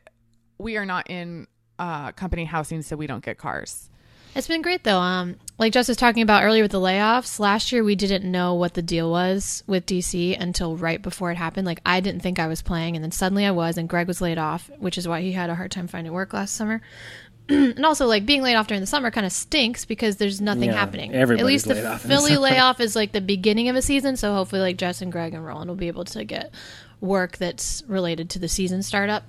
we 0.60 0.76
are 0.76 0.86
not 0.86 1.10
in 1.10 1.46
uh 1.78 2.12
company 2.12 2.44
housing 2.44 2.82
so 2.82 2.96
we 2.96 3.06
don't 3.06 3.24
get 3.24 3.38
cars. 3.38 3.88
It's 4.34 4.46
been 4.46 4.62
great 4.62 4.84
though. 4.84 5.00
Um, 5.00 5.36
like 5.58 5.72
Jess 5.72 5.88
was 5.88 5.96
talking 5.96 6.22
about 6.22 6.44
earlier 6.44 6.62
with 6.62 6.70
the 6.70 6.78
layoffs. 6.78 7.40
Last 7.40 7.72
year 7.72 7.82
we 7.82 7.96
didn't 7.96 8.30
know 8.30 8.54
what 8.54 8.74
the 8.74 8.82
deal 8.82 9.10
was 9.10 9.64
with 9.66 9.86
DC 9.86 10.40
until 10.40 10.76
right 10.76 11.02
before 11.02 11.32
it 11.32 11.36
happened. 11.36 11.66
Like 11.66 11.80
I 11.84 12.00
didn't 12.00 12.20
think 12.20 12.38
I 12.38 12.46
was 12.46 12.62
playing, 12.62 12.94
and 12.94 13.02
then 13.02 13.10
suddenly 13.10 13.44
I 13.44 13.50
was, 13.50 13.76
and 13.76 13.88
Greg 13.88 14.06
was 14.06 14.20
laid 14.20 14.38
off, 14.38 14.70
which 14.78 14.96
is 14.98 15.08
why 15.08 15.20
he 15.20 15.32
had 15.32 15.50
a 15.50 15.56
hard 15.56 15.72
time 15.72 15.88
finding 15.88 16.12
work 16.12 16.32
last 16.32 16.54
summer. 16.54 16.80
and 17.48 17.84
also, 17.84 18.06
like 18.06 18.24
being 18.24 18.42
laid 18.42 18.54
off 18.54 18.68
during 18.68 18.80
the 18.80 18.86
summer 18.86 19.10
kind 19.10 19.26
of 19.26 19.32
stinks 19.32 19.84
because 19.84 20.16
there's 20.16 20.40
nothing 20.40 20.70
Yeah, 20.70 20.74
happening. 20.76 21.10
At 21.10 21.16
everybody's 21.16 21.46
least 21.46 21.66
the 21.66 21.74
laid 21.74 21.84
off 21.86 22.04
in 22.04 22.10
the 22.10 22.16
Philly 22.16 22.36
layoff 22.36 22.78
is 22.78 22.94
like 22.94 23.10
the 23.10 23.20
beginning 23.20 23.68
of 23.68 23.74
a 23.74 23.82
season, 23.82 24.16
so 24.16 24.32
hopefully, 24.32 24.60
like 24.60 24.76
Jess 24.76 25.02
and 25.02 25.10
Greg 25.10 25.34
and 25.34 25.44
Roland 25.44 25.68
will 25.68 25.76
be 25.76 25.88
able 25.88 26.04
to 26.04 26.24
get 26.24 26.54
work 27.00 27.36
that's 27.38 27.82
related 27.88 28.30
to 28.30 28.38
the 28.38 28.48
season 28.48 28.84
startup. 28.84 29.24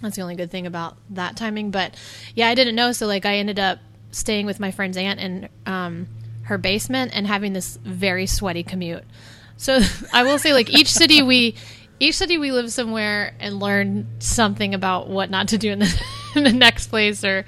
That's 0.00 0.16
the 0.16 0.22
only 0.22 0.36
good 0.36 0.50
thing 0.50 0.66
about 0.66 0.96
that 1.10 1.36
timing. 1.36 1.70
But 1.70 1.94
yeah, 2.34 2.48
I 2.48 2.54
didn't 2.54 2.74
know. 2.74 2.92
So 2.92 3.06
like 3.06 3.26
I 3.26 3.36
ended 3.36 3.58
up 3.58 3.78
staying 4.12 4.46
with 4.46 4.60
my 4.60 4.70
friend's 4.70 4.96
aunt 4.96 5.20
in 5.20 5.48
um, 5.66 6.08
her 6.42 6.58
basement 6.58 7.12
and 7.14 7.26
having 7.26 7.52
this 7.52 7.76
very 7.76 8.26
sweaty 8.26 8.62
commute. 8.62 9.04
So 9.56 9.80
I 10.12 10.22
will 10.22 10.38
say 10.38 10.52
like 10.52 10.70
each 10.70 10.92
city 10.92 11.22
we 11.22 11.54
each 12.00 12.16
city 12.16 12.38
we 12.38 12.50
live 12.50 12.72
somewhere 12.72 13.34
and 13.38 13.60
learn 13.60 14.06
something 14.20 14.74
about 14.74 15.08
what 15.08 15.30
not 15.30 15.48
to 15.48 15.58
do 15.58 15.70
in 15.70 15.80
the, 15.80 16.04
in 16.34 16.44
the 16.44 16.52
next 16.52 16.86
place 16.88 17.24
or 17.24 17.44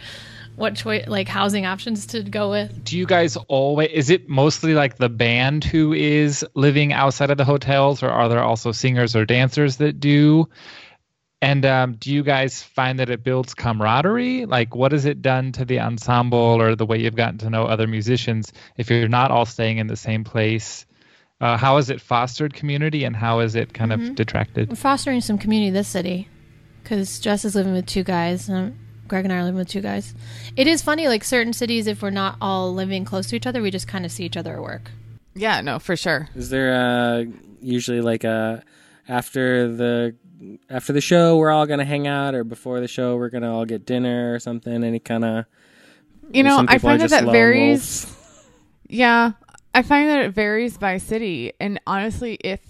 what 0.56 0.76
choice 0.76 1.06
like 1.08 1.28
housing 1.28 1.64
options 1.64 2.06
to 2.06 2.22
go 2.22 2.50
with. 2.50 2.84
Do 2.84 2.98
you 2.98 3.06
guys 3.06 3.36
always? 3.48 3.90
Is 3.90 4.10
it 4.10 4.28
mostly 4.28 4.74
like 4.74 4.98
the 4.98 5.08
band 5.08 5.64
who 5.64 5.94
is 5.94 6.44
living 6.54 6.92
outside 6.92 7.30
of 7.30 7.38
the 7.38 7.44
hotels, 7.44 8.02
or 8.02 8.10
are 8.10 8.28
there 8.28 8.42
also 8.42 8.72
singers 8.72 9.16
or 9.16 9.24
dancers 9.24 9.78
that 9.78 9.98
do? 9.98 10.48
And 11.42 11.66
um, 11.66 11.94
do 11.94 12.12
you 12.14 12.22
guys 12.22 12.62
find 12.62 13.00
that 13.00 13.10
it 13.10 13.24
builds 13.24 13.52
camaraderie? 13.52 14.46
Like, 14.46 14.76
what 14.76 14.92
has 14.92 15.04
it 15.04 15.20
done 15.20 15.50
to 15.52 15.64
the 15.64 15.80
ensemble 15.80 16.38
or 16.38 16.76
the 16.76 16.86
way 16.86 16.98
you've 16.98 17.16
gotten 17.16 17.38
to 17.38 17.50
know 17.50 17.64
other 17.64 17.88
musicians 17.88 18.52
if 18.76 18.88
you're 18.88 19.08
not 19.08 19.32
all 19.32 19.44
staying 19.44 19.78
in 19.78 19.88
the 19.88 19.96
same 19.96 20.22
place? 20.22 20.86
Uh, 21.40 21.56
how 21.56 21.76
has 21.76 21.90
it 21.90 22.00
fostered 22.00 22.54
community 22.54 23.02
and 23.02 23.16
how 23.16 23.40
has 23.40 23.56
it 23.56 23.74
kind 23.74 23.92
of 23.92 24.14
detracted? 24.14 24.68
We're 24.68 24.76
fostering 24.76 25.20
some 25.20 25.36
community 25.36 25.70
this 25.70 25.88
city 25.88 26.28
because 26.84 27.18
Jess 27.18 27.44
is 27.44 27.56
living 27.56 27.72
with 27.72 27.86
two 27.86 28.04
guys. 28.04 28.48
And 28.48 28.78
Greg 29.08 29.24
and 29.24 29.32
I 29.32 29.38
are 29.38 29.42
living 29.42 29.58
with 29.58 29.68
two 29.68 29.80
guys. 29.80 30.14
It 30.56 30.68
is 30.68 30.80
funny, 30.80 31.08
like 31.08 31.24
certain 31.24 31.52
cities, 31.52 31.88
if 31.88 32.02
we're 32.02 32.10
not 32.10 32.36
all 32.40 32.72
living 32.72 33.04
close 33.04 33.26
to 33.30 33.36
each 33.36 33.48
other, 33.48 33.60
we 33.60 33.72
just 33.72 33.88
kind 33.88 34.04
of 34.04 34.12
see 34.12 34.24
each 34.24 34.36
other 34.36 34.54
at 34.54 34.62
work. 34.62 34.92
Yeah, 35.34 35.60
no, 35.60 35.80
for 35.80 35.96
sure. 35.96 36.28
Is 36.36 36.50
there 36.50 36.72
uh 36.72 37.24
usually 37.60 38.00
like 38.00 38.22
a 38.22 38.62
after 39.08 39.74
the 39.74 40.14
after 40.68 40.92
the 40.92 41.00
show 41.00 41.36
we're 41.36 41.50
all 41.50 41.66
gonna 41.66 41.84
hang 41.84 42.06
out, 42.06 42.34
or 42.34 42.44
before 42.44 42.80
the 42.80 42.88
show 42.88 43.16
we're 43.16 43.30
gonna 43.30 43.52
all 43.52 43.64
get 43.64 43.86
dinner 43.86 44.34
or 44.34 44.38
something? 44.38 44.84
Any 44.84 44.98
kind 44.98 45.24
of 45.24 45.44
You 46.30 46.42
know, 46.42 46.64
I 46.68 46.78
find 46.78 47.00
that 47.00 47.10
that 47.10 47.24
varies. 47.24 48.06
wolves. 48.06 48.18
Yeah, 48.88 49.32
I 49.74 49.80
find 49.80 50.10
that 50.10 50.22
it 50.22 50.34
varies 50.34 50.76
by 50.76 50.98
city. 50.98 51.54
And 51.58 51.80
honestly, 51.86 52.34
if 52.44 52.60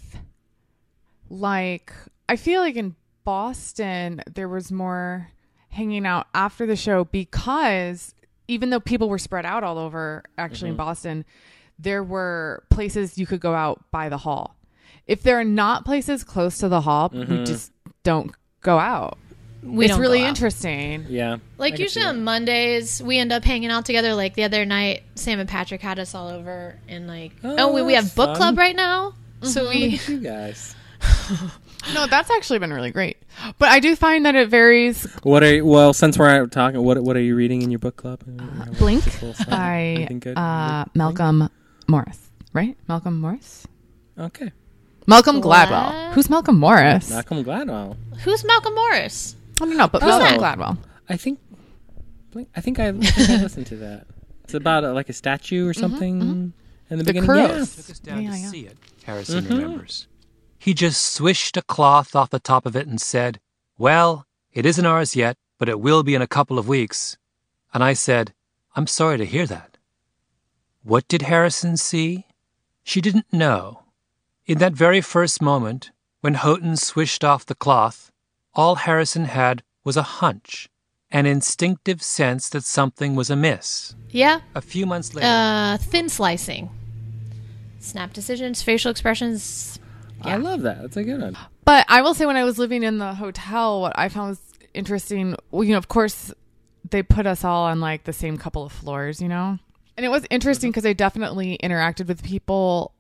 like 1.28 1.92
I 2.28 2.37
feel 2.37 2.61
like 2.61 2.76
in 2.76 2.94
Boston 3.24 4.22
there 4.32 4.48
was 4.48 4.70
more 4.70 5.28
hanging 5.70 6.06
out 6.06 6.28
after 6.35 6.66
the 6.66 6.76
show 6.76 7.04
because 7.04 8.14
even 8.46 8.70
though 8.70 8.80
people 8.80 9.08
were 9.08 9.18
spread 9.18 9.46
out 9.46 9.64
all 9.64 9.78
over 9.78 10.22
actually 10.38 10.68
in 10.68 10.74
mm-hmm. 10.74 10.85
Boston, 10.85 11.24
there 11.78 12.04
were 12.04 12.64
places 12.70 13.18
you 13.18 13.26
could 13.26 13.40
go 13.40 13.54
out 13.54 13.90
by 13.90 14.08
the 14.08 14.18
hall. 14.18 14.56
If 15.07 15.23
there 15.23 15.38
are 15.38 15.45
not 15.45 15.85
places 15.85 16.25
close 16.25 16.59
to 16.59 16.69
the 16.69 16.81
hall, 16.81 17.11
we 17.12 17.21
mm-hmm. 17.21 17.45
just 17.45 17.73
don't 18.03 18.33
go 18.61 18.79
out. 18.79 19.19
We 19.62 19.87
it's 19.87 19.97
really 19.97 20.23
interesting. 20.25 21.07
Yeah, 21.09 21.37
Like 21.57 21.75
I 21.75 21.77
usually 21.77 22.05
on 22.05 22.25
Mondays, 22.25 23.01
we 23.01 23.19
end 23.19 23.31
up 23.31 23.45
hanging 23.45 23.71
out 23.71 23.85
together. 23.85 24.15
Like 24.15 24.35
the 24.35 24.43
other 24.45 24.65
night, 24.65 25.05
Sam 25.15 25.38
and 25.38 25.49
Patrick 25.49 25.81
had 25.81 26.01
us 26.01 26.15
all 26.15 26.29
over, 26.29 26.79
and 26.88 27.07
like 27.07 27.33
Oh, 27.45 27.57
oh, 27.59 27.73
we, 27.73 27.83
we 27.83 27.95
have 27.95 28.15
book 28.17 28.31
fun. 28.31 28.37
club 28.37 28.59
right 28.59 28.75
now. 28.75 29.15
So 29.43 29.67
mm-hmm. 29.67 29.71
we 29.71 29.95
it. 29.95 30.09
you 30.09 30.19
guys. 30.19 30.75
No, 31.95 32.07
that's 32.07 32.31
actually 32.31 32.61
been 32.61 32.73
really 32.73 32.93
great. 32.93 33.17
But 33.59 33.69
I 33.71 33.81
do 33.81 33.97
find 33.97 34.25
that 34.27 34.35
it 34.35 34.49
varies 34.49 35.05
What 35.25 35.43
are 35.43 35.57
you, 35.57 35.67
well 35.67 35.93
since 35.93 36.17
we're 36.17 36.47
talking? 36.47 36.81
What 36.83 37.03
what 37.03 37.17
are 37.17 37.21
you 37.21 37.35
reading 37.35 37.62
in 37.62 37.71
your 37.71 37.81
book 37.81 37.97
club? 37.97 38.23
Uh, 38.23 38.67
Blink 38.79 39.05
by 39.49 40.09
uh, 40.37 40.85
Malcolm 40.95 41.49
Morris, 41.88 42.31
right? 42.53 42.77
Malcolm 42.88 43.21
Morris? 43.21 43.67
Okay, 44.17 44.53
Malcolm 45.07 45.41
What? 45.41 45.69
Gladwell. 45.69 46.12
Who's 46.12 46.31
Malcolm 46.31 46.59
Morris? 46.59 47.11
Malcolm 47.11 47.45
Gladwell. 47.45 47.97
who's 48.21 48.45
Malcolm 48.45 48.75
Morris? 48.75 49.37
I 49.61 49.65
don't 49.67 49.77
know, 49.77 49.88
but 49.88 50.03
Oh. 50.03 50.07
Malcolm 50.07 50.38
Gladwell. 50.41 50.79
I 51.09 51.17
think. 51.17 51.38
I 52.57 52.61
think 52.62 52.79
I, 52.79 52.88
I, 52.88 52.93
think 52.93 53.31
I 53.31 53.43
listened 53.43 53.67
to 53.67 53.77
that. 53.77 54.07
It's 54.45 54.55
about 54.55 54.85
uh, 54.85 54.93
like 54.95 55.09
a 55.11 55.12
statue 55.12 55.69
or 55.69 55.75
something 55.75 56.21
in 56.21 56.53
the, 56.88 56.97
The 56.97 57.05
beginning. 57.05 57.29
Kouros. 57.29 57.77
took 57.77 57.91
us 57.91 57.99
down 57.99 58.23
Yeah, 58.23 58.31
to 58.33 58.37
yeah. 58.38 58.49
see 58.49 58.61
it, 58.62 58.79
Harrison 59.05 59.45
remembers. 59.47 60.07
He 60.59 60.73
just 60.75 61.03
swished 61.03 61.57
a 61.57 61.62
cloth 61.62 62.15
off 62.17 62.31
the 62.31 62.38
top 62.38 62.65
of 62.67 62.75
it 62.77 62.87
and 62.87 63.01
said, 63.01 63.38
Well, 63.77 64.27
it 64.53 64.65
isn't 64.65 64.87
ours 64.87 65.15
yet, 65.17 65.37
but 65.59 65.69
it 65.69 65.81
will 65.81 66.03
be 66.03 66.15
in 66.15 66.23
a 66.23 66.27
couple 66.27 66.59
of 66.59 66.69
weeks. 66.69 67.19
And 67.75 67.83
I 67.85 67.93
said, 67.93 68.33
I'm 68.77 68.87
sorry 68.87 69.19
to 69.19 69.27
hear 69.27 69.45
that. 69.47 69.77
What 70.83 71.07
did 71.09 71.23
Harrison 71.23 71.77
see? 71.77 72.27
She 72.83 73.01
didn't 73.01 73.31
know. 73.33 73.82
In 74.46 74.59
that 74.59 74.72
very 74.72 75.00
first 75.00 75.40
moment, 75.40 75.92
when 76.20 76.35
Houghton 76.35 76.76
swished 76.76 77.22
off 77.22 77.46
the 77.46 77.55
cloth, 77.55 78.11
all 78.55 78.74
Harrison 78.74 79.26
had 79.26 79.62
was 79.85 79.96
a 79.96 80.02
hunch, 80.02 80.68
an 81.12 81.26
instinctive 81.26 82.02
sense 82.02 82.48
that 82.48 82.64
something 82.64 83.14
was 83.14 83.31
amiss. 83.31 83.94
Yeah, 84.11 84.40
A 84.55 84.61
few 84.61 84.85
months 84.85 85.14
later, 85.14 85.28
uh, 85.28 85.76
thin 85.78 86.09
slicing, 86.09 86.70
snap 87.78 88.12
decisions, 88.12 88.62
facial 88.62 88.90
expressions. 88.90 89.78
I 90.22 90.37
love 90.37 90.62
that. 90.62 90.83
That's 90.83 90.96
a 90.96 91.05
good 91.05 91.20
one. 91.20 91.37
But 91.64 91.87
I 91.88 92.02
will 92.02 92.14
say, 92.14 92.26
when 92.26 92.37
I 92.37 92.44
was 92.44 92.59
living 92.59 92.83
in 92.83 92.98
the 92.98 93.14
hotel, 93.14 93.81
what 93.81 93.96
I 93.96 94.09
found 94.09 94.31
was 94.31 94.40
interesting. 94.74 95.37
Well, 95.50 95.64
you 95.64 95.72
know, 95.72 95.78
of 95.78 95.88
course, 95.88 96.33
they 96.90 97.02
put 97.02 97.26
us 97.26 97.44
all 97.44 97.64
on 97.64 97.81
like 97.81 98.05
the 98.05 98.12
same 98.12 98.37
couple 98.37 98.64
of 98.64 98.72
floors, 98.72 99.20
you 99.20 99.28
know, 99.28 99.59
and 99.96 100.05
it 100.05 100.11
was 100.11 100.26
interesting 100.31 100.70
because 100.70 100.85
I 100.87 100.92
definitely 100.94 101.59
interacted 101.62 102.07
with 102.09 102.22
people 102.24 102.92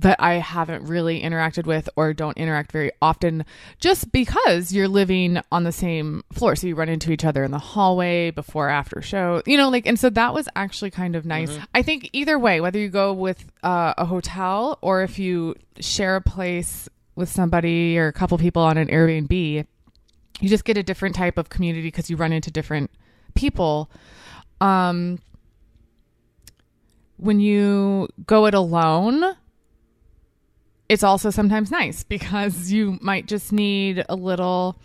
that 0.00 0.16
I 0.20 0.34
haven't 0.34 0.84
really 0.84 1.22
interacted 1.22 1.66
with 1.66 1.88
or 1.96 2.12
don't 2.12 2.36
interact 2.36 2.70
very 2.70 2.92
often 3.02 3.44
just 3.80 4.12
because 4.12 4.72
you're 4.72 4.88
living 4.88 5.40
on 5.50 5.64
the 5.64 5.72
same 5.72 6.22
floor. 6.32 6.54
So 6.54 6.68
you 6.68 6.76
run 6.76 6.88
into 6.88 7.10
each 7.10 7.24
other 7.24 7.42
in 7.42 7.50
the 7.50 7.58
hallway 7.58 8.30
before, 8.30 8.68
after 8.68 9.02
show, 9.02 9.42
you 9.44 9.56
know, 9.56 9.68
like, 9.68 9.86
and 9.86 9.98
so 9.98 10.08
that 10.10 10.34
was 10.34 10.48
actually 10.54 10.90
kind 10.92 11.16
of 11.16 11.26
nice. 11.26 11.58
I 11.74 11.82
think 11.82 12.10
either 12.12 12.38
way, 12.38 12.60
whether 12.60 12.78
you 12.78 12.88
go 12.88 13.12
with 13.12 13.44
uh, 13.62 13.94
a 13.98 14.04
hotel 14.04 14.78
or 14.82 15.02
if 15.02 15.18
you 15.18 15.56
share 15.80 16.16
a 16.16 16.20
place 16.20 16.88
with 17.16 17.28
somebody 17.28 17.98
or 17.98 18.06
a 18.06 18.12
couple 18.12 18.38
people 18.38 18.62
on 18.62 18.78
an 18.78 18.88
Airbnb, 18.88 19.66
you 20.40 20.48
just 20.48 20.64
get 20.64 20.76
a 20.76 20.82
different 20.84 21.16
type 21.16 21.38
of 21.38 21.48
community 21.48 21.88
because 21.88 22.08
you 22.08 22.16
run 22.16 22.32
into 22.32 22.52
different 22.52 22.92
people. 23.34 23.90
Um, 24.60 25.18
when 27.16 27.40
you 27.40 28.08
go 28.26 28.46
it 28.46 28.54
alone, 28.54 29.36
it's 30.88 31.02
also 31.02 31.30
sometimes 31.30 31.70
nice 31.70 32.02
because 32.02 32.72
you 32.72 32.98
might 33.00 33.26
just 33.26 33.52
need 33.52 34.04
a 34.08 34.14
little 34.14 34.78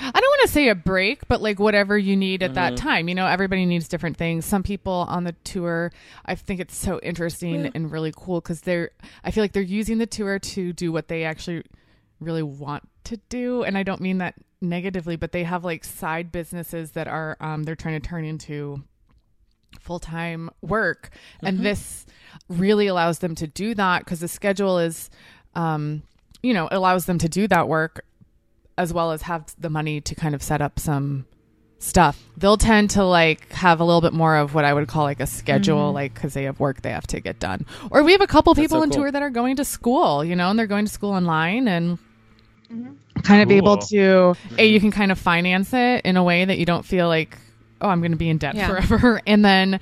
I 0.00 0.20
don't 0.20 0.30
want 0.30 0.42
to 0.42 0.48
say 0.48 0.68
a 0.68 0.74
break, 0.74 1.28
but 1.28 1.40
like 1.40 1.60
whatever 1.60 1.96
you 1.96 2.16
need 2.16 2.42
at 2.42 2.54
that 2.54 2.76
time. 2.76 3.08
You 3.08 3.14
know, 3.14 3.26
everybody 3.26 3.64
needs 3.64 3.86
different 3.86 4.16
things. 4.16 4.44
Some 4.44 4.64
people 4.64 5.06
on 5.08 5.22
the 5.22 5.32
tour, 5.44 5.92
I 6.26 6.34
think 6.34 6.60
it's 6.60 6.76
so 6.76 6.98
interesting 7.00 7.70
and 7.74 7.92
really 7.92 8.12
cool 8.14 8.40
because 8.40 8.62
they're, 8.62 8.90
I 9.22 9.30
feel 9.30 9.44
like 9.44 9.52
they're 9.52 9.62
using 9.62 9.98
the 9.98 10.06
tour 10.06 10.38
to 10.40 10.72
do 10.72 10.90
what 10.90 11.06
they 11.06 11.24
actually 11.24 11.62
really 12.18 12.42
want 12.42 12.88
to 13.04 13.18
do. 13.28 13.62
And 13.62 13.78
I 13.78 13.84
don't 13.84 14.00
mean 14.00 14.18
that 14.18 14.34
negatively, 14.60 15.14
but 15.14 15.30
they 15.30 15.44
have 15.44 15.64
like 15.64 15.84
side 15.84 16.32
businesses 16.32 16.92
that 16.92 17.06
are, 17.06 17.36
um, 17.38 17.62
they're 17.62 17.76
trying 17.76 18.00
to 18.00 18.08
turn 18.08 18.24
into 18.24 18.82
full 19.80 19.98
time 19.98 20.50
work, 20.62 21.10
and 21.42 21.60
this 21.60 22.06
really 22.48 22.86
allows 22.86 23.20
them 23.20 23.34
to 23.36 23.46
do 23.46 23.74
that 23.74 24.00
because 24.00 24.20
the 24.20 24.28
schedule 24.28 24.78
is, 24.78 25.10
um, 25.54 26.02
you 26.42 26.52
know, 26.52 26.68
allows 26.70 27.06
them 27.06 27.18
to 27.18 27.28
do 27.28 27.48
that 27.48 27.68
work 27.68 28.04
as 28.76 28.92
well 28.92 29.12
as 29.12 29.22
have 29.22 29.54
the 29.58 29.70
money 29.70 30.00
to 30.00 30.14
kind 30.14 30.34
of 30.34 30.42
set 30.42 30.60
up 30.60 30.78
some 30.78 31.26
stuff. 31.78 32.22
They'll 32.36 32.56
tend 32.56 32.90
to 32.90 33.04
like 33.04 33.52
have 33.52 33.80
a 33.80 33.84
little 33.84 34.00
bit 34.00 34.12
more 34.12 34.36
of 34.36 34.54
what 34.54 34.64
I 34.64 34.72
would 34.72 34.88
call 34.88 35.04
like 35.04 35.20
a 35.20 35.26
schedule, 35.26 35.88
mm-hmm. 35.88 35.94
like 35.94 36.14
because 36.14 36.34
they 36.34 36.44
have 36.44 36.58
work 36.58 36.82
they 36.82 36.90
have 36.90 37.06
to 37.08 37.20
get 37.20 37.38
done. 37.38 37.66
Or 37.90 38.02
we 38.02 38.12
have 38.12 38.20
a 38.20 38.26
couple 38.26 38.54
people 38.54 38.78
so 38.78 38.82
on 38.82 38.90
cool. 38.90 39.02
tour 39.02 39.12
that 39.12 39.22
are 39.22 39.30
going 39.30 39.56
to 39.56 39.64
school, 39.64 40.24
you 40.24 40.34
know, 40.34 40.50
and 40.50 40.58
they're 40.58 40.66
going 40.66 40.86
to 40.86 40.92
school 40.92 41.12
online 41.12 41.68
and 41.68 41.98
mm-hmm. 42.70 43.20
kind 43.20 43.42
of 43.42 43.48
be 43.48 43.56
able 43.56 43.78
to, 43.78 44.34
a, 44.58 44.66
you 44.66 44.78
mm-hmm. 44.78 44.86
can 44.86 44.90
kind 44.90 45.12
of 45.12 45.18
finance 45.18 45.72
it 45.72 46.04
in 46.04 46.16
a 46.16 46.24
way 46.24 46.44
that 46.44 46.58
you 46.58 46.64
don't 46.64 46.84
feel 46.84 47.08
like, 47.08 47.38
oh, 47.80 47.88
I'm 47.88 48.00
going 48.00 48.12
to 48.12 48.18
be 48.18 48.28
in 48.28 48.38
debt 48.38 48.54
Yeah. 48.54 48.68
forever. 48.68 49.20
And 49.26 49.44
then 49.44 49.80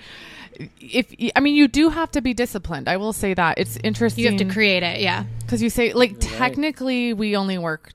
if, 0.81 1.15
I 1.37 1.41
mean, 1.41 1.55
you 1.55 1.69
do 1.69 1.89
have 1.89 2.11
to 2.13 2.21
be 2.21 2.35
disciplined. 2.35 2.89
I 2.89 2.97
will 2.97 3.13
say 3.13 3.35
that 3.35 3.59
it's 3.59 3.77
interesting 3.85 4.25
You 4.25 4.31
have 4.31 4.39
to 4.39 4.45
create 4.47 4.83
it. 4.83 5.01
Yeah. 5.01 5.25
because 5.41 5.63
you 5.63 5.71
say 5.71 5.93
like 5.93 6.17
technically 6.19 7.13
we 7.13 7.37
only 7.37 7.59
work 7.59 7.93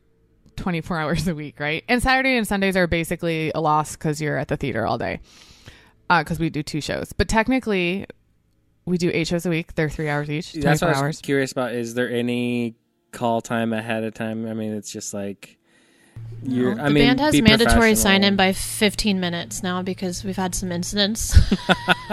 24 0.55 0.97
hours 1.01 1.27
a 1.27 1.35
week 1.35 1.59
right 1.59 1.83
and 1.87 2.01
saturday 2.01 2.35
and 2.35 2.47
sundays 2.47 2.75
are 2.75 2.87
basically 2.87 3.51
a 3.53 3.59
loss 3.59 3.95
because 3.95 4.19
you're 4.19 4.37
at 4.37 4.47
the 4.47 4.57
theater 4.57 4.87
all 4.87 4.97
day 4.97 5.19
uh, 6.09 6.23
because 6.23 6.39
we 6.39 6.49
do 6.49 6.63
two 6.63 6.81
shows 6.81 7.13
but 7.13 7.27
technically 7.27 8.07
we 8.85 8.97
do 8.97 9.11
eight 9.13 9.27
shows 9.27 9.45
a 9.45 9.49
week 9.49 9.75
they're 9.75 9.89
three 9.89 10.09
hours 10.09 10.29
each 10.31 10.53
24 10.53 10.69
That's 10.69 10.81
what 10.81 10.95
I 10.95 11.07
was 11.07 11.21
curious 11.21 11.51
about. 11.51 11.73
Is 11.73 11.93
there 11.93 12.09
any 12.09 12.75
call 13.11 13.41
time 13.41 13.71
ahead 13.73 14.03
of 14.03 14.13
time? 14.13 14.47
I 14.47 14.53
mean, 14.53 14.73
it's 14.73 14.91
just 14.91 15.13
like 15.13 15.57
you're. 16.43 16.75
the 16.75 16.81
I 16.83 16.89
mean, 16.89 17.05
band 17.07 17.19
has 17.19 17.31
be 17.33 17.41
mandatory 17.41 17.95
sign 17.95 18.23
in 18.23 18.35
by 18.35 18.53
15 18.53 19.19
minutes 19.19 19.63
now 19.63 19.81
because 19.81 20.23
we've 20.23 20.35
had 20.37 20.55
some 20.55 20.71
incidents. 20.71 21.37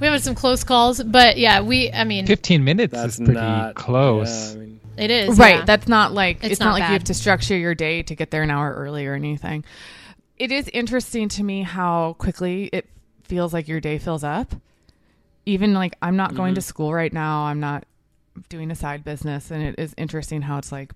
we 0.00 0.06
have 0.06 0.12
had 0.14 0.22
some 0.22 0.34
close 0.34 0.64
calls, 0.64 1.02
but 1.02 1.38
yeah, 1.38 1.60
we. 1.60 1.92
I 1.92 2.04
mean, 2.04 2.26
15 2.26 2.64
minutes 2.64 2.92
That's 2.92 3.14
is 3.14 3.24
pretty 3.24 3.34
not 3.34 3.74
close. 3.74 4.54
Yeah, 4.54 4.60
I 4.60 4.64
mean, 4.64 4.80
it 4.96 5.10
is 5.10 5.38
right 5.38 5.56
yeah. 5.58 5.64
that's 5.64 5.86
not 5.86 6.12
like 6.12 6.38
it's, 6.38 6.52
It's 6.52 6.60
not, 6.60 6.66
not 6.66 6.72
like 6.80 6.88
you 6.88 6.92
have 6.94 7.04
to 7.04 7.14
structure 7.14 7.56
your 7.56 7.74
day 7.74 8.02
to 8.02 8.14
get 8.16 8.30
there 8.32 8.42
an 8.42 8.50
hour 8.50 8.74
early 8.74 9.06
or 9.06 9.14
anything 9.14 9.64
it 10.36 10.50
is 10.50 10.68
interesting 10.72 11.28
to 11.28 11.44
me 11.44 11.62
how 11.62 12.14
quickly 12.18 12.68
it 12.72 12.88
feels 13.22 13.52
like 13.52 13.68
your 13.68 13.78
day 13.80 13.98
fills 13.98 14.24
up 14.24 14.54
even 15.46 15.72
like 15.72 15.94
i'm 16.02 16.16
not 16.16 16.34
going 16.34 16.50
Mm-hmm. 16.50 16.56
to 16.56 16.62
school 16.62 16.92
right 16.92 17.12
now 17.12 17.42
i'm 17.44 17.60
not 17.60 17.84
doing 18.48 18.72
a 18.72 18.74
side 18.74 19.04
business 19.04 19.52
and 19.52 19.62
it 19.62 19.76
is 19.78 19.94
interesting 19.96 20.42
how 20.42 20.58
it's 20.58 20.72
like 20.72 20.92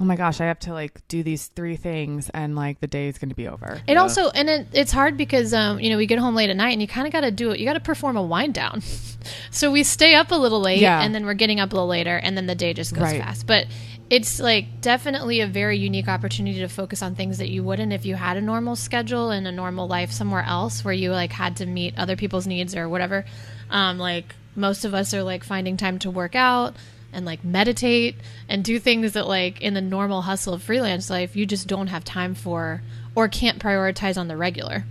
oh 0.00 0.04
my 0.04 0.16
gosh 0.16 0.40
i 0.40 0.44
have 0.44 0.58
to 0.58 0.72
like 0.72 1.00
do 1.06 1.22
these 1.22 1.46
three 1.48 1.76
things 1.76 2.28
and 2.34 2.56
like 2.56 2.80
the 2.80 2.86
day 2.88 3.06
is 3.06 3.16
going 3.18 3.28
to 3.28 3.34
be 3.34 3.46
over 3.46 3.80
It 3.86 3.96
also 3.96 4.28
and 4.30 4.48
it, 4.50 4.66
it's 4.72 4.90
hard 4.90 5.16
because 5.16 5.54
um 5.54 5.78
you 5.78 5.88
know 5.90 5.96
we 5.96 6.06
get 6.06 6.18
home 6.18 6.34
late 6.34 6.50
at 6.50 6.56
night 6.56 6.72
and 6.72 6.80
you 6.82 6.88
kind 6.88 7.06
of 7.06 7.12
got 7.12 7.20
to 7.20 7.30
do 7.30 7.52
it. 7.52 7.60
You 7.60 7.64
got 7.66 7.74
to 7.74 7.80
perform 7.80 8.16
a 8.16 8.22
wind 8.22 8.54
down. 8.54 8.82
so 9.50 9.70
we 9.70 9.82
stay 9.84 10.14
up 10.16 10.30
a 10.32 10.34
little 10.34 10.60
late 10.60 10.80
Yeah. 10.80 11.00
and 11.00 11.14
then 11.14 11.24
we're 11.24 11.34
getting 11.34 11.60
up 11.60 11.70
a 11.72 11.74
little 11.76 11.88
later 11.88 12.16
and 12.16 12.36
then 12.36 12.46
the 12.46 12.54
day 12.56 12.72
just 12.74 12.92
goes 12.92 13.02
Right. 13.04 13.20
fast. 13.22 13.46
But 13.46 13.66
it's 14.10 14.40
like 14.40 14.80
definitely 14.80 15.40
a 15.40 15.46
very 15.46 15.78
unique 15.78 16.08
opportunity 16.08 16.58
to 16.58 16.68
focus 16.68 17.00
on 17.00 17.14
things 17.14 17.38
that 17.38 17.48
you 17.50 17.62
wouldn't 17.62 17.92
if 17.92 18.04
you 18.04 18.16
had 18.16 18.36
a 18.36 18.40
normal 18.40 18.76
schedule 18.76 19.30
and 19.30 19.46
a 19.46 19.52
normal 19.52 19.86
life 19.86 20.10
somewhere 20.10 20.42
else 20.44 20.84
where 20.84 20.92
you 20.94 21.10
like 21.12 21.32
had 21.32 21.56
to 21.58 21.66
meet 21.66 21.96
other 21.96 22.16
people's 22.16 22.46
needs 22.48 22.74
or 22.74 22.88
whatever. 22.88 23.24
Um 23.70 23.98
like 23.98 24.34
most 24.56 24.84
of 24.84 24.92
us 24.92 25.14
are 25.14 25.22
like 25.22 25.44
finding 25.44 25.76
time 25.76 25.98
to 26.00 26.10
work 26.10 26.34
out 26.34 26.74
and 27.14 27.24
like 27.24 27.44
meditate 27.44 28.16
and 28.48 28.64
do 28.64 28.78
things 28.78 29.12
that 29.12 29.26
like 29.26 29.60
in 29.60 29.74
the 29.74 29.80
normal 29.80 30.22
hustle 30.22 30.54
of 30.54 30.62
freelance 30.62 31.08
life 31.08 31.36
you 31.36 31.46
just 31.46 31.66
don't 31.66 31.86
have 31.88 32.04
time 32.04 32.34
for 32.34 32.82
or 33.14 33.28
can't 33.28 33.58
prioritize 33.58 34.18
on 34.18 34.28
the 34.28 34.36
regular. 34.36 34.84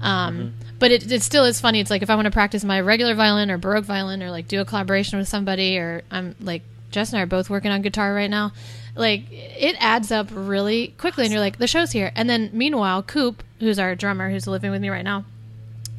Um, 0.00 0.54
but 0.78 0.92
it, 0.92 1.10
it 1.10 1.22
still 1.22 1.44
is 1.44 1.60
funny. 1.60 1.80
It's 1.80 1.90
like 1.90 2.02
if 2.02 2.10
i 2.10 2.14
want 2.14 2.26
to 2.26 2.30
practice 2.30 2.64
my 2.64 2.80
regular 2.80 3.14
violin 3.14 3.50
or 3.50 3.58
baroque 3.58 3.84
violin 3.84 4.22
or 4.22 4.30
like 4.30 4.48
do 4.48 4.60
a 4.60 4.64
collaboration 4.64 5.18
with 5.18 5.28
somebody 5.28 5.78
or 5.78 6.02
i'm 6.10 6.36
like 6.40 6.62
jess 6.90 7.10
and 7.12 7.18
i 7.18 7.22
are 7.22 7.26
both 7.26 7.50
working 7.50 7.70
on 7.70 7.82
guitar 7.82 8.14
right 8.14 8.30
now 8.30 8.52
like 8.94 9.24
it 9.30 9.76
adds 9.78 10.10
up 10.10 10.28
really 10.32 10.88
quickly 10.98 11.24
and 11.24 11.32
you're 11.32 11.40
like 11.40 11.58
the 11.58 11.66
show's 11.66 11.92
here. 11.92 12.10
And 12.14 12.28
then 12.28 12.50
meanwhile 12.52 13.02
coop 13.02 13.42
who's 13.60 13.78
our 13.78 13.94
drummer 13.94 14.28
who's 14.30 14.46
living 14.46 14.70
with 14.70 14.82
me 14.82 14.90
right 14.90 15.04
now 15.04 15.24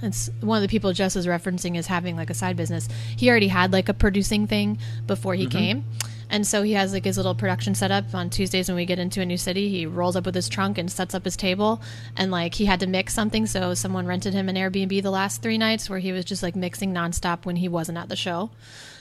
it's 0.02 0.30
one 0.42 0.58
of 0.58 0.62
the 0.62 0.68
people 0.68 0.94
Jess 0.94 1.16
is 1.16 1.28
referencing 1.28 1.78
is 1.78 1.88
having 1.88 2.16
like 2.16 2.30
a 2.30 2.34
side 2.34 2.56
business. 2.56 2.88
He 3.18 3.30
already 3.30 3.48
had 3.48 3.74
like 3.74 3.90
a 3.90 3.94
producing 3.94 4.48
thing 4.48 4.80
before 5.08 5.36
he 5.36 5.48
mm-hmm. 5.48 5.58
came. 5.58 5.86
And 6.32 6.46
so 6.46 6.62
he 6.62 6.74
has 6.74 6.94
like 6.94 7.06
his 7.06 7.18
little 7.18 7.34
production 7.34 7.74
setup 7.74 8.14
on 8.14 8.30
Tuesdays 8.30 8.70
when 8.70 8.76
we 8.76 8.86
get 8.86 9.00
into 9.00 9.20
a 9.20 9.26
new 9.26 9.38
city. 9.38 9.70
He 9.70 9.88
rolls 9.88 10.16
up 10.16 10.26
with 10.26 10.36
his 10.36 10.48
trunk 10.48 10.78
and 10.78 10.92
sets 10.92 11.16
up 11.16 11.26
his 11.26 11.36
table. 11.36 11.82
And 12.16 12.32
like 12.32 12.54
he 12.54 12.66
had 12.66 12.80
to 12.82 12.88
mix 12.88 13.14
something. 13.14 13.48
So 13.48 13.74
someone 13.74 14.06
rented 14.06 14.34
him 14.34 14.48
an 14.48 14.56
Airbnb 14.56 15.02
the 15.02 15.10
last 15.10 15.42
three 15.42 15.58
nights 15.58 15.90
where 15.90 16.00
he 16.00 16.12
was 16.12 16.26
just 16.26 16.44
like 16.44 16.56
mixing 16.56 16.94
nonstop 16.94 17.46
when 17.46 17.56
he 17.56 17.68
wasn't 17.68 17.98
at 17.98 18.10
the 18.10 18.16
show. 18.16 18.52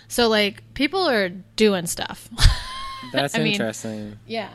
So 0.09 0.29
like 0.29 0.63
people 0.73 1.07
are 1.07 1.29
doing 1.29 1.87
stuff. 1.87 2.31
that's 3.13 3.35
I 3.35 3.39
mean- 3.39 3.53
interesting. 3.53 4.19
yeah. 4.27 4.51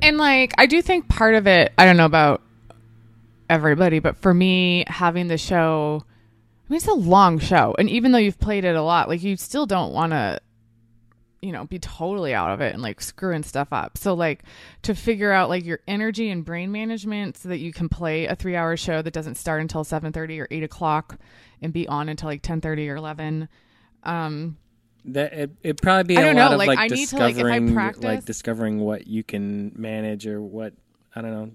and 0.00 0.16
like 0.16 0.54
i 0.56 0.64
do 0.64 0.80
think 0.80 1.06
part 1.08 1.34
of 1.34 1.46
it 1.46 1.70
i 1.76 1.84
don't 1.84 1.98
know 1.98 2.06
about 2.06 2.40
everybody 3.50 3.98
but 3.98 4.16
for 4.16 4.32
me 4.32 4.84
having 4.86 5.28
the 5.28 5.36
show 5.36 6.02
i 6.06 6.72
mean 6.72 6.76
it's 6.78 6.86
a 6.86 6.92
long 6.94 7.38
show 7.38 7.74
and 7.78 7.90
even 7.90 8.12
though 8.12 8.18
you've 8.18 8.38
played 8.38 8.64
it 8.64 8.76
a 8.76 8.82
lot 8.82 9.08
like 9.08 9.22
you 9.22 9.36
still 9.36 9.66
don't 9.66 9.92
want 9.92 10.12
to 10.12 10.40
you 11.42 11.52
know 11.52 11.64
be 11.64 11.78
totally 11.78 12.34
out 12.34 12.50
of 12.50 12.60
it 12.60 12.74
and 12.74 12.82
like 12.82 13.00
screwing 13.00 13.42
stuff 13.42 13.68
up. 13.72 13.96
So 13.96 14.12
like 14.12 14.42
to 14.82 14.94
figure 14.94 15.32
out 15.32 15.48
like 15.48 15.64
your 15.64 15.80
energy 15.88 16.28
and 16.28 16.44
brain 16.44 16.70
management 16.70 17.38
so 17.38 17.48
that 17.48 17.60
you 17.60 17.72
can 17.72 17.88
play 17.88 18.26
a 18.26 18.34
three 18.34 18.56
hour 18.56 18.76
show 18.76 19.00
that 19.00 19.14
doesn't 19.14 19.36
start 19.36 19.62
until 19.62 19.82
7.30 19.82 20.38
or 20.42 20.48
8 20.50 20.62
o'clock 20.64 21.18
and 21.62 21.72
be 21.72 21.88
on 21.88 22.10
until 22.10 22.28
like 22.28 22.42
10.30 22.42 22.90
or 22.90 22.96
11 22.96 23.48
um 24.02 24.58
That 25.06 25.32
it 25.32 25.50
it 25.62 25.80
probably 25.80 26.14
be 26.14 26.18
I 26.18 26.20
a 26.20 26.24
don't 26.26 26.36
lot 26.36 26.48
know, 26.48 26.52
of 26.56 26.58
like, 26.58 26.68
like, 26.68 26.78
I 26.78 26.86
need 26.88 27.08
to, 27.08 27.16
like, 27.16 27.36
if 27.36 27.38
I 27.38 27.42
discovering 27.42 27.72
practice- 27.74 28.04
like 28.04 28.24
discovering 28.26 28.80
what 28.80 29.06
you 29.06 29.24
can 29.24 29.72
manage 29.74 30.26
or 30.26 30.42
what 30.42 30.74
I 31.14 31.22
don't 31.22 31.32
know. 31.32 31.50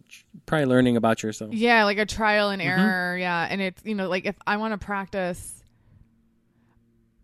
Probably 0.45 0.65
learning 0.65 0.97
about 0.97 1.23
yourself. 1.23 1.53
Yeah, 1.53 1.85
like 1.85 1.97
a 1.97 2.05
trial 2.05 2.49
and 2.49 2.61
Mm-hmm. 2.61 2.69
error. 2.79 3.17
Yeah. 3.17 3.47
And 3.49 3.61
it's, 3.61 3.81
you 3.85 3.95
know, 3.95 4.09
like 4.09 4.25
if 4.25 4.35
I 4.45 4.57
want 4.57 4.79
to 4.79 4.85
practice, 4.85 5.63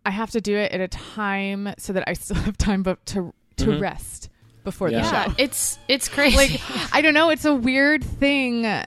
I 0.05 0.11
have 0.11 0.31
to 0.31 0.41
do 0.41 0.55
it 0.57 0.71
at 0.71 0.81
a 0.81 0.87
time 0.87 1.73
so 1.77 1.93
that 1.93 2.03
I 2.07 2.13
still 2.13 2.37
have 2.37 2.57
time 2.57 2.83
but 2.83 3.05
to 3.07 3.33
to 3.57 3.65
Mhm. 3.67 3.81
rest 3.81 4.29
before 4.63 4.89
Yeah. 4.89 5.01
the 5.01 5.07
Yeah. 5.29 5.33
It's, 5.37 5.77
it's 5.87 6.07
crazy. 6.07 6.35
Like, 6.37 6.61
I 6.93 7.01
don't 7.01 7.13
know. 7.13 7.29
It's 7.29 7.45
a 7.45 7.53
weird 7.53 8.03
thing. 8.03 8.65
And 8.65 8.85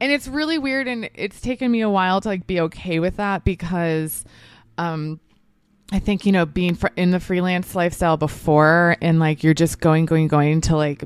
it's 0.00 0.28
really 0.28 0.58
weird. 0.58 0.86
And 0.86 1.10
it's 1.14 1.40
taken 1.40 1.70
me 1.72 1.80
a 1.80 1.90
while 1.90 2.20
to 2.20 2.28
like 2.28 2.46
be 2.46 2.60
okay 2.60 3.00
with 3.00 3.16
that 3.16 3.44
because, 3.44 4.24
um, 4.78 5.18
I 5.92 5.98
think, 5.98 6.24
you 6.26 6.30
know, 6.32 6.46
being 6.46 6.74
fr- 6.76 6.86
in 6.96 7.10
the 7.10 7.20
freelance 7.20 7.74
lifestyle 7.74 8.16
before 8.16 8.96
and 9.02 9.18
like 9.18 9.42
you're 9.42 9.54
just 9.54 9.80
going, 9.80 10.06
going, 10.06 10.28
going 10.28 10.60
to 10.62 10.76
like 10.76 11.02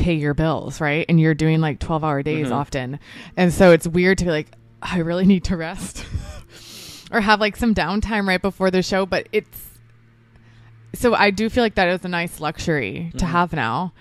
pay 0.00 0.14
your 0.14 0.34
bills, 0.34 0.80
right? 0.80 1.04
And 1.08 1.20
you're 1.20 1.34
doing 1.34 1.60
like 1.60 1.78
12 1.78 2.02
hour 2.04 2.22
days 2.22 2.48
Mhm. 2.48 2.52
often. 2.52 2.98
And 3.36 3.52
so 3.52 3.70
it's 3.72 3.86
weird 3.86 4.18
to 4.18 4.24
be 4.24 4.30
like, 4.30 4.48
I 4.82 4.98
really 4.98 5.26
need 5.26 5.44
to 5.44 5.56
rest 5.56 6.06
or 7.12 7.20
have 7.20 7.40
like 7.40 7.56
some 7.56 7.74
downtime 7.74 8.26
right 8.26 8.40
before 8.40 8.70
the 8.70 8.82
show. 8.82 9.04
But 9.06 9.28
it's, 9.32 9.68
so 10.94 11.14
I 11.14 11.30
do 11.30 11.48
feel 11.50 11.62
like 11.62 11.74
that 11.76 11.88
is 11.88 12.04
a 12.04 12.08
nice 12.08 12.40
luxury 12.40 13.12
to 13.18 13.26
have 13.26 13.52
now. 13.52 13.92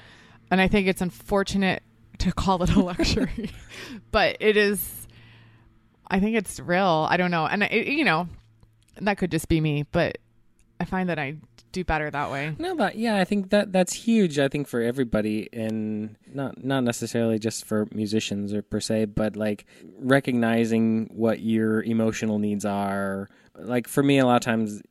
And 0.51 0.59
I 0.59 0.67
think 0.67 0.87
it's 0.87 1.01
unfortunate 1.01 1.83
to 2.19 2.31
call 2.31 2.63
it 2.63 2.71
a 2.75 2.79
luxury, 2.83 3.51
but 4.11 4.37
it 4.39 4.57
is, 4.57 5.07
I 6.09 6.19
think 6.19 6.35
it's 6.35 6.59
real. 6.59 7.07
I 7.09 7.17
don't 7.17 7.31
know. 7.31 7.45
And 7.45 7.63
it, 7.63 7.87
you 7.87 8.03
know, 8.03 8.27
that 9.01 9.17
could 9.17 9.31
just 9.31 9.47
be 9.47 9.61
me, 9.61 9.85
but 9.91 10.17
I 10.79 10.85
find 10.85 11.09
that 11.09 11.19
I 11.19 11.35
do 11.71 11.83
better 11.83 12.09
that 12.09 12.31
way. 12.31 12.55
No, 12.57 12.75
but 12.75 12.95
yeah, 12.97 13.17
I 13.17 13.23
think 13.25 13.49
that 13.51 13.71
that's 13.71 13.93
huge. 13.93 14.39
I 14.39 14.47
think 14.47 14.67
for 14.67 14.81
everybody, 14.81 15.49
and 15.53 16.15
not 16.33 16.63
not 16.63 16.83
necessarily 16.83 17.39
just 17.39 17.65
for 17.65 17.87
musicians 17.93 18.53
or 18.53 18.61
per 18.61 18.79
se, 18.79 19.05
but 19.05 19.35
like 19.35 19.65
recognizing 19.99 21.09
what 21.13 21.39
your 21.41 21.83
emotional 21.83 22.39
needs 22.39 22.65
are. 22.65 23.29
Like 23.55 23.87
for 23.87 24.03
me, 24.03 24.19
a 24.19 24.25
lot 24.25 24.35
of 24.37 24.41
times, 24.41 24.81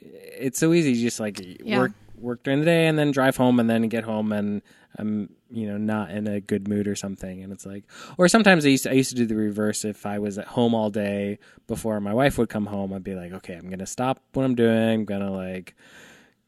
it's 0.00 0.58
so 0.58 0.72
easy 0.72 0.94
just 1.00 1.20
like 1.20 1.40
Yeah. 1.64 1.78
work 1.78 1.92
work 2.20 2.42
during 2.42 2.60
the 2.60 2.64
day 2.66 2.86
and 2.86 2.98
then 2.98 3.10
drive 3.10 3.36
home 3.36 3.58
and 3.60 3.68
then 3.68 3.82
get 3.88 4.04
home 4.04 4.32
and 4.32 4.62
I'm 4.98 5.28
you 5.50 5.66
know 5.66 5.76
not 5.76 6.10
in 6.10 6.26
a 6.26 6.40
good 6.40 6.68
mood 6.68 6.86
or 6.88 6.94
something 6.94 7.42
and 7.42 7.52
it's 7.52 7.66
like 7.66 7.84
or 8.16 8.28
sometimes 8.28 8.64
I 8.64 8.68
used 8.68 8.84
to, 8.84 8.90
I 8.90 8.94
used 8.94 9.10
to 9.10 9.16
do 9.16 9.26
the 9.26 9.34
reverse 9.36 9.84
if 9.84 10.06
I 10.06 10.18
was 10.20 10.38
at 10.38 10.46
home 10.46 10.74
all 10.74 10.90
day 10.90 11.38
before 11.66 12.00
my 12.00 12.14
wife 12.14 12.38
would 12.38 12.48
come 12.48 12.66
home 12.66 12.92
I'd 12.94 13.04
be 13.04 13.14
like 13.14 13.32
okay 13.32 13.54
I'm 13.54 13.68
gonna 13.68 13.84
stop 13.84 14.20
what 14.32 14.44
I'm 14.44 14.54
doing 14.54 15.00
I'm 15.00 15.04
gonna 15.04 15.32
like 15.32 15.74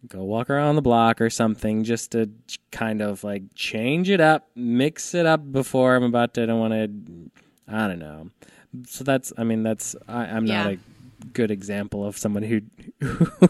go 0.09 0.23
walk 0.25 0.51
around 0.51 0.77
the 0.77 0.83
block 0.83 1.21
or 1.21 1.31
something 1.31 1.85
just 1.85 2.13
to 2.13 2.31
kind 2.73 3.01
of 3.03 3.25
like 3.25 3.43
change 3.55 4.09
it 4.11 4.21
up 4.21 4.49
mix 4.55 5.15
it 5.15 5.27
up 5.27 5.51
before 5.53 5.97
I'm 5.97 6.05
about 6.05 6.35
to 6.35 6.43
I 6.43 6.47
don't 6.47 6.61
want 6.61 6.73
to 6.75 7.31
I 7.69 7.89
don't 7.89 7.99
know 7.99 8.31
so 8.87 9.05
that's 9.05 9.33
I 9.39 9.45
mean 9.45 9.63
that's 9.63 9.97
I, 10.09 10.25
I'm 10.27 10.45
not 10.45 10.67
Yeah. 10.67 10.69
a 10.73 10.77
good 11.33 11.51
example 11.51 12.07
of 12.07 12.17
someone 12.17 12.43
who 12.43 12.61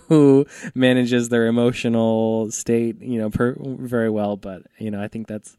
who 0.08 0.46
manages 0.74 1.28
their 1.30 1.46
emotional 1.48 2.50
state, 2.52 3.00
you 3.02 3.18
know, 3.18 3.28
per, 3.28 3.56
very 3.58 4.08
well. 4.08 4.36
But 4.36 4.62
you 4.78 4.90
know, 4.92 5.02
I 5.02 5.08
think 5.08 5.26
that's 5.26 5.56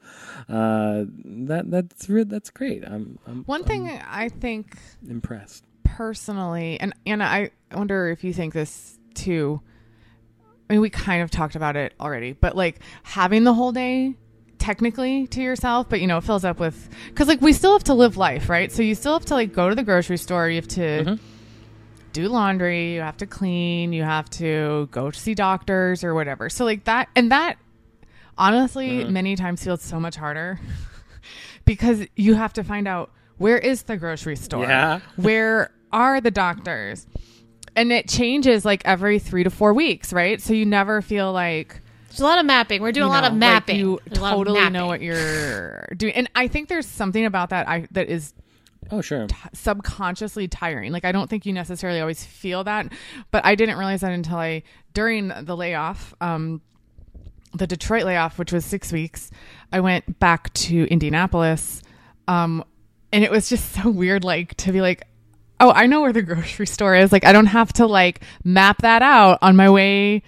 uh, 0.48 1.04
that 1.26 1.66
that's 1.70 2.10
re- 2.10 2.24
that's 2.24 2.50
great. 2.50 2.86
I'm, 2.86 3.20
I'm 3.28 3.44
One 3.44 3.66
thing 3.66 3.90
I 3.90 4.30
think 4.30 4.78
impressed. 5.08 5.66
personally, 5.84 6.80
and 6.80 6.94
Anna, 7.06 7.26
I 7.26 7.52
wonder 7.74 8.08
if 8.10 8.24
you 8.24 8.32
think 8.34 8.54
this 8.54 8.98
too. 9.14 9.62
I 10.70 10.74
mean, 10.74 10.82
we 10.82 10.90
kind 10.90 11.22
of 11.22 11.32
talked 11.32 11.56
about 11.56 11.76
it 11.76 11.94
already, 12.00 12.34
but 12.34 12.56
like 12.56 12.80
having 13.04 13.44
the 13.44 13.54
whole 13.54 13.72
day 13.72 14.16
technically 14.60 15.28
to 15.28 15.42
yourself, 15.42 15.88
but 15.90 16.02
you 16.02 16.08
know, 16.08 16.18
it 16.18 16.24
fills 16.24 16.44
up 16.44 16.60
with 16.60 16.90
because 17.08 17.28
like 17.28 17.42
we 17.42 17.54
still 17.54 17.74
have 17.74 17.86
to 17.86 17.94
live 17.94 18.18
life, 18.18 18.50
right? 18.50 18.72
So 18.72 18.82
you 18.84 18.96
still 18.96 19.14
have 19.14 19.26
to 19.26 19.34
like 19.34 19.54
go 19.54 19.70
to 19.70 19.76
the 19.76 19.84
grocery 19.84 20.18
store, 20.18 20.50
you 20.50 20.56
have 20.56 20.68
to 20.70 20.82
mm-hmm. 20.82 21.16
do 22.12 22.28
laundry, 22.28 22.96
you 22.96 23.02
have 23.02 23.18
to 23.18 23.26
clean, 23.26 23.94
you 23.94 24.04
have 24.04 24.30
to 24.32 24.90
go 24.92 25.12
to 25.12 25.18
see 25.18 25.34
doctors 25.34 26.04
or 26.04 26.14
whatever. 26.14 26.50
So 26.50 26.66
like 26.66 26.84
that, 26.84 27.08
and 27.16 27.32
that 27.32 27.58
honestly 28.38 28.90
mm-hmm. 28.90 29.14
many 29.14 29.36
times 29.36 29.64
feels 29.64 29.82
so 29.82 30.00
much 30.00 30.18
harder 30.18 30.60
because 31.66 32.06
you 32.16 32.34
have 32.34 32.54
to 32.54 32.64
find 32.64 32.88
out 32.88 33.12
where 33.38 33.58
is 33.58 33.84
the 33.84 33.96
grocery 33.96 34.36
store? 34.36 34.66
Yeah. 34.66 35.00
where 35.16 35.72
are 35.94 36.20
the 36.20 36.32
doctors 36.32 37.08
and 37.78 37.92
it 37.94 38.10
changes 38.10 38.66
like 38.66 38.82
every 38.84 39.20
three 39.20 39.44
to 39.46 39.50
four 39.50 39.74
weeks 39.74 40.12
right 40.12 40.42
so 40.42 40.52
you 40.54 40.66
never 40.66 41.02
feel 41.02 41.32
like 41.32 41.80
There's 42.10 42.20
a 42.20 42.24
lot 42.26 42.40
of 42.40 42.46
mapping. 42.46 42.82
We're 42.82 42.92
doing 42.92 43.06
you 43.06 43.10
a 43.12 43.14
lot 43.14 43.22
know, 43.22 43.28
of 43.28 43.34
like 43.34 43.40
mapping. 43.40 43.80
you 43.80 44.00
There's 44.06 44.18
a 44.18 44.22
lot 44.22 44.34
of 44.34 44.38
totally 44.48 44.70
know 44.72 44.88
what 44.88 45.02
you're 45.02 45.88
doing 45.96 46.14
and 46.14 46.30
i 46.36 46.48
think 46.50 46.68
there's 46.68 46.86
something 46.88 47.24
about 47.24 47.52
that 47.52 47.68
i 47.70 47.88
that 47.92 48.10
is 48.10 48.34
Oh 48.90 49.02
sure. 49.02 49.28
subconsciously 49.54 50.48
tiring. 50.48 50.92
Like 50.94 51.04
I 51.04 51.12
don't 51.12 51.30
think 51.30 51.46
you 51.46 51.52
necessarily 51.52 52.00
always 52.00 52.24
feel 52.24 52.64
that, 52.64 52.88
but 53.32 53.44
I 53.46 53.56
didn't 53.56 53.78
realize 53.78 54.02
that 54.02 54.12
until 54.14 54.38
I 54.38 54.64
during 54.94 55.28
the 55.28 55.58
layoff, 55.58 56.14
um, 56.22 56.62
the 57.54 57.68
Detroit 57.68 58.06
layoff, 58.06 58.40
which 58.40 58.54
was 58.54 58.64
six 58.66 58.92
weeks. 58.94 59.30
I 59.74 59.80
went 59.82 60.20
back 60.20 60.54
to 60.54 60.86
Indianapolis, 60.90 61.82
um, 62.30 62.64
and 63.12 63.24
it 63.26 63.32
was 63.32 63.50
just 63.50 63.74
so 63.74 63.90
weird, 63.90 64.24
like 64.24 64.56
to 64.58 64.72
be 64.72 64.82
like. 64.82 65.07
Oh, 65.60 65.72
I 65.72 65.88
know 65.88 66.02
where 66.02 66.14
the 66.14 66.22
grocery 66.22 66.68
store 66.68 66.96
is. 66.96 67.12
Like, 67.12 67.26
I 67.26 67.34
don't 67.34 67.48
have 67.48 67.74
to 67.74 67.88
like 67.88 68.22
map 68.44 68.82
that 68.84 69.02
out 69.02 69.40
on 69.42 69.56
my 69.56 69.70
way 69.70 70.24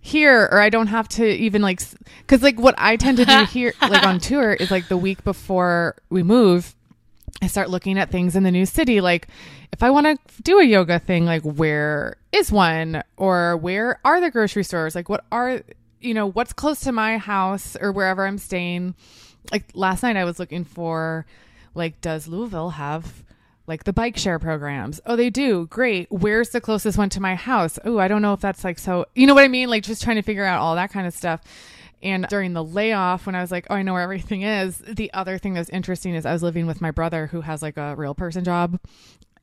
here, 0.00 0.48
or 0.50 0.60
I 0.60 0.68
don't 0.68 0.88
have 0.88 1.08
to 1.10 1.26
even 1.26 1.62
like, 1.62 1.80
because 2.18 2.42
like 2.42 2.58
what 2.58 2.74
I 2.76 2.96
tend 2.96 3.18
to 3.18 3.24
do 3.24 3.44
here, 3.50 3.72
like 3.80 4.04
on 4.04 4.18
tour, 4.18 4.52
is 4.52 4.70
like 4.70 4.88
the 4.88 4.96
week 4.96 5.22
before 5.22 5.96
we 6.10 6.22
move, 6.22 6.74
I 7.40 7.46
start 7.46 7.70
looking 7.70 7.98
at 7.98 8.10
things 8.10 8.36
in 8.36 8.42
the 8.42 8.50
new 8.50 8.66
city. 8.66 9.00
Like, 9.00 9.28
if 9.72 9.82
I 9.82 9.90
want 9.90 10.06
to 10.06 10.42
do 10.42 10.58
a 10.58 10.64
yoga 10.64 10.98
thing, 10.98 11.24
like, 11.24 11.42
where 11.42 12.16
is 12.30 12.52
one? 12.52 13.02
Or 13.16 13.56
where 13.56 13.98
are 14.04 14.20
the 14.20 14.30
grocery 14.30 14.64
stores? 14.64 14.94
Like, 14.94 15.08
what 15.08 15.24
are, 15.32 15.62
you 16.00 16.14
know, 16.14 16.26
what's 16.26 16.52
close 16.52 16.80
to 16.80 16.92
my 16.92 17.18
house 17.18 17.76
or 17.80 17.90
wherever 17.90 18.26
I'm 18.26 18.38
staying? 18.38 18.94
Like, 19.50 19.64
last 19.74 20.02
night 20.02 20.16
I 20.16 20.24
was 20.24 20.38
looking 20.38 20.64
for, 20.64 21.26
like, 21.74 22.00
does 22.00 22.28
Louisville 22.28 22.70
have, 22.70 23.24
like, 23.72 23.84
the 23.84 23.92
bike 23.92 24.18
share 24.18 24.38
programs? 24.38 25.00
Oh, 25.06 25.16
they 25.16 25.30
do. 25.30 25.66
Great. 25.68 26.06
Where's 26.10 26.50
the 26.50 26.60
closest 26.60 26.98
one 26.98 27.08
to 27.08 27.20
my 27.20 27.34
house? 27.34 27.78
Oh, 27.86 27.98
I 27.98 28.06
don't 28.06 28.20
know 28.20 28.34
if 28.34 28.40
that's 28.40 28.64
like 28.64 28.78
so, 28.78 29.06
you 29.14 29.26
know 29.26 29.34
what 29.34 29.44
I 29.44 29.48
mean? 29.48 29.70
Like, 29.70 29.82
just 29.82 30.02
trying 30.02 30.16
to 30.16 30.22
figure 30.22 30.44
out 30.44 30.60
all 30.60 30.74
that 30.74 30.92
kind 30.92 31.06
of 31.06 31.14
stuff. 31.14 31.40
And 32.02 32.26
during 32.28 32.52
the 32.52 32.62
layoff, 32.62 33.24
when 33.24 33.34
I 33.34 33.40
was 33.40 33.50
like, 33.50 33.66
oh, 33.70 33.74
I 33.76 33.82
know 33.82 33.94
where 33.94 34.02
everything 34.02 34.42
is, 34.42 34.76
the 34.78 35.10
other 35.14 35.38
thing 35.38 35.54
that 35.54 35.60
was 35.60 35.70
interesting 35.70 36.14
is 36.14 36.26
I 36.26 36.32
was 36.32 36.42
living 36.42 36.66
with 36.66 36.80
my 36.80 36.90
brother 36.90 37.28
who 37.28 37.40
has 37.40 37.62
like 37.62 37.78
a 37.78 37.96
real 37.96 38.14
person 38.14 38.44
job. 38.44 38.78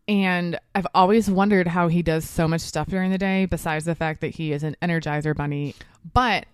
And 0.08 0.60
I've 0.76 0.88
always 0.94 1.30
wondered 1.30 1.68
how 1.68 1.88
he 1.88 2.02
does 2.02 2.30
so 2.30 2.48
much 2.48 2.62
stuff 2.62 2.88
during 2.88 3.12
the 3.12 3.18
day, 3.18 3.46
besides 3.46 3.86
the 3.86 3.96
fact 3.96 4.22
that 4.22 4.36
he 4.36 4.52
is 4.52 4.64
an 4.64 4.76
energizer 4.82 5.36
bunny. 5.36 5.74
But 6.14 6.46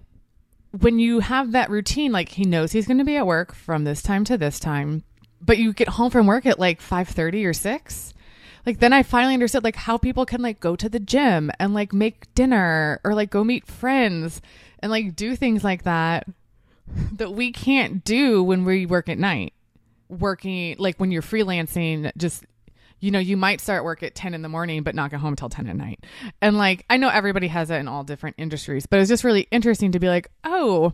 when 0.80 1.00
you 1.00 1.22
have 1.22 1.54
that 1.54 1.70
routine, 1.70 2.12
like 2.12 2.30
he 2.30 2.44
knows 2.44 2.72
he's 2.72 2.88
going 2.88 3.00
to 3.00 3.04
be 3.04 3.18
at 3.18 3.28
work 3.28 3.54
from 3.54 3.84
this 3.84 4.02
time 4.02 4.24
to 4.26 4.38
this 4.38 4.60
time, 4.60 5.04
but 5.46 5.58
you 5.58 5.74
get 5.74 5.90
home 5.90 6.12
from 6.12 6.28
work 6.28 6.46
at 6.46 6.60
like 6.60 6.82
5:30 6.82 7.46
or 7.46 7.54
6. 7.54 8.14
Like 8.66 8.80
then 8.80 8.94
I 8.94 9.04
finally 9.04 9.36
understood 9.36 9.64
like 9.64 9.76
how 9.76 9.98
people 9.98 10.26
can 10.26 10.42
like 10.42 10.60
go 10.60 10.76
to 10.76 10.90
the 10.90 11.00
gym 11.00 11.52
and 11.60 11.74
like 11.74 11.94
make 11.94 12.34
dinner 12.34 13.00
or 13.04 13.14
like 13.14 13.30
go 13.30 13.44
meet 13.44 13.68
friends 13.68 14.42
and 14.80 14.92
like 14.92 15.16
do 15.16 15.36
things 15.36 15.64
like 15.64 15.84
that 15.84 16.28
that 17.14 17.34
we 17.34 17.52
can't 17.52 18.04
do 18.04 18.42
when 18.44 18.66
we 18.66 18.86
work 18.86 19.08
at 19.08 19.20
night. 19.20 19.54
Working 20.10 20.76
like 20.80 21.00
when 21.00 21.12
you're 21.12 21.22
freelancing 21.22 22.12
just 22.18 22.44
you 23.00 23.12
know, 23.12 23.20
you 23.20 23.38
might 23.38 23.62
start 23.62 23.84
work 23.84 24.02
at 24.02 24.16
10 24.16 24.34
in 24.34 24.42
the 24.42 24.50
morning, 24.50 24.82
but 24.82 24.96
not 24.96 25.12
get 25.12 25.20
home 25.20 25.36
till 25.36 25.50
10 25.50 25.68
at 25.68 25.76
night. 25.76 26.04
And 26.42 26.58
like, 26.58 26.86
I 26.90 26.98
know 26.98 27.10
everybody 27.10 27.48
has 27.50 27.70
it 27.70 27.76
in 27.76 27.88
all 27.88 28.04
different 28.04 28.38
industries, 28.40 28.86
but 28.86 29.00
it's 29.00 29.10
just 29.10 29.24
really 29.24 29.48
interesting 29.52 29.92
to 29.92 30.00
be 30.00 30.08
like, 30.08 30.32
oh, 30.44 30.94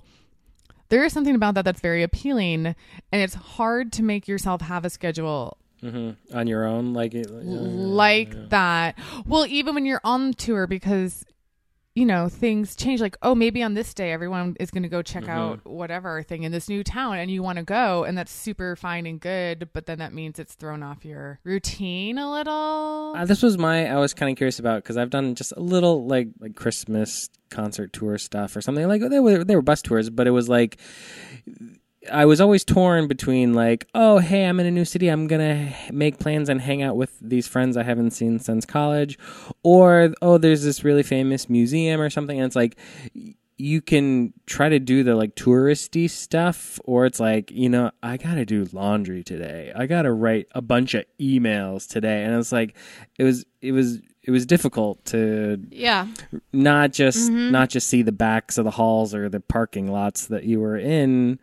there 0.92 1.06
is 1.06 1.14
something 1.14 1.34
about 1.34 1.56
that 1.56 1.66
that's 1.66 1.80
very 1.80 2.04
appealing. 2.04 2.68
And 2.68 2.76
it's 3.12 3.34
hard 3.34 3.92
to 3.94 4.04
make 4.04 4.28
yourself 4.28 4.62
have 4.62 4.86
a 4.86 4.89
schedule 4.89 5.58
mm-hmm. 5.82 6.38
On 6.38 6.48
your 6.48 6.66
own, 6.66 6.94
like 6.94 7.16
it, 7.16 7.32
like 7.32 8.50
that. 8.50 9.00
Well, 9.26 9.46
even 9.48 9.74
when 9.74 9.86
you're 9.86 10.02
on 10.04 10.34
tour, 10.34 10.68
because 10.68 11.26
you 11.96 12.06
know 12.06 12.30
things 12.30 12.76
change. 12.76 13.02
Like, 13.02 13.18
oh, 13.22 13.36
maybe 13.36 13.62
on 13.64 13.74
this 13.74 13.94
day 13.94 14.12
everyone 14.12 14.56
is 14.60 14.72
going 14.72 14.84
to 14.84 14.89
go 14.89 15.02
check 15.02 15.28
out 15.28 15.66
whatever 15.66 16.24
thing 16.24 16.44
in 16.44 16.52
this 16.52 16.70
new 16.70 16.84
town, 16.84 17.18
and 17.18 17.30
you 17.30 17.44
want 17.44 17.58
to 17.58 17.64
go, 17.64 18.04
and 18.04 18.18
that's 18.18 18.32
super 18.32 18.76
fine 18.76 19.06
and 19.06 19.20
good. 19.20 19.70
But 19.74 19.86
then 19.86 20.00
that 20.00 20.14
means 20.14 20.39
it's 20.39 20.56
thrown 20.56 20.84
off 20.84 21.04
your 21.04 21.39
routine 21.44 22.18
a 22.18 22.32
little. 22.32 23.14
Uh, 23.16 23.26
this 23.26 23.44
was 23.44 23.58
my 23.58 23.88
I 23.88 23.98
was 23.98 24.14
kind 24.14 24.32
of 24.32 24.38
curious 24.38 24.60
about 24.60 24.84
because 24.84 24.98
I've 24.98 25.10
done 25.10 25.36
just 25.36 25.54
a 25.56 25.60
little 25.60 26.06
like 26.08 26.30
like 26.39 26.56
Christmas 26.56 27.30
concert 27.50 27.92
tour 27.92 28.18
stuff 28.18 28.56
or 28.56 28.62
something 28.62 28.88
like 28.88 29.02
they 29.10 29.20
were 29.20 29.44
they 29.44 29.56
were 29.56 29.62
bus 29.62 29.82
tours, 29.82 30.10
but 30.10 30.28
it 30.28 30.32
was 30.32 30.48
like 30.48 30.80
I 32.12 32.26
was 32.26 32.39
always 32.41 32.64
torn 32.64 33.08
between 33.08 33.54
like 33.54 33.88
oh 33.93 34.20
hey 34.20 34.45
I'm 34.45 34.60
in 34.60 34.66
a 34.66 34.72
new 34.72 34.86
city 34.86 35.08
I'm 35.10 35.28
gonna 35.28 35.74
make 35.91 36.18
plans 36.20 36.49
and 36.49 36.62
hang 36.62 36.82
out 36.82 36.95
with 36.95 37.18
these 37.22 37.47
friends 37.47 37.78
I 37.78 37.84
haven't 37.84 38.12
seen 38.12 38.39
since 38.39 38.66
college, 38.66 39.20
or 39.64 40.14
oh 40.22 40.38
there's 40.38 40.64
this 40.64 40.84
really 40.84 41.04
famous 41.04 41.49
museum 41.49 42.02
or 42.02 42.10
something 42.10 42.38
and 42.39 42.45
it's 42.47 42.56
like 42.56 42.78
you 43.58 43.80
can 43.80 44.34
try 44.47 44.70
to 44.70 44.80
do 44.80 45.04
the 45.04 45.14
like 45.16 45.36
touristy 45.36 46.10
stuff 46.10 46.80
or 46.86 47.06
it's 47.06 47.20
like 47.20 47.52
you 47.52 47.70
know 47.70 47.91
i 48.02 48.18
gotta 48.18 48.43
do 48.43 48.66
laundry 48.74 49.24
today 49.24 49.72
i 49.76 49.86
gotta 49.86 50.12
write 50.12 50.47
a 50.56 50.62
bunch 50.64 50.95
of 50.95 51.06
emails 51.20 51.88
today 51.88 52.24
and 52.24 52.34
it's 52.36 52.52
like 52.52 52.76
it 53.20 53.24
was 53.24 53.45
it 53.62 53.72
was 53.72 53.99
it 54.24 54.32
was 54.32 54.47
difficult 54.47 55.04
to 55.06 55.62
Yeah. 55.70 56.08
not 56.52 56.91
just 56.91 57.30
Mm-hmm. 57.32 57.52
not 57.52 57.70
just 57.70 57.88
see 57.88 58.02
the 58.02 58.12
backs 58.12 58.58
of 58.58 58.66
the 58.66 58.72
halls 58.72 59.14
or 59.14 59.30
the 59.30 59.39
parking 59.41 59.91
lots 59.91 60.26
that 60.28 60.43
you 60.45 60.60
were 60.60 60.78
in 60.78 61.38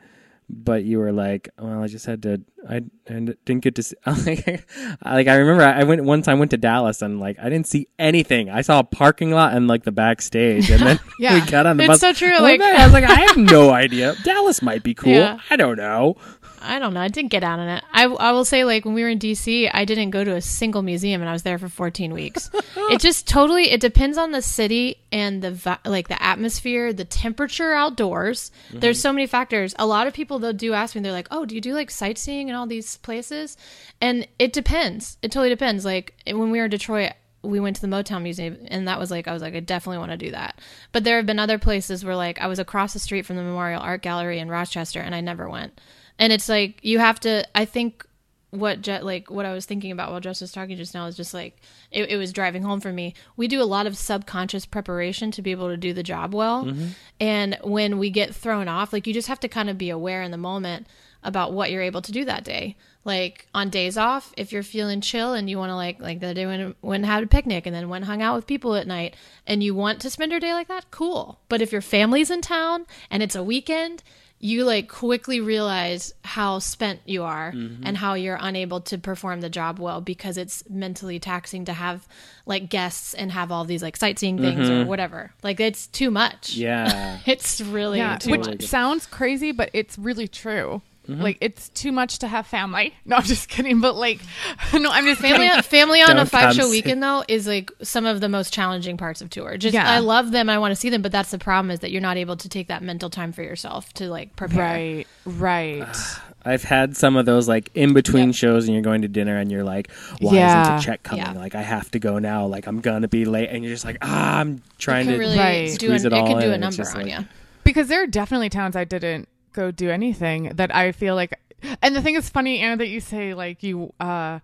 but 0.49 0.85
you 0.85 0.99
were 0.99 1.13
like 1.13 1.49
well 1.59 1.83
i 1.83 1.87
just 1.87 2.07
had 2.07 2.23
to 2.23 2.41
i, 2.69 2.83
I 3.11 3.35
didn't 3.45 3.61
get 3.61 3.75
to 3.77 3.83
see 3.83 3.97
like 4.07 5.29
i 5.29 5.35
remember 5.35 5.65
i 5.65 5.83
went 5.85 6.05
one 6.05 6.23
time 6.23 6.39
went 6.39 6.51
to 6.51 6.57
dallas 6.57 7.03
and 7.03 7.21
like 7.21 7.39
i 7.39 7.45
didn't 7.49 7.67
see 7.67 7.89
anything 7.99 8.51
i 8.51 8.61
saw 8.61 8.81
a 8.81 8.85
parking 8.85 9.31
lot 9.31 9.55
and 9.55 9.67
like 9.69 9.85
the 9.85 9.93
backstage 9.93 10.71
and 10.71 10.81
then 10.81 11.01
Yeah. 11.19 11.35
we 11.45 11.51
got 11.51 11.67
on 11.67 11.77
the 11.77 11.85
It's 11.85 11.89
bus 11.89 12.01
so 12.01 12.13
true, 12.13 12.33
I 12.33 12.39
like- 12.39 12.61
I 12.61 12.85
was 12.85 12.93
like, 12.93 13.05
I 13.05 13.21
have 13.21 13.37
no 13.37 13.71
idea. 13.85 14.15
Dallas 14.23 14.63
might 14.63 14.83
be 14.83 14.95
cool. 14.95 15.13
Yeah. 15.13 15.39
I 15.51 15.57
don't 15.57 15.77
know. 15.77 16.17
I 16.61 16.79
don't 16.79 16.95
know. 16.95 17.01
I 17.01 17.09
didn't 17.09 17.31
get 17.31 17.45
out 17.45 17.59
on 17.59 17.69
it. 17.69 17.85
I, 17.93 18.05
I 18.05 18.33
will 18.33 18.45
say, 18.45 18.65
like, 18.65 18.85
when 18.85 18.95
we 18.95 19.03
were 19.03 19.09
in 19.09 19.19
DC, 19.19 19.71
I 19.73 19.85
didn't 19.85 20.11
go 20.11 20.25
to 20.25 20.35
a 20.35 20.41
single 20.41 20.83
museum 20.83 21.21
and 21.21 21.29
I 21.29 21.33
was 21.33 21.45
there 21.45 21.59
for 21.59 21.69
14 21.69 22.13
weeks. 22.13 22.51
it 22.77 23.01
just 23.01 23.29
totally, 23.29 23.71
it 23.71 23.81
depends 23.81 24.19
on 24.19 24.33
the 24.33 24.43
city 24.43 24.97
and 25.13 25.41
the, 25.43 25.79
like, 25.85 26.09
the 26.09 26.21
atmosphere, 26.21 26.93
the 26.93 27.05
temperature 27.05 27.73
outdoors. 27.73 28.51
There's 28.73 28.99
mm-hmm. 28.99 29.03
so 29.03 29.13
many 29.13 29.27
factors. 29.29 29.75
A 29.79 29.87
lot 29.87 30.09
of 30.09 30.15
people, 30.15 30.39
they'll 30.41 30.53
do 30.53 30.73
ask 30.73 30.95
me, 30.95 31.01
they're 31.01 31.13
like, 31.13 31.29
oh, 31.31 31.45
do 31.47 31.55
you 31.55 31.61
do, 31.61 31.75
like, 31.75 31.91
sightseeing 31.91 32.49
and 32.49 32.57
all 32.57 32.67
these 32.67 32.98
places? 32.99 33.57
And 34.01 34.27
it 34.39 34.53
depends. 34.53 35.19
It 35.23 35.33
totally 35.33 35.51
depends. 35.51 35.85
Like, 35.85 36.15
when 36.27 36.51
we 36.51 36.59
were 36.59 36.65
in 36.65 36.71
Detroit, 36.71 37.13
we 37.43 37.61
went 37.61 37.77
to 37.77 37.83
the 37.83 37.89
Motown 37.89 38.23
Museum, 38.23 38.59
and 38.67 38.89
that 38.89 38.99
was 38.99 39.11
like, 39.11 39.29
I 39.29 39.33
was 39.33 39.43
like, 39.43 39.55
I 39.55 39.61
definitely 39.61 39.99
want 39.99 40.11
to 40.11 40.17
do 40.17 40.33
that. 40.33 40.61
But 40.93 41.05
there 41.05 41.17
have 41.17 41.27
been 41.27 41.39
other 41.39 41.59
places 41.59 42.05
where, 42.05 42.17
like, 42.17 42.41
I 42.41 42.47
was 42.49 42.59
across 42.59 42.93
the 42.93 42.99
street 42.99 43.27
from 43.27 43.37
the 43.37 43.43
Memorial 43.43 43.81
Art 43.81 44.03
Gallery 44.03 44.39
in 44.39 44.49
Rochester, 44.49 45.01
and 45.01 45.15
I 45.15 45.21
never 45.21 45.49
went. 45.49 45.81
And 46.19 46.33
it's 46.33 46.49
like 46.49 46.81
you 46.83 46.99
have 46.99 47.21
to. 47.21 47.47
I 47.55 47.65
think 47.65 48.05
what 48.51 48.81
Je- 48.81 49.03
like 49.03 49.31
what 49.31 49.45
I 49.45 49.53
was 49.53 49.67
thinking 49.67 49.93
about 49.93 50.11
while 50.11 50.21
Jess 50.21 50.41
was 50.41 50.53
talking 50.53 50.77
just 50.77 50.95
now 50.95 51.07
is 51.07 51.17
just 51.17 51.35
like 51.35 51.61
it, 51.91 52.11
it 52.11 52.17
was 52.17 52.33
driving 52.33 52.63
home 52.63 52.81
for 52.81 52.93
me. 52.93 53.15
We 53.37 53.47
do 53.47 53.63
a 53.63 53.65
lot 53.65 53.87
of 53.87 53.97
subconscious 53.97 54.67
preparation 54.67 55.31
to 55.33 55.43
be 55.43 55.51
able 55.51 55.69
to 55.69 55.77
do 55.77 55.93
the 55.93 56.03
job 56.03 56.35
well, 56.35 56.65
mm-hmm. 56.65 56.89
and 57.21 57.59
when 57.63 57.99
we 57.99 58.11
get 58.11 58.35
thrown 58.35 58.67
off, 58.67 58.93
like 58.93 59.07
you 59.07 59.15
just 59.15 59.29
have 59.29 59.41
to 59.41 59.49
kind 59.49 59.69
of 59.69 59.79
be 59.79 59.91
aware 59.91 60.23
in 60.23 60.31
the 60.31 60.39
moment 60.39 60.87
about 61.23 61.53
what 61.53 61.71
you're 61.71 61.83
able 61.83 62.03
to 62.03 62.13
do 62.13 62.25
that 62.25 62.45
day. 62.45 62.77
Like 63.05 63.47
on 63.55 63.71
days 63.71 63.97
off, 63.97 64.35
if 64.37 64.53
you're 64.53 64.63
feeling 64.63 65.01
chill 65.01 65.33
and 65.33 65.49
you 65.49 65.57
want 65.59 65.71
to 65.71 65.77
like 65.77 65.99
like 66.01 66.21
the 66.21 66.35
day 66.35 66.45
when 66.47 66.75
when 66.83 67.05
had 67.05 67.23
a 67.23 67.27
picnic 67.27 67.65
and 67.67 67.75
then 67.75 67.89
went 67.89 68.05
hung 68.05 68.21
out 68.21 68.37
with 68.37 68.47
people 68.47 68.75
at 68.75 68.87
night 68.87 69.17
and 69.47 69.63
you 69.63 69.75
want 69.75 70.01
to 70.03 70.11
spend 70.11 70.31
your 70.31 70.41
day 70.41 70.53
like 70.53 70.69
that, 70.69 70.91
cool. 70.91 71.39
But 71.49 71.63
if 71.63 71.73
your 71.73 71.81
family's 71.81 72.31
in 72.31 72.43
town 72.43 72.87
and 73.11 73.23
it's 73.23 73.35
a 73.35 73.43
weekend, 73.43 74.03
you 74.41 74.65
like 74.65 74.89
quickly 74.89 75.41
realize 75.41 76.13
how 76.23 76.59
spent 76.59 77.01
you 77.07 77.23
are 77.25 77.51
Mm-hmm. 77.53 77.83
and 77.87 77.97
how 77.97 78.13
you're 78.15 78.39
unable 78.41 78.81
to 78.83 78.99
perform 78.99 79.41
the 79.41 79.49
job 79.49 79.79
well 79.79 80.01
because 80.03 80.37
it's 80.37 80.63
mentally 80.69 81.19
taxing 81.19 81.65
to 81.65 81.73
have 81.73 82.07
like 82.47 82.69
guests 82.69 83.15
and 83.15 83.33
have 83.33 83.51
all 83.51 83.65
these 83.65 83.83
like 83.83 83.97
sightseeing 83.97 84.39
things 84.39 84.69
or 84.69 84.85
whatever. 84.85 85.33
Like 85.43 85.61
it's 85.61 85.87
too 85.87 86.11
much. 86.11 86.53
Mm-hmm. 86.53 86.61
Yeah. 86.61 87.19
It's 87.27 87.61
really 87.63 87.99
Yeah, 87.99 88.19
too 88.19 88.33
which 88.33 88.47
much. 88.47 88.63
sounds 88.65 89.07
crazy, 89.07 89.51
but 89.53 89.71
it's 89.73 89.97
really 89.99 90.29
true. 90.29 90.83
Mm-hmm. 91.09 91.23
Like 91.23 91.39
it's 91.41 91.71
too 91.71 91.91
much 91.91 92.19
to 92.19 92.29
have 92.29 92.47
family. 92.47 92.95
No, 93.07 93.17
I'm 93.17 93.23
just 93.23 93.49
kidding. 93.49 93.81
But 93.81 93.97
like, 93.97 94.21
no, 94.75 94.91
I'm 94.91 95.05
just 95.07 95.21
Family, 95.23 95.47
kidding. 95.49 95.63
family 95.63 96.03
on 96.03 96.11
a 96.11 96.15
Don't 96.17 96.29
five 96.29 96.55
show 96.55 96.65
see- 96.65 96.71
weekend 96.71 97.03
though 97.03 97.25
is 97.29 97.47
like 97.47 97.71
some 97.83 98.05
of 98.05 98.21
the 98.21 98.29
most 98.29 98.53
challenging 98.53 98.97
parts 98.99 99.23
of 99.23 99.31
tour. 99.31 99.57
Just 99.57 99.73
Yeah. 99.75 99.91
I 99.91 100.01
love 100.01 100.33
them, 100.33 100.51
I 100.51 100.59
want 100.59 100.73
to 100.73 100.77
see 100.77 100.91
them, 100.91 101.01
but 101.01 101.11
that's 101.11 101.31
the 101.31 101.39
problem 101.39 101.71
is 101.71 101.81
that 101.81 101.91
you're 101.91 102.03
not 102.03 102.19
able 102.19 102.37
to 102.37 102.49
take 102.49 102.69
that 102.69 102.83
mental 102.83 103.09
time 103.09 103.33
for 103.33 103.43
yourself 103.43 103.91
to 103.95 104.09
like 104.11 104.37
prepare. 104.37 104.59
Right, 104.75 105.07
right. 105.25 105.97
I've 106.45 106.63
had 106.63 106.97
some 106.97 107.17
of 107.17 107.25
those 107.27 107.49
like 107.49 107.71
in 107.75 107.95
between 107.95 108.27
Yep. 108.29 108.35
shows 108.35 108.65
and 108.67 108.75
you're 108.75 108.83
going 108.83 109.03
to 109.03 109.09
dinner 109.09 109.39
and 109.39 109.51
you're 109.51 109.65
like, 109.65 109.91
why 110.21 110.35
Yeah. 110.35 110.63
isn't 110.63 110.77
the 110.77 110.83
check 110.83 111.03
coming? 111.03 111.25
Yeah. 111.25 111.33
Like 111.33 111.55
I 111.55 111.63
have 111.63 111.91
to 111.93 111.99
go 111.99 112.19
now. 112.19 112.45
Like 112.47 112.67
I'm 112.67 112.81
gonna 112.81 113.09
be 113.09 113.25
late, 113.25 113.49
and 113.51 113.65
you're 113.65 113.73
just 113.73 113.85
like, 113.87 113.97
ah, 114.03 114.39
I'm 114.41 114.63
trying 114.79 115.09
It 115.09 115.13
to 115.13 115.19
really 115.19 115.39
Right. 115.39 115.67
do 115.79 115.87
squeeze 115.87 116.05
an, 116.05 116.13
it 116.13 116.17
it, 116.17 116.21
all 116.21 116.27
can 116.27 116.41
do 116.41 116.47
in, 116.49 116.53
a 116.55 116.59
number 116.59 116.87
on 116.87 116.95
like- 117.03 117.07
you. 117.19 117.27
because 117.65 117.89
there 117.89 118.03
are 118.03 118.07
definitely 118.07 118.51
towns 118.51 118.77
I 118.77 118.85
didn't 118.85 119.29
go 119.59 119.71
do 119.73 119.91
anything 119.91 120.53
that 120.55 120.73
I 120.75 120.93
feel 120.93 121.17
like 121.17 121.35
and 121.83 121.95
the 121.97 122.01
thing 122.01 122.15
is 122.15 122.29
funny 122.29 122.61
Anna 122.61 122.77
that 122.77 122.87
you 122.87 123.01
say 123.01 123.35
like 123.35 123.65
you 123.65 123.93
uh 123.99 124.39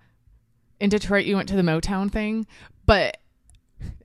in 0.80 0.90
Detroit 0.90 1.24
you 1.24 1.36
went 1.36 1.48
to 1.50 1.56
the 1.56 1.62
Motown 1.62 2.10
thing 2.10 2.46
but 2.84 3.18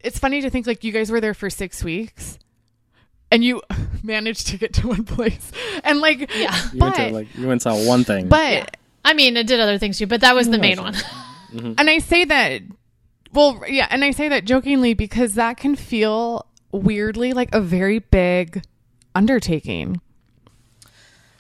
it's 0.02 0.20
funny 0.20 0.42
to 0.42 0.50
think 0.52 0.68
like 0.68 0.84
you 0.84 0.92
guys 0.92 1.10
were 1.10 1.20
there 1.20 1.34
for 1.34 1.50
6 1.50 1.84
weeks 1.84 2.38
and 3.32 3.44
you 3.44 3.62
managed 4.04 4.48
to 4.48 4.58
get 4.58 4.74
to 4.74 4.88
one 4.88 5.04
place 5.04 5.52
and 5.84 6.00
like 6.00 6.30
Yeah. 6.36 6.56
You 6.74 6.80
went 6.80 6.96
but 6.96 7.08
to 7.08 7.14
like 7.14 7.36
you 7.36 7.48
went 7.48 7.54
and 7.54 7.62
saw 7.64 7.88
one 7.88 8.04
thing. 8.04 8.28
but 8.28 8.78
I 9.04 9.14
mean, 9.14 9.38
it 9.38 9.48
did 9.48 9.60
other 9.62 9.78
things 9.80 9.98
too, 9.98 10.08
but 10.08 10.22
that 10.22 10.36
was 10.36 10.50
the 10.50 10.60
main 10.60 10.80
one. 10.80 10.94
and 11.54 11.90
I 11.90 11.98
say 11.98 12.26
that 12.26 12.62
well 13.34 13.64
yeah 13.68 13.88
and 13.90 14.04
I 14.04 14.12
say 14.12 14.30
that 14.30 14.46
jokingly 14.46 14.94
because 14.94 15.34
that 15.34 15.58
can 15.58 15.76
feel 15.76 16.46
weirdly 16.72 17.34
like 17.34 17.50
a 17.56 17.62
very 17.62 17.98
big 17.98 18.62
undertaking 19.16 20.02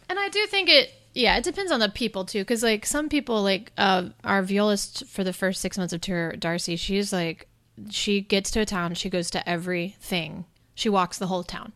And 0.09 0.19
I 0.19 0.27
do 0.29 0.45
think 0.47 0.69
it, 0.69 0.91
yeah, 1.13 1.37
it 1.37 1.43
depends 1.43 1.71
on 1.71 1.79
the 1.79 1.89
people 1.89 2.25
too, 2.25 2.39
because 2.39 2.63
like 2.63 2.85
some 2.85 3.07
people, 3.07 3.41
like 3.43 3.71
uh, 3.77 4.09
our 4.23 4.41
violist 4.41 5.05
for 5.05 5.23
the 5.23 5.33
first 5.33 5.61
six 5.61 5.77
months 5.77 5.93
of 5.93 6.01
tour, 6.01 6.33
Darcy, 6.33 6.75
she's 6.75 7.13
like, 7.13 7.47
she 7.89 8.19
gets 8.19 8.51
to 8.51 8.59
a 8.59 8.65
town, 8.65 8.95
she 8.95 9.09
goes 9.09 9.29
to 9.31 9.47
everything, 9.47 10.45
she 10.75 10.89
walks 10.89 11.17
the 11.17 11.27
whole 11.27 11.43
town 11.43 11.73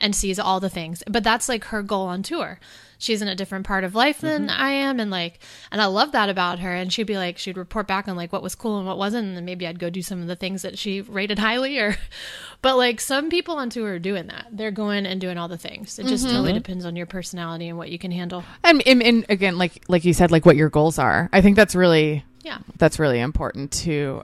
and 0.00 0.14
sees 0.14 0.38
all 0.38 0.60
the 0.60 0.70
things, 0.70 1.02
but 1.08 1.24
that's 1.24 1.48
like 1.48 1.64
her 1.64 1.82
goal 1.82 2.06
on 2.06 2.22
tour. 2.22 2.58
She's 2.98 3.20
in 3.20 3.28
a 3.28 3.34
different 3.34 3.66
part 3.66 3.84
of 3.84 3.94
life 3.94 4.20
than 4.20 4.48
mm-hmm. 4.48 4.60
I 4.60 4.70
am, 4.70 5.00
and 5.00 5.10
like, 5.10 5.40
and 5.70 5.82
I 5.82 5.86
love 5.86 6.12
that 6.12 6.30
about 6.30 6.60
her. 6.60 6.74
And 6.74 6.90
she'd 6.90 7.06
be 7.06 7.18
like, 7.18 7.36
she'd 7.36 7.58
report 7.58 7.86
back 7.86 8.08
on 8.08 8.16
like 8.16 8.32
what 8.32 8.42
was 8.42 8.54
cool 8.54 8.78
and 8.78 8.86
what 8.86 8.96
wasn't, 8.96 9.28
and 9.28 9.36
then 9.36 9.44
maybe 9.44 9.66
I'd 9.66 9.78
go 9.78 9.90
do 9.90 10.00
some 10.00 10.22
of 10.22 10.28
the 10.28 10.36
things 10.36 10.62
that 10.62 10.78
she 10.78 11.02
rated 11.02 11.38
highly, 11.38 11.78
or, 11.78 11.96
but 12.62 12.76
like 12.76 13.00
some 13.00 13.28
people 13.28 13.56
on 13.56 13.68
tour 13.68 13.94
are 13.94 13.98
doing 13.98 14.28
that. 14.28 14.46
They're 14.50 14.70
going 14.70 15.04
and 15.04 15.20
doing 15.20 15.36
all 15.36 15.48
the 15.48 15.58
things. 15.58 15.98
It 15.98 16.06
just 16.06 16.24
totally 16.24 16.50
mm-hmm. 16.50 16.58
depends 16.58 16.84
on 16.86 16.96
your 16.96 17.06
personality 17.06 17.68
and 17.68 17.76
what 17.76 17.90
you 17.90 17.98
can 17.98 18.10
handle. 18.10 18.44
And, 18.64 18.82
and, 18.86 19.02
and 19.02 19.26
again, 19.28 19.58
like 19.58 19.84
like 19.88 20.04
you 20.04 20.14
said, 20.14 20.30
like 20.30 20.46
what 20.46 20.56
your 20.56 20.70
goals 20.70 20.98
are. 20.98 21.28
I 21.32 21.42
think 21.42 21.56
that's 21.56 21.74
really 21.74 22.24
Yeah. 22.42 22.58
that's 22.78 22.98
really 22.98 23.20
important 23.20 23.72
too. 23.72 24.22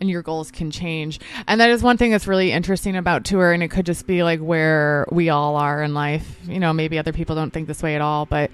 And 0.00 0.08
your 0.08 0.22
goals 0.22 0.50
can 0.52 0.70
change. 0.70 1.18
And 1.48 1.60
that 1.60 1.70
is 1.70 1.82
one 1.82 1.96
thing 1.96 2.12
that's 2.12 2.28
really 2.28 2.52
interesting 2.52 2.94
about 2.96 3.24
tour. 3.24 3.52
And 3.52 3.62
it 3.64 3.68
could 3.68 3.84
just 3.84 4.06
be 4.06 4.22
like 4.22 4.38
where 4.38 5.06
we 5.10 5.28
all 5.28 5.56
are 5.56 5.82
in 5.82 5.92
life. 5.92 6.38
You 6.46 6.60
know, 6.60 6.72
maybe 6.72 6.98
other 6.98 7.12
people 7.12 7.34
don't 7.34 7.52
think 7.52 7.66
this 7.66 7.82
way 7.82 7.96
at 7.96 8.00
all. 8.00 8.24
But 8.24 8.52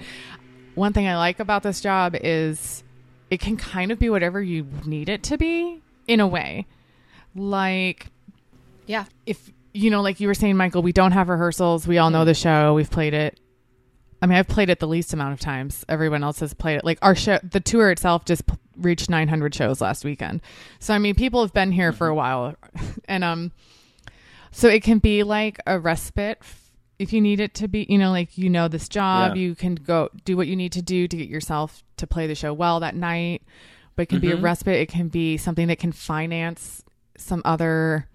one 0.75 0.93
thing 0.95 1.07
I 1.07 1.17
like 1.19 1.41
about 1.41 1.63
this 1.63 1.81
job 1.83 2.17
is 2.19 2.83
it 3.31 3.41
can 3.41 3.57
kind 3.59 3.93
of 3.93 3.99
be 3.99 4.09
whatever 4.09 4.41
you 4.43 4.67
need 4.87 5.09
it 5.11 5.23
to 5.25 5.37
be 5.37 5.83
in 6.09 6.21
a 6.21 6.27
way. 6.27 6.67
Like 7.35 8.07
Yeah. 8.87 9.05
if 9.27 9.51
you 9.77 9.91
know, 9.91 10.03
like 10.03 10.21
you 10.21 10.29
were 10.29 10.35
saying, 10.35 10.57
Michael, 10.57 10.83
we 10.83 10.93
don't 10.93 11.13
have 11.13 11.29
rehearsals. 11.29 11.87
We 11.87 11.99
all 11.99 12.11
know 12.11 12.25
the 12.25 12.33
show. 12.35 12.75
We've 12.75 12.91
played 12.91 13.13
it. 13.13 13.41
I 14.23 14.27
mean, 14.27 14.39
I've 14.39 14.47
played 14.49 14.71
it 14.71 14.79
the 14.79 14.87
least 14.87 15.13
amount 15.13 15.33
of 15.35 15.41
times. 15.41 15.85
Everyone 15.89 16.23
else 16.23 16.39
has 16.41 16.55
played 16.55 16.77
it. 16.77 16.85
Like 16.85 16.99
our 17.03 17.15
show, 17.17 17.39
the 17.43 17.59
tour 17.61 17.91
itself 17.91 18.25
just 18.25 18.47
p- 18.47 18.55
reached 18.77 19.09
900 19.11 19.55
shows 19.55 19.81
last 19.81 20.05
weekend. 20.05 20.41
So 20.79 20.95
I 20.95 20.99
mean, 20.99 21.14
people 21.14 21.43
have 21.43 21.53
been 21.53 21.72
here 21.72 21.93
for 21.93 22.07
a 22.07 22.14
while, 22.14 22.55
and 23.07 23.25
um, 23.25 23.53
so 24.51 24.68
it 24.68 24.83
can 24.83 24.99
be 24.99 25.22
like 25.22 25.59
a 25.66 25.79
respite 25.79 26.41
if 26.99 27.12
you 27.12 27.20
need 27.20 27.41
it 27.41 27.55
to 27.55 27.68
be. 27.68 27.87
You 27.89 27.99
know, 27.99 28.11
like 28.11 28.37
you 28.39 28.49
know 28.51 28.68
this 28.68 28.89
job, 28.89 29.37
Yeah. 29.37 29.43
you 29.43 29.55
can 29.55 29.75
go 29.75 30.11
do 30.25 30.37
what 30.37 30.47
you 30.47 30.57
need 30.57 30.72
to 30.72 30.83
do 30.83 31.09
to 31.09 31.16
get 31.16 31.29
yourself 31.29 31.83
to 31.97 32.07
play 32.07 32.27
the 32.27 32.35
show 32.35 32.53
well 32.53 32.81
that 32.81 32.95
night. 32.95 33.43
But 33.97 34.03
it 34.05 34.07
can 34.09 34.18
be 34.20 34.33
a 34.33 34.37
respite. 34.37 34.75
It 34.81 34.89
can 34.89 35.07
be 35.09 35.37
something 35.37 35.68
that 35.68 35.79
can 35.79 35.93
finance 35.93 36.83
some 37.16 37.43
other 37.45 38.09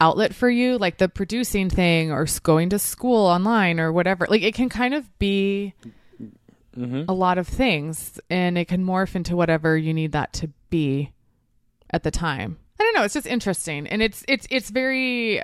outlet 0.00 0.32
for 0.34 0.48
you, 0.48 0.78
like 0.78 0.98
the 0.98 1.08
producing 1.08 1.68
thing 1.68 2.12
or 2.12 2.26
going 2.44 2.70
to 2.70 2.78
school 2.78 3.26
online 3.26 3.80
or 3.80 3.92
whatever. 3.92 4.26
Like 4.30 4.42
it 4.42 4.54
can 4.54 4.68
kind 4.68 4.94
of 4.94 5.18
be 5.18 5.74
a 6.76 7.12
lot 7.12 7.36
of 7.38 7.48
things 7.48 8.18
and 8.30 8.56
it 8.56 8.66
can 8.68 8.84
morph 8.84 9.14
into 9.16 9.34
whatever 9.36 9.76
you 9.76 9.92
need 9.92 10.12
that 10.12 10.32
to 10.34 10.50
be 10.70 11.10
at 11.90 12.02
the 12.04 12.10
time. 12.10 12.58
I 12.78 12.84
don't 12.84 12.94
know, 12.94 13.02
it's 13.02 13.14
just 13.14 13.26
interesting. 13.26 13.86
And 13.86 14.00
it's 14.02 14.24
it's 14.28 14.46
it's 14.50 14.70
very 14.70 15.42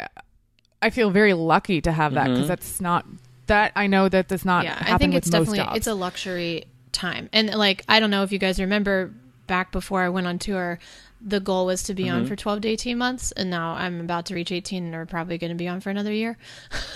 I 0.81 0.91
feel 0.91 1.11
very 1.11 1.35
lucky 1.35 1.81
to 1.81 1.93
have 1.93 2.15
that 2.15 2.29
because 2.29 2.49
that's 2.49 2.81
not 2.81 3.05
that 3.47 3.73
I 3.77 3.87
know 3.87 4.09
that 4.09 4.29
does 4.29 4.45
not 4.45 4.65
yeah, 4.65 4.75
happen 4.75 4.95
I 4.95 4.99
think 4.99 5.15
with 5.15 5.19
it's 5.25 5.31
most 5.33 5.41
definitely 5.47 5.59
jobs. 5.59 5.77
it's 5.79 5.87
a 5.87 5.95
luxury 5.95 6.65
time. 6.93 7.29
And 7.33 7.55
like 7.55 7.85
I 7.89 8.01
don't 8.01 8.11
know 8.11 8.23
if 8.23 8.33
you 8.33 8.39
guys 8.39 8.61
remember 8.61 9.13
back 9.47 9.73
before 9.73 10.03
I 10.03 10.09
went 10.09 10.27
on 10.27 10.39
tour, 10.39 10.79
the 11.21 11.41
goal 11.41 11.67
was 11.67 11.83
to 11.85 11.95
be 11.95 12.05
Mm-hmm. 12.05 12.17
on 12.17 12.27
for 12.27 12.37
12 12.37 12.63
to 12.63 12.69
18 12.69 12.97
months 12.99 13.33
and 13.33 13.51
now 13.51 13.73
I'm 13.73 14.01
about 14.01 14.27
to 14.27 14.35
reach 14.35 14.53
18 14.53 14.85
and 14.85 14.95
we're 14.95 15.07
probably 15.07 15.39
going 15.39 15.51
to 15.51 15.57
be 15.57 15.69
on 15.69 15.81
for 15.81 15.91
another 15.91 16.13
year. 16.13 16.39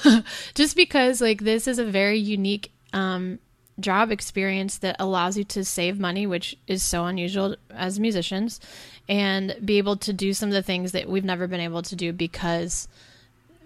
Just 0.55 0.77
because 0.77 1.21
like 1.21 1.43
this 1.43 1.67
is 1.69 1.79
a 1.79 1.85
very 1.85 2.19
unique 2.19 2.73
um 2.93 3.39
job 3.79 4.11
experience 4.11 4.79
that 4.79 4.97
allows 4.99 5.37
you 5.39 5.45
to 5.45 5.65
save 5.65 5.99
money, 5.99 6.27
which 6.27 6.57
is 6.67 6.83
so 6.83 7.07
unusual 7.07 7.57
as 7.71 7.99
musicians, 8.01 8.61
and 9.09 9.57
be 9.65 9.79
able 9.79 9.97
to 9.97 10.13
do 10.13 10.33
some 10.35 10.49
of 10.49 10.55
the 10.55 10.63
things 10.63 10.93
that 10.93 11.09
we've 11.09 11.25
never 11.25 11.47
been 11.47 11.61
able 11.61 11.83
to 11.83 11.97
do 11.97 12.13
because 12.13 12.89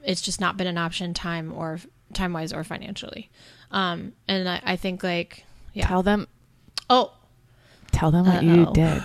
it's 0.05 0.20
just 0.20 0.40
not 0.40 0.57
been 0.57 0.66
an 0.66 0.78
option 0.78 1.14
time 1.14 1.52
or 1.52 1.80
time 2.12 2.32
wise 2.32 2.52
or 2.52 2.62
financially. 2.64 3.30
Um, 3.70 4.12
and 4.28 4.48
I, 4.48 4.61
I 4.64 4.76
think 4.76 5.02
like, 5.02 5.44
yeah. 5.72 5.86
tell 5.86 6.02
them 6.02 6.28
Oh, 6.90 7.12
tell 7.92 8.11
them 8.11 8.26
what 8.26 8.42
you 8.42 8.64
Uh-oh. 8.64 8.72
did. 8.72 9.02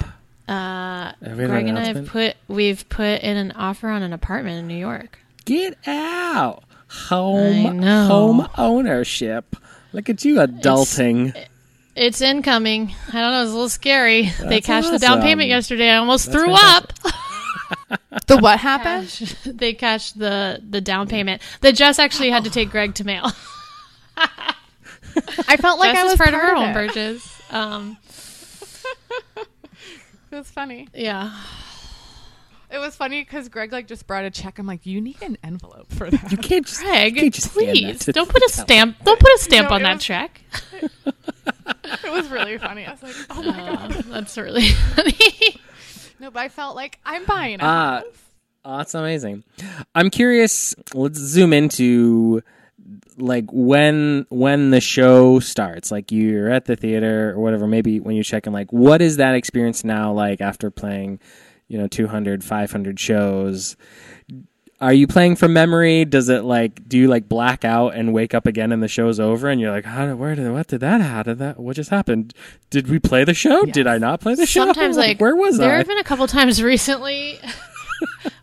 Have 0.47 1.15
you 1.21 1.35
had 1.37 1.47
Greg 1.49 1.67
an 1.67 1.77
and 1.77 1.79
I 1.79 1.85
have 1.85 2.07
put 2.07 2.35
we've 2.47 2.87
put 2.89 3.21
in 3.21 3.37
an 3.37 3.51
offer 3.53 3.87
on 3.87 4.03
an 4.03 4.13
apartment 4.13 4.59
in 4.59 4.67
New 4.67 4.77
York. 4.77 5.19
Get 5.45 5.77
out. 5.87 6.63
Home 7.07 7.81
home 7.81 8.47
ownership. 8.57 9.55
Look 9.93 10.09
at 10.09 10.23
you 10.25 10.35
adulting. 10.35 11.35
It's 11.95 12.21
incoming. 12.21 12.93
I 13.09 13.11
don't 13.19 13.31
know. 13.31 13.41
It's 13.41 13.49
a 13.51 13.53
little 13.53 13.69
scary. 13.69 14.23
they 14.39 14.45
That's 14.61 14.65
cashed 14.65 14.91
the 14.91 14.99
down 14.99 15.21
payment 15.21 15.49
yesterday. 15.49 15.89
I 15.89 15.97
almost 15.97 16.27
That's 16.31 16.37
threw 16.37 16.55
fantastic. 16.55 17.05
up. 17.05 17.13
The 18.27 18.37
what 18.37 18.59
happened? 18.59 19.07
they 19.45 19.73
cashed 19.73 20.17
the 20.17 20.59
the 20.67 20.81
down 20.81 21.07
payment. 21.07 21.41
The 21.61 21.71
Jess 21.71 21.99
actually 21.99 22.29
had 22.31 22.43
to 22.45 22.49
take 22.49 22.69
Greg 22.71 22.95
to 22.95 23.03
mail. 23.03 23.31
I 24.17 25.57
felt 25.57 25.79
like 25.79 25.93
Jess 25.93 26.03
I 26.03 26.05
is 26.05 26.11
was 26.13 26.17
part 26.17 26.33
of 26.33 26.41
her 26.41 26.55
it. 26.55 26.57
own 26.57 26.73
purchase. 26.73 27.41
Um, 27.51 27.97
It 30.31 30.35
was 30.35 30.49
funny. 30.49 30.87
yeah. 30.93 31.31
It 32.71 32.77
was 32.77 32.95
funny 32.95 33.21
because 33.21 33.49
Greg 33.49 33.71
like 33.71 33.87
just 33.87 34.05
brought 34.05 34.25
a 34.25 34.29
check. 34.29 34.59
I'm 34.59 34.67
like, 34.67 34.85
you 34.85 35.01
need 35.01 35.21
an 35.23 35.37
envelope 35.43 35.91
for 35.91 36.09
that. 36.09 36.31
You 36.31 36.37
can't 36.37 36.65
just, 36.65 36.81
Greg, 36.81 37.15
you 37.15 37.21
can't 37.23 37.33
just 37.33 37.47
hand 37.55 37.67
that 37.67 37.73
please 37.73 38.05
don't 38.13 38.29
put 38.29 38.43
a 38.43 38.49
town. 38.53 38.65
stamp. 38.65 39.03
Don't 39.03 39.19
put 39.19 39.31
a 39.33 39.37
stamp 39.39 39.69
No, 39.69 39.75
on 39.75 39.81
that 39.83 39.95
was- 39.95 40.03
check. 40.03 40.41
it 41.13 42.11
was 42.11 42.27
really 42.29 42.57
funny. 42.57 42.85
I 42.85 42.91
was 42.91 43.03
like, 43.03 43.15
oh 43.31 43.41
my 43.43 43.57
god. 43.57 43.95
Uh, 43.97 44.01
that's 44.09 44.37
really 44.37 44.67
funny. 44.95 45.59
No, 46.19 46.29
but 46.31 46.39
I 46.41 46.49
felt 46.49 46.75
like 46.75 46.99
I'm 47.05 47.25
buying 47.25 47.59
a 47.59 47.63
Ah, 47.63 47.97
house. 47.99 48.05
Oh, 48.65 48.77
that's 48.77 48.93
amazing. 48.93 49.43
I'm 49.95 50.09
curious. 50.09 50.75
Let's 50.93 51.17
zoom 51.17 51.53
into 51.53 52.41
like 53.17 53.45
when 53.51 54.25
when 54.29 54.69
the 54.71 54.81
show 54.81 55.39
starts. 55.39 55.91
Like 55.91 56.11
you're 56.11 56.49
at 56.51 56.65
the 56.65 56.75
theater 56.75 57.31
or 57.31 57.39
whatever. 57.39 57.67
Maybe 57.67 57.99
when 57.99 58.15
you're 58.15 58.23
checking, 58.23 58.53
like 58.53 58.71
what 58.71 59.01
is 59.01 59.17
that 59.17 59.33
experience 59.35 59.83
now 59.83 60.11
like 60.11 60.41
after 60.41 60.69
playing, 60.69 61.19
you 61.69 61.77
know, 61.77 61.87
200, 61.87 62.43
500 62.43 62.99
shows? 62.99 63.77
Are 64.81 64.93
you 64.93 65.07
playing 65.07 65.35
from 65.37 65.53
memory? 65.53 66.05
Does 66.05 66.29
it 66.29 66.43
like 66.43 66.87
do 66.87 66.97
you 66.97 67.07
like 67.09 67.27
black 67.27 67.65
out 67.65 67.95
and 67.95 68.13
wake 68.13 68.33
up 68.33 68.45
again 68.45 68.71
and 68.71 68.81
the 68.81 68.87
show's 68.87 69.19
over 69.19 69.49
and 69.49 69.59
you're 69.59 69.71
like, 69.71 69.85
how 69.85 70.05
did 70.05 70.15
where 70.15 70.35
did 70.35 70.49
what 70.51 70.67
did 70.67 70.79
that 70.81 71.01
how 71.01 71.23
did 71.23 71.37
that 71.39 71.59
what 71.59 71.75
just 71.75 71.89
happened? 71.89 72.33
Did 72.69 72.87
we 72.87 72.97
play 72.97 73.23
the 73.25 73.33
show? 73.33 73.65
Did 73.65 73.87
I 73.87 73.97
not 73.97 74.21
play 74.21 74.35
the 74.35 74.45
show? 74.45 74.65
Sometimes, 74.65 74.95
like, 74.97 75.19
where 75.19 75.35
was 75.35 75.57
there 75.57 75.73
I? 75.73 75.77
have 75.79 75.87
been 75.87 75.97
a 75.97 76.03
couple 76.03 76.25
times 76.27 76.63
recently 76.73 77.39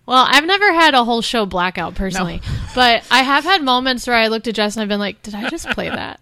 Well, 0.06 0.26
I've 0.28 0.44
never 0.44 0.72
had 0.72 0.94
a 0.94 1.04
whole 1.04 1.20
show 1.22 1.46
blackout 1.46 1.94
personally, 1.94 2.40
but 2.74 3.04
I 3.10 3.22
have 3.22 3.42
had 3.44 3.62
moments 3.62 4.06
where 4.06 4.16
I 4.16 4.28
looked 4.28 4.46
at 4.46 4.54
Jess 4.54 4.76
and 4.76 4.82
I've 4.82 4.88
been 4.88 5.00
like, 5.00 5.22
"Did 5.22 5.34
I 5.34 5.48
just 5.48 5.68
play 5.70 5.88
that?" 5.88 6.20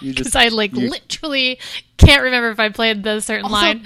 Because 0.00 0.34
I 0.36 0.48
like 0.48 0.72
you- 0.74 0.88
literally 0.88 1.58
can't 1.98 2.22
remember 2.22 2.50
if 2.50 2.58
I 2.60 2.70
played 2.70 3.02
the 3.02 3.20
certain 3.20 3.50
line. 3.50 3.84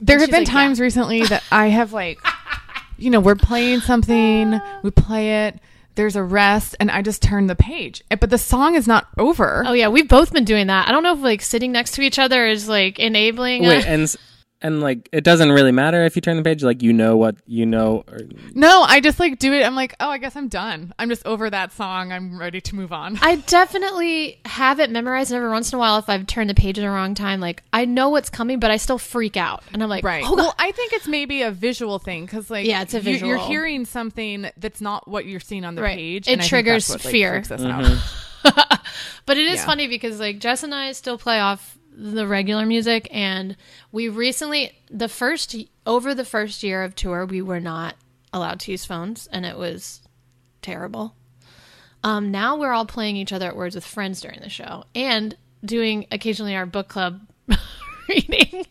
There 0.00 0.18
have 0.18 0.30
been 0.30 0.40
like, 0.40 0.46
yeah. 0.48 0.52
times 0.52 0.80
recently 0.80 1.22
that 1.24 1.42
I 1.50 1.66
have 1.68 1.92
like, 1.92 2.18
you 2.98 3.10
know, 3.10 3.20
we're 3.20 3.34
playing 3.36 3.80
something, 3.80 4.60
we 4.82 4.90
play 4.90 5.46
it, 5.46 5.58
there's 5.94 6.14
a 6.16 6.22
rest, 6.22 6.76
and 6.78 6.90
I 6.90 7.02
just 7.02 7.22
turn 7.22 7.48
the 7.48 7.56
page. 7.56 8.02
Eh, 8.10 8.16
But 8.16 8.30
the 8.30 8.38
song 8.38 8.74
is 8.76 8.86
not 8.86 9.08
over. 9.18 9.64
Oh 9.66 9.72
yeah, 9.72 9.88
we've 9.88 10.08
both 10.08 10.32
been 10.32 10.44
doing 10.44 10.68
that. 10.68 10.88
I 10.88 10.92
don't 10.92 11.02
know 11.02 11.12
if 11.14 11.20
like 11.20 11.42
sitting 11.42 11.72
next 11.72 11.92
to 11.94 12.02
each 12.02 12.18
other 12.18 12.46
is 12.46 12.68
like 12.68 12.98
enabling. 12.98 13.62
wait, 13.66 13.78
us. 13.78 13.84
and 13.86 14.02
s- 14.02 14.16
and 14.60 14.80
like 14.80 15.08
it 15.12 15.22
doesn't 15.24 15.52
really 15.52 15.72
matter 15.72 16.04
if 16.04 16.16
you 16.16 16.22
turn 16.22 16.36
the 16.36 16.42
page. 16.42 16.62
Like 16.64 16.82
you 16.82 16.92
know 16.92 17.16
what 17.16 17.36
you 17.46 17.64
know. 17.66 18.04
Or, 18.08 18.18
No, 18.54 18.82
I 18.82 19.00
just 19.00 19.20
like 19.20 19.38
do 19.38 19.52
it. 19.52 19.62
I'm 19.64 19.74
like, 19.74 19.94
oh, 20.00 20.08
I 20.08 20.18
guess 20.18 20.34
I'm 20.36 20.48
done. 20.48 20.92
I'm 20.98 21.08
just 21.08 21.24
over 21.26 21.48
that 21.50 21.72
song. 21.72 22.10
I'm 22.12 22.38
ready 22.38 22.60
to 22.60 22.74
move 22.74 22.92
on. 22.92 23.18
I 23.22 23.36
definitely 23.36 24.40
have 24.44 24.80
it 24.80 24.90
memorized. 24.90 25.30
And 25.30 25.36
every 25.36 25.50
once 25.50 25.72
in 25.72 25.76
a 25.76 25.78
while, 25.78 25.98
if 25.98 26.08
I've 26.08 26.26
turned 26.26 26.50
the 26.50 26.54
page 26.54 26.78
at 26.78 26.82
the 26.82 26.90
wrong 26.90 27.14
time, 27.14 27.40
like 27.40 27.62
I 27.72 27.84
know 27.84 28.08
what's 28.08 28.30
coming, 28.30 28.58
but 28.58 28.70
I 28.70 28.76
still 28.78 28.98
freak 28.98 29.36
out, 29.36 29.62
and 29.72 29.82
I'm 29.82 29.88
like, 29.88 30.04
Right. 30.04 30.24
Oh, 30.26 30.34
well, 30.34 30.54
I 30.58 30.72
think 30.72 30.92
it's 30.92 31.06
maybe 31.06 31.42
a 31.42 31.50
visual 31.50 31.98
thing 31.98 32.24
because, 32.24 32.50
like, 32.50 32.66
Yeah, 32.66 32.82
it's 32.82 32.94
a 32.94 33.00
you- 33.00 33.26
You're 33.26 33.38
hearing 33.38 33.84
something 33.84 34.50
that's 34.56 34.80
not 34.80 35.06
what 35.08 35.24
you're 35.26 35.40
seeing 35.40 35.64
on 35.64 35.74
the 35.76 35.82
Right. 35.82 35.96
page. 35.96 36.28
It 36.28 36.32
and 36.32 36.42
triggers 36.42 36.88
what, 36.88 37.04
like, 37.04 37.12
fear. 37.12 37.36
us 37.38 37.48
Mm-hmm. 37.48 38.50
out. 38.50 38.80
But 39.26 39.36
it 39.36 39.46
is 39.46 39.56
Yeah. 39.60 39.66
funny 39.66 39.86
because 39.88 40.18
like 40.18 40.38
Jess 40.38 40.62
and 40.62 40.74
I 40.74 40.92
still 40.92 41.18
play 41.18 41.38
off 41.38 41.77
the 41.98 42.26
regular 42.26 42.64
music, 42.64 43.08
and 43.10 43.56
we 43.90 44.08
recently 44.08 44.78
the 44.90 45.08
first 45.08 45.56
over 45.84 46.14
the 46.14 46.24
first 46.24 46.62
year 46.62 46.84
of 46.84 46.94
tour 46.94 47.26
we 47.26 47.42
were 47.42 47.60
not 47.60 47.96
allowed 48.32 48.60
to 48.60 48.70
use 48.70 48.84
phones, 48.84 49.26
and 49.32 49.44
it 49.44 49.58
was 49.58 50.00
terrible. 50.62 51.14
Um, 52.04 52.30
now 52.30 52.56
we're 52.56 52.72
all 52.72 52.86
playing 52.86 53.16
each 53.16 53.32
other 53.32 53.48
at 53.48 53.56
Words 53.56 53.74
with 53.74 53.84
Friends 53.84 54.20
during 54.20 54.40
the 54.40 54.48
show, 54.48 54.84
and 54.94 55.36
doing 55.64 56.06
occasionally 56.12 56.54
our 56.54 56.66
book 56.66 56.88
club 56.88 57.20
reading 58.08 58.64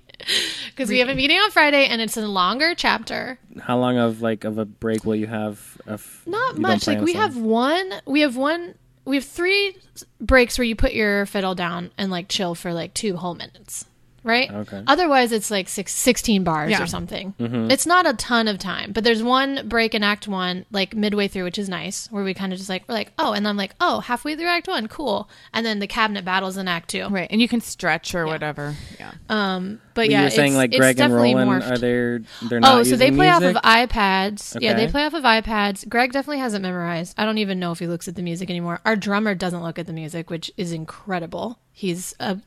because 0.70 0.90
we 0.90 1.00
have 1.00 1.10
a 1.10 1.16
meeting 1.16 1.38
on 1.38 1.52
Friday, 1.52 1.86
and 1.86 2.02
it's 2.02 2.18
a 2.18 2.26
longer 2.26 2.76
chapter. 2.76 3.40
how 3.62 3.78
long 3.78 3.98
of 3.98 4.22
like 4.22 4.44
of 4.44 4.58
a 4.58 4.66
break 4.66 5.04
will 5.04 5.16
you 5.16 5.28
have? 5.28 5.78
If 5.86 6.26
Not 6.26 6.58
much. 6.58 6.88
Like 6.88 7.02
we 7.02 7.14
have 7.14 7.36
one. 7.38 7.92
We 8.06 8.22
have 8.22 8.38
one. 8.38 8.76
We 9.08 9.16
have 9.16 9.24
three 9.24 9.78
breaks 10.20 10.58
where 10.58 10.66
you 10.66 10.76
put 10.76 10.94
your 10.94 11.26
fiddle 11.26 11.56
down 11.56 11.92
and 11.98 12.12
like 12.12 12.28
chill 12.28 12.56
for 12.56 12.74
like 12.74 12.94
two 12.94 13.16
whole 13.16 13.36
minutes, 13.36 13.86
right? 14.28 14.52
Okay. 14.52 14.84
Otherwise, 14.86 15.32
it's 15.32 15.50
like 15.50 15.68
six, 15.70 15.94
16 15.96 16.44
bars 16.44 16.70
Yeah. 16.70 16.84
or 16.84 16.86
something. 16.88 17.34
Mm-hmm. 17.40 17.72
It's 17.72 17.86
not 17.88 18.06
a 18.06 18.14
ton 18.14 18.48
of 18.48 18.60
time, 18.60 18.92
but 18.92 19.04
there's 19.04 19.24
one 19.24 19.68
break 19.68 19.96
in 19.96 20.04
Act 20.04 20.28
One, 20.28 20.66
like 20.72 20.96
midway 20.96 21.28
through, 21.28 21.46
which 21.46 21.58
is 21.58 21.70
nice, 21.70 22.08
where 22.12 22.24
we 22.24 22.34
kind 22.34 22.52
of 22.54 22.60
just 22.60 22.70
like 22.70 22.84
we're 22.88 22.94
like, 22.96 23.14
oh, 23.18 23.32
and 23.34 23.48
I'm 23.48 23.58
like, 23.58 23.74
oh, 23.82 24.02
halfway 24.02 24.36
through 24.36 24.48
Act 24.48 24.68
One, 24.68 24.88
cool, 24.88 25.30
and 25.54 25.66
then 25.66 25.80
the 25.80 25.88
cabinet 25.88 26.24
battles 26.26 26.58
in 26.58 26.68
Act 26.68 26.90
Two. 26.90 27.08
Right. 27.10 27.28
And 27.32 27.42
you 27.42 27.48
can 27.48 27.62
stretch 27.62 28.14
or 28.14 28.26
whatever. 28.28 28.76
Yeah. 29.00 29.12
Um, 29.30 29.82
but 29.94 30.02
But 30.04 30.10
yeah, 30.12 30.20
you 30.20 30.24
were 30.26 30.30
saying 30.30 30.52
it's- 30.54 30.58
like 30.58 30.72
it's 30.74 30.78
Greg 30.80 31.00
and 31.00 31.10
definitely 31.12 31.34
Roland 31.34 31.64
morphed. 31.64 31.72
are 31.72 31.78
they? 31.80 32.48
They're 32.50 32.60
not. 32.60 32.80
Oh, 32.80 32.84
so 32.84 32.96
they 32.96 33.10
play 33.10 33.30
music? 33.32 33.56
off 33.56 33.64
of 33.64 33.90
iPads. 33.90 34.58
Yeah, 34.62 34.74
they 34.76 34.88
play 34.88 35.06
off 35.06 35.14
of 35.16 35.24
iPads. 35.24 35.88
Greg 35.90 36.12
definitely 36.12 36.40
hasn't 36.40 36.62
memorized. 36.62 37.16
I 37.18 37.26
don't 37.26 37.38
even 37.40 37.60
know 37.60 37.72
if 37.72 37.80
he 37.80 37.88
looks 37.88 38.08
at 38.08 38.16
the 38.16 38.22
music 38.22 38.50
anymore. 38.50 38.80
Our 38.86 38.96
drummer 38.96 39.34
doesn't 39.34 39.64
look 39.64 39.80
at 39.80 39.88
the 39.88 39.94
music, 39.94 40.30
which 40.30 40.52
is 40.58 40.72
incredible. 40.72 41.60
He's 41.72 42.14
a, 42.20 42.38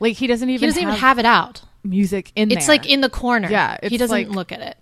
Like, 0.00 0.16
he 0.16 0.26
doesn't 0.26 0.48
even 0.48 0.60
he 0.60 0.66
doesn't 0.66 0.82
have, 0.82 0.92
even 0.94 1.00
have 1.00 1.18
it 1.18 1.24
out. 1.26 1.62
music 1.84 2.32
in 2.34 2.48
there. 2.48 2.58
It's 2.58 2.66
there. 2.66 2.76
like 2.76 2.88
in 2.88 3.00
the 3.00 3.10
corner. 3.10 3.48
Yeah, 3.50 3.78
he 3.82 3.96
doesn't 3.98 4.14
like- 4.14 4.28
look 4.28 4.50
at 4.50 4.60
it. 4.60 4.78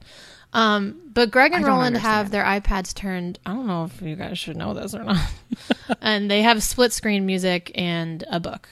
Um, 0.54 1.00
but 1.12 1.30
Greg 1.30 1.52
and 1.52 1.62
I 1.62 1.68
don't 1.68 1.76
Roland 1.76 1.96
have 1.98 2.30
their 2.30 2.42
iPads 2.44 2.94
turned. 2.94 3.38
I 3.44 3.52
don't 3.52 3.66
know 3.66 3.84
if 3.84 4.00
you 4.00 4.16
guys 4.16 4.38
should 4.38 4.56
know 4.56 4.72
this 4.72 4.94
or 4.94 5.04
not. 5.04 5.20
and 6.00 6.30
they 6.30 6.40
have 6.40 6.62
split 6.62 6.92
screen 6.94 7.26
music 7.26 7.70
and 7.74 8.24
a 8.30 8.40
book. 8.40 8.70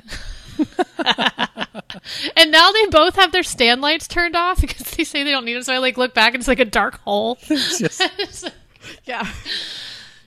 and 2.36 2.50
now 2.50 2.72
they 2.72 2.86
both 2.86 3.16
have 3.16 3.32
their 3.32 3.42
stand 3.42 3.82
lights 3.82 4.08
turned 4.08 4.36
off 4.36 4.60
because 4.60 4.90
they 4.92 5.04
say 5.04 5.22
they 5.22 5.30
don't 5.30 5.44
need 5.44 5.54
them. 5.54 5.64
So 5.64 5.74
I 5.74 5.78
like 5.78 5.98
look 5.98 6.14
back 6.14 6.32
and 6.32 6.40
it's 6.40 6.48
like 6.48 6.60
a 6.60 6.64
dark 6.64 7.00
hole. 7.00 7.36
Just- 7.46 8.50
Yeah. 9.04 9.26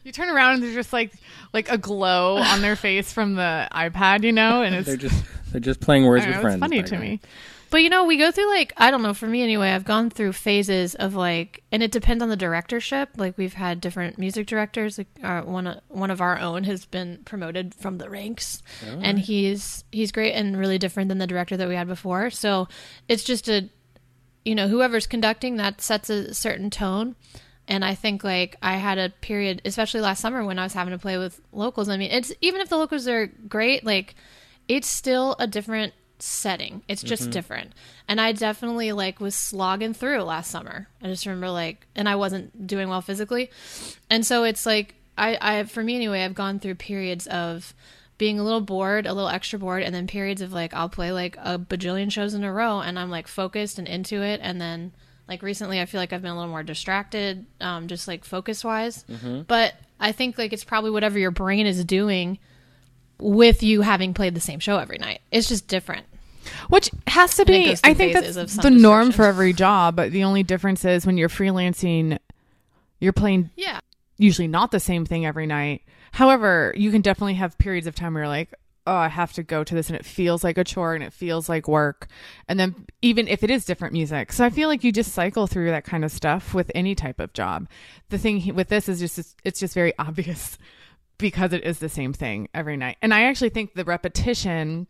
You 0.04 0.12
turn 0.12 0.30
around 0.30 0.56
and 0.56 0.64
there's 0.64 0.76
just 0.76 0.94
like 0.94 1.14
like 1.54 1.70
a 1.70 1.78
glow 1.78 2.38
on 2.38 2.62
their 2.62 2.76
face 2.76 3.12
from 3.12 3.36
the 3.36 3.68
iPad, 3.72 4.24
you 4.24 4.32
know, 4.32 4.62
and 4.62 4.76
it's, 4.76 4.88
they're 4.88 4.98
just 4.98 5.24
they're 5.52 5.62
just 5.62 5.80
playing 5.80 6.06
words 6.06 6.26
I 6.26 6.28
with 6.28 6.36
know, 6.38 6.42
friends. 6.42 6.56
it's 6.56 6.62
funny 6.62 6.84
to 6.84 6.98
me. 6.98 7.20
But 7.72 7.84
you 7.84 7.90
know, 7.90 8.06
we 8.06 8.18
go 8.18 8.32
through 8.32 8.50
like 8.50 8.74
I 8.78 8.90
don't 8.90 9.04
know, 9.04 9.14
for 9.14 9.28
me 9.28 9.44
anyway, 9.44 9.70
I've 9.70 9.86
gone 9.86 10.10
through 10.10 10.34
phases 10.34 10.96
of 10.96 11.14
like 11.14 11.64
and 11.72 11.84
it 11.84 11.92
depends 11.92 12.24
on 12.24 12.30
the 12.30 12.36
directorship. 12.36 13.10
Like 13.16 13.38
we've 13.38 13.54
had 13.54 13.80
different 13.80 14.18
music 14.18 14.48
directors. 14.48 14.98
Like 14.98 15.08
uh, 15.24 15.42
one 15.42 15.68
of 15.68 15.82
one 15.88 16.10
of 16.10 16.20
our 16.20 16.40
own 16.40 16.64
has 16.64 16.86
been 16.86 17.20
promoted 17.26 17.76
from 17.76 18.00
the 18.00 18.10
ranks 18.10 18.64
and 18.84 19.20
he's 19.20 19.84
he's 19.92 20.12
great 20.12 20.34
and 20.34 20.58
really 20.58 20.80
different 20.80 21.10
than 21.10 21.20
the 21.20 21.28
director 21.28 21.58
that 21.58 21.68
we 21.68 21.76
had 21.76 21.88
before. 21.88 22.32
So 22.32 22.68
it's 23.08 23.24
just 23.24 23.48
a 23.48 23.70
you 24.46 24.56
know, 24.56 24.68
whoever's 24.68 25.06
conducting 25.06 25.58
that 25.58 25.82
sets 25.82 26.10
a 26.10 26.34
certain 26.34 26.70
tone. 26.72 27.16
And 27.70 27.86
I 27.86 27.94
think 27.94 28.24
like 28.24 28.58
I 28.64 28.78
had 28.78 28.98
a 28.98 29.10
period, 29.10 29.62
especially 29.64 30.02
last 30.02 30.20
summer 30.20 30.44
when 30.44 30.58
I 30.58 30.64
was 30.64 30.74
having 30.74 30.92
to 30.92 30.98
play 30.98 31.20
with 31.20 31.40
locals. 31.54 31.88
I 31.88 31.98
mean, 31.98 32.12
it's 32.12 32.34
even 32.42 32.62
if 32.62 32.70
the 32.70 32.78
locals 32.78 33.08
are 33.08 33.28
great, 33.28 33.86
like 33.86 34.16
it's 34.68 34.88
still 34.88 35.36
a 35.40 35.46
different 35.46 35.94
setting. 36.18 36.82
It's 36.88 37.04
just 37.04 37.24
mm-hmm. 37.24 37.32
different. 37.32 37.74
And 38.08 38.20
I 38.20 38.32
definitely 38.32 38.92
like 38.92 39.20
was 39.20 39.36
slogging 39.36 39.94
through 39.94 40.24
last 40.24 40.50
summer. 40.50 40.88
I 41.02 41.08
just 41.08 41.28
remember 41.28 41.52
like, 41.52 41.86
and 41.96 42.10
I 42.10 42.16
wasn't 42.16 42.68
doing 42.68 42.90
well 42.90 43.02
physically. 43.02 43.52
And 44.10 44.26
so 44.26 44.44
it's 44.44 44.66
like, 44.66 44.96
I, 45.16 45.38
I, 45.40 45.64
for 45.64 45.84
me 45.84 45.96
anyway, 45.96 46.24
I've 46.24 46.34
gone 46.34 46.60
through 46.60 46.76
periods 46.76 47.28
of 47.28 47.76
being 48.18 48.40
a 48.40 48.44
little 48.44 48.62
bored, 48.62 49.06
a 49.06 49.14
little 49.14 49.30
extra 49.30 49.60
bored, 49.60 49.84
and 49.84 49.94
then 49.94 50.08
periods 50.08 50.42
of 50.42 50.52
like, 50.52 50.74
I'll 50.74 50.90
play 50.90 51.12
like 51.12 51.38
a 51.38 51.60
bajillion 51.60 52.12
shows 52.12 52.34
in 52.34 52.44
a 52.44 52.52
row 52.52 52.80
and 52.80 52.98
I'm 52.98 53.12
like 53.12 53.28
focused 53.28 53.78
and 53.78 53.88
into 53.88 54.24
it. 54.24 54.40
And 54.42 54.60
then 54.60 54.92
like 55.30 55.42
recently, 55.44 55.80
I 55.80 55.86
feel 55.86 56.02
like 56.02 56.12
I've 56.12 56.22
been 56.24 56.32
a 56.32 56.36
little 56.36 56.50
more 56.50 56.64
distracted, 56.64 57.46
um, 57.62 57.88
just 57.88 58.08
like 58.08 58.26
focus 58.26 58.64
wise. 58.64 59.06
But 59.48 59.76
I 60.00 60.12
think 60.12 60.38
like 60.38 60.52
it's 60.52 60.64
probably 60.66 60.90
whatever 60.92 61.18
your 61.20 61.32
brain 61.32 61.68
is 61.68 61.86
doing 61.86 62.40
with 63.20 63.64
you 63.64 63.82
having 63.82 64.14
played 64.14 64.34
the 64.34 64.42
same 64.42 64.60
show 64.60 64.78
every 64.78 64.98
night. 64.98 65.22
It's 65.32 65.48
just 65.48 65.68
different. 65.68 66.06
Which 66.70 66.90
has 67.06 67.36
to 67.36 67.42
And 67.42 67.48
be, 67.48 67.76
I 67.84 67.94
think 67.94 68.14
that's 68.14 68.36
of 68.38 68.62
the 68.64 68.72
norm 68.72 69.12
for 69.12 69.26
every 69.26 69.54
job. 69.54 69.96
But 69.96 70.12
the 70.12 70.24
only 70.24 70.42
difference 70.42 70.84
is 70.84 71.06
when 71.06 71.18
you're 71.18 71.30
freelancing, 71.30 72.18
you're 73.00 73.14
playing 73.14 73.52
Yeah. 73.56 73.80
usually 74.18 74.48
not 74.48 74.72
the 74.72 74.80
same 74.80 75.06
thing 75.06 75.26
every 75.26 75.46
night. 75.46 75.84
However, 76.12 76.74
you 76.76 76.90
can 76.92 77.02
definitely 77.02 77.36
have 77.36 77.58
periods 77.60 77.86
of 77.86 77.94
time 77.94 78.14
where 78.16 78.24
you're 78.24 78.30
like, 78.30 78.52
oh, 78.90 78.96
I 78.96 79.08
have 79.08 79.34
to 79.34 79.44
go 79.44 79.64
to 79.64 79.76
this 79.76 79.90
and 79.90 79.96
it 79.96 80.06
feels 80.06 80.44
like 80.44 80.58
a 80.58 80.64
chore 80.64 80.96
and 80.96 81.04
it 81.04 81.14
feels 81.14 81.48
like 81.48 81.68
work. 81.68 82.08
And 82.48 82.60
then 82.60 82.88
even 83.02 83.28
if 83.28 83.44
it 83.44 83.52
is 83.52 83.66
different 83.66 83.94
music. 83.94 84.34
So 84.34 84.44
I 84.44 84.50
feel 84.50 84.68
like 84.68 84.84
you 84.84 84.92
just 84.92 85.14
cycle 85.14 85.46
through 85.46 85.70
that 85.70 85.84
kind 85.84 86.04
of 86.04 86.12
stuff 86.12 86.54
with 86.54 86.72
any 86.74 86.96
type 86.96 87.20
of 87.20 87.34
job. 87.34 87.70
The 88.10 88.18
thing 88.18 88.56
with 88.56 88.70
this 88.70 88.90
is 88.90 89.00
just, 89.00 89.36
it's 89.44 89.60
just 89.60 89.76
very 89.76 89.94
obvious 90.00 90.58
because 91.20 91.54
it 91.54 91.64
is 91.64 91.80
the 91.80 91.90
same 91.90 92.14
thing 92.14 92.50
every 92.54 92.78
night. 92.78 92.98
And 93.02 93.14
I 93.14 93.24
actually 93.24 93.50
think 93.50 93.76
the 93.76 93.86
repetition 93.86 94.88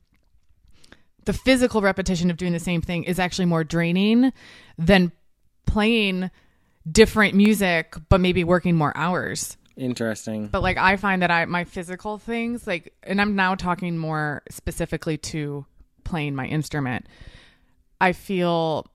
the 1.25 1.33
physical 1.33 1.81
repetition 1.81 2.31
of 2.31 2.37
doing 2.37 2.53
the 2.53 2.59
same 2.59 2.81
thing 2.81 3.03
is 3.03 3.19
actually 3.19 3.45
more 3.45 3.63
draining 3.63 4.31
than 4.79 5.11
playing 5.67 6.31
different 6.89 7.35
music 7.35 7.95
but 8.07 8.19
maybe 8.19 8.43
working 8.43 8.75
more 8.75 8.95
hours 8.95 9.57
Interesting. 9.79 10.47
but 10.47 10.61
like 10.61 10.77
i 10.77 10.97
find 10.97 11.21
that 11.21 11.31
i 11.31 11.45
my 11.45 11.63
physical 11.63 12.17
things 12.17 12.67
like 12.67 12.93
and 13.03 13.21
i'm 13.21 13.35
now 13.35 13.55
talking 13.55 13.97
more 13.97 14.43
specifically 14.49 15.17
to 15.17 15.65
playing 16.03 16.35
my 16.35 16.45
instrument 16.45 17.05
i 18.01 18.11
feel 18.11 18.85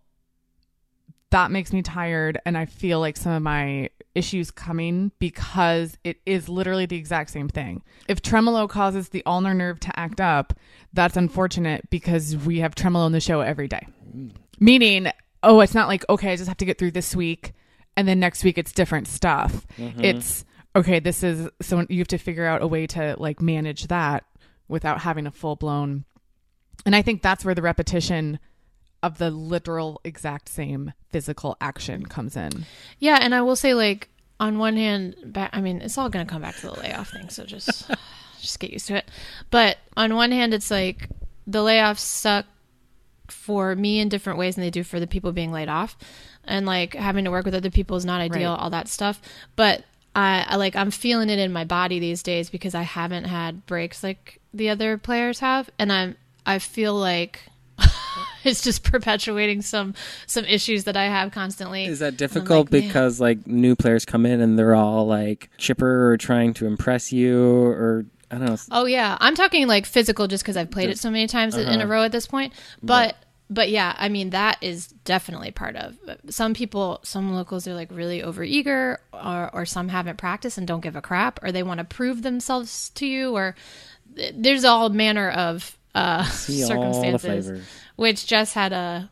that 1.30 1.51
makes 1.51 1.72
me 1.72 1.82
tired 1.82 2.39
and 2.45 2.57
i 2.59 2.66
feel 2.66 3.01
like 3.01 3.16
some 3.16 3.32
of 3.32 3.43
my 3.43 3.89
issues 4.14 4.51
coming 4.51 5.11
because 5.18 5.99
it 6.05 6.18
is 6.24 6.49
literally 6.49 6.87
the 6.87 6.97
exact 6.97 7.30
same 7.30 7.49
thing. 7.49 7.82
If 8.09 8.22
tremolo 8.22 8.68
causes 8.68 9.09
the 9.09 9.24
ulnar 9.26 9.55
nerve 9.55 9.80
to 9.80 9.99
act 9.99 10.20
up 10.20 10.55
that's 10.93 11.16
unfortunate 11.16 11.91
because 11.91 12.37
we 12.37 12.61
have 12.61 12.74
tremolo 12.74 13.07
in 13.07 13.12
the 13.12 13.20
show 13.20 13.41
every 13.41 13.68
day. 13.68 13.87
Meaning 14.61 15.09
oh 15.43 15.61
it's 15.61 15.74
not 15.74 15.89
like 15.89 16.09
okay 16.09 16.32
i 16.32 16.37
just 16.37 16.49
have 16.49 16.57
to 16.59 16.64
get 16.64 16.78
through 16.78 16.93
this 16.93 17.14
week 17.14 17.53
and 17.97 18.09
then 18.09 18.20
next 18.20 18.45
week 18.45 18.59
it's 18.59 18.72
different 18.72 19.09
stuff. 19.09 19.66
Mm-hmm. 19.76 20.05
It's 20.05 20.45
okay 20.77 21.01
this 21.01 21.22
is 21.22 21.49
so 21.62 21.85
you 21.89 21.99
have 21.99 22.09
to 22.09 22.18
figure 22.18 22.47
out 22.47 22.62
a 22.62 22.66
way 22.66 22.87
to 22.87 23.14
like 23.18 23.41
manage 23.41 23.87
that 23.89 24.25
without 24.68 25.01
having 25.03 25.27
a 25.27 25.31
full 25.31 25.57
blown 25.57 26.05
and 26.87 26.95
i 26.97 27.03
think 27.03 27.22
that's 27.22 27.45
where 27.45 27.55
the 27.55 27.62
repetition 27.62 28.39
of 29.03 29.18
the 29.18 29.31
literal 29.31 30.01
exact 30.05 30.49
same 30.49 30.93
physical 31.11 31.57
action 31.61 32.05
comes 32.07 32.37
in 32.37 32.64
Yeah, 33.01 33.18
and 33.20 33.35
I 33.35 33.43
will 33.43 33.57
say 33.57 33.75
like 33.75 34.09
on 34.41 34.59
one 34.59 34.77
hand, 34.77 35.14
back, 35.27 35.51
I 35.53 35.61
mean, 35.61 35.81
it's 35.81 35.97
all 35.97 36.09
going 36.09 36.27
to 36.27 36.31
come 36.31 36.43
back 36.43 36.57
to 36.57 36.66
the 36.68 36.81
layoff 36.81 37.11
thing, 37.11 37.29
so 37.29 37.45
just 37.45 37.89
just 38.41 38.59
get 38.59 38.70
used 38.70 38.89
to 38.89 38.97
it. 38.97 39.09
But 39.51 39.77
on 39.97 40.14
one 40.16 40.33
hand, 40.33 40.53
it's 40.55 40.70
like 40.72 41.09
the 41.47 41.61
layoffs 41.61 41.99
suck 42.01 42.47
for 43.29 43.77
me 43.77 44.01
in 44.01 44.09
different 44.09 44.39
ways 44.39 44.57
than 44.57 44.62
they 44.64 44.70
do 44.70 44.83
for 44.83 44.99
the 44.99 45.07
people 45.07 45.33
being 45.33 45.53
laid 45.53 45.68
off. 45.68 45.97
and 46.45 46.66
like 46.66 46.95
having 46.95 47.25
to 47.27 47.31
work 47.31 47.45
with 47.45 47.55
other 47.55 47.70
people 47.70 47.97
is 47.97 48.05
not 48.05 48.20
ideal, 48.20 48.53
Right. 48.53 48.59
all 48.61 48.70
that 48.70 48.89
stuff. 48.89 49.20
But 49.55 49.85
I, 50.14 50.44
I 50.48 50.56
like 50.56 50.76
I'm 50.76 50.90
feeling 50.90 51.28
it 51.28 51.38
in 51.38 51.52
my 51.52 51.64
body 51.64 51.98
these 51.98 52.22
days 52.22 52.50
because 52.50 52.74
I 52.74 52.82
haven't 52.82 53.24
had 53.24 53.66
breaks 53.66 54.02
like 54.02 54.40
the 54.52 54.70
other 54.70 54.98
players 54.98 55.40
have, 55.40 55.70
and 55.78 55.92
I'm 55.92 56.16
I 56.46 56.58
feel 56.58 56.94
like 56.94 57.40
it's 58.44 58.62
just 58.62 58.84
perpetuating 58.84 59.62
some 59.62 59.94
some 60.26 60.44
issues 60.44 60.84
that 60.84 60.96
I 60.96 61.04
have 61.04 61.32
constantly. 61.32 61.86
Is 61.86 61.98
that 61.98 62.16
difficult 62.16 62.70
like, 62.70 62.82
man. 62.82 62.88
because 62.88 63.20
like 63.20 63.46
new 63.46 63.74
players 63.74 64.04
come 64.04 64.26
in 64.26 64.40
and 64.40 64.58
they're 64.58 64.74
all 64.74 65.06
like 65.06 65.50
chipper 65.58 66.10
or 66.10 66.16
trying 66.16 66.54
to 66.54 66.66
impress 66.66 67.12
you 67.12 67.66
or 67.66 68.06
I 68.30 68.38
don't 68.38 68.46
know. 68.46 68.56
Oh 68.70 68.86
yeah, 68.86 69.16
I'm 69.20 69.34
talking 69.34 69.66
like 69.66 69.86
physical, 69.86 70.26
just 70.26 70.42
because 70.42 70.56
I've 70.56 70.70
played 70.70 70.90
it 70.90 70.98
so 70.98 71.10
many 71.10 71.26
times 71.26 71.56
in 71.56 71.68
a 71.68 71.84
uh-huh. 71.84 71.86
row 71.86 72.02
at 72.02 72.12
this 72.12 72.26
point. 72.26 72.52
But 72.82 73.16
but 73.51 73.68
yeah, 73.70 73.95
I 73.99 74.09
mean 74.09 74.30
that 74.30 74.59
is 74.61 74.88
definitely 75.05 75.51
part 75.51 75.76
of. 75.76 75.97
Some 76.30 76.55
people, 76.55 77.01
some 77.03 77.32
locals 77.34 77.66
are 77.68 77.74
like 77.74 77.90
really 77.92 78.22
overeager, 78.22 78.99
or 79.12 79.51
or 79.53 79.66
some 79.66 79.88
haven't 79.88 80.16
practiced 80.16 80.59
and 80.59 80.66
don't 80.66 80.80
give 80.80 80.97
a 80.97 81.03
crap, 81.03 81.42
or 81.42 81.53
they 81.53 81.62
want 81.62 81.78
to 81.78 81.84
prove 81.84 82.22
themselves 82.22 82.90
to 82.97 83.07
you, 83.07 83.32
or 83.36 83.55
there's 84.32 84.64
all 84.64 84.88
manner 84.88 85.30
of 85.30 85.76
uh, 85.95 86.24
See 86.24 86.62
all 86.64 86.68
the 86.68 86.74
circumstances. 86.74 87.20
flavors. 87.47 87.66
Which 87.97 88.26
Jess 88.26 88.53
had 88.55 88.72
a, 88.72 89.11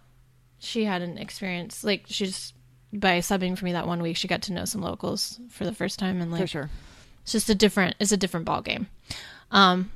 she 0.58 0.84
had 0.84 1.02
an 1.02 1.18
experience 1.18 1.84
like 1.84 2.04
she's 2.06 2.52
by 2.92 3.18
subbing 3.18 3.56
for 3.56 3.64
me 3.64 3.72
that 3.72 3.86
one 3.86 4.02
week. 4.02 4.16
She 4.16 4.28
got 4.28 4.42
to 4.42 4.52
know 4.52 4.64
some 4.64 4.80
locals 4.82 5.38
for 5.50 5.64
the 5.64 5.74
first 5.74 5.98
time, 5.98 6.20
and 6.20 6.30
like 6.32 6.40
For 6.42 6.46
sure. 6.46 6.70
it's 7.22 7.32
just 7.32 7.48
a 7.50 7.54
different 7.54 7.96
it's 8.00 8.12
a 8.12 8.16
different 8.16 8.46
ball 8.46 8.62
game. 8.62 8.88
Um 9.50 9.92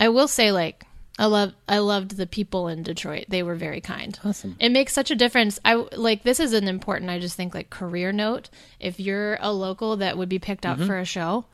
I 0.00 0.08
will 0.08 0.28
say 0.28 0.52
like 0.52 0.84
I 1.18 1.26
love 1.26 1.52
I 1.68 1.78
loved 1.78 2.16
the 2.16 2.26
people 2.26 2.66
in 2.68 2.82
Detroit. 2.82 3.26
They 3.28 3.42
were 3.42 3.54
very 3.54 3.80
kind. 3.80 4.18
Awesome. 4.24 4.56
It 4.58 4.70
makes 4.70 4.92
such 4.92 5.10
a 5.10 5.14
difference. 5.16 5.60
I 5.64 5.74
like 5.74 6.24
this 6.24 6.40
is 6.40 6.52
an 6.52 6.66
important 6.66 7.10
I 7.10 7.20
just 7.20 7.36
think 7.36 7.54
like 7.54 7.70
career 7.70 8.10
note. 8.12 8.50
If 8.80 8.98
you're 8.98 9.38
a 9.40 9.52
local 9.52 9.96
that 9.98 10.18
would 10.18 10.28
be 10.28 10.40
picked 10.40 10.66
up 10.66 10.78
for 10.80 10.98
a 10.98 11.04
show, 11.04 11.44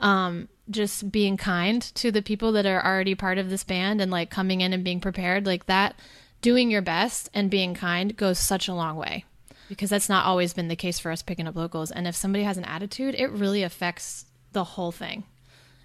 um 0.00 0.48
just 0.68 1.10
being 1.12 1.36
kind 1.36 1.80
to 1.94 2.10
the 2.10 2.22
people 2.22 2.52
that 2.52 2.66
are 2.66 2.84
already 2.84 3.14
part 3.14 3.38
of 3.38 3.50
this 3.50 3.64
band 3.64 4.00
and 4.00 4.10
like 4.10 4.30
coming 4.30 4.60
in 4.60 4.72
and 4.72 4.84
being 4.84 5.00
prepared 5.00 5.46
like 5.46 5.66
that 5.66 5.94
doing 6.42 6.70
your 6.70 6.82
best 6.82 7.30
and 7.32 7.50
being 7.50 7.72
kind 7.72 8.16
goes 8.16 8.38
such 8.38 8.68
a 8.68 8.74
long 8.74 8.96
way 8.96 9.24
because 9.68 9.90
that's 9.90 10.08
not 10.08 10.26
always 10.26 10.52
been 10.52 10.68
the 10.68 10.76
case 10.76 10.98
for 10.98 11.10
us 11.12 11.22
picking 11.22 11.46
up 11.46 11.54
locals 11.54 11.90
and 11.92 12.06
if 12.06 12.16
somebody 12.16 12.44
has 12.44 12.58
an 12.58 12.64
attitude 12.64 13.14
it 13.14 13.30
really 13.30 13.62
affects 13.62 14.26
the 14.52 14.64
whole 14.64 14.90
thing 14.90 15.22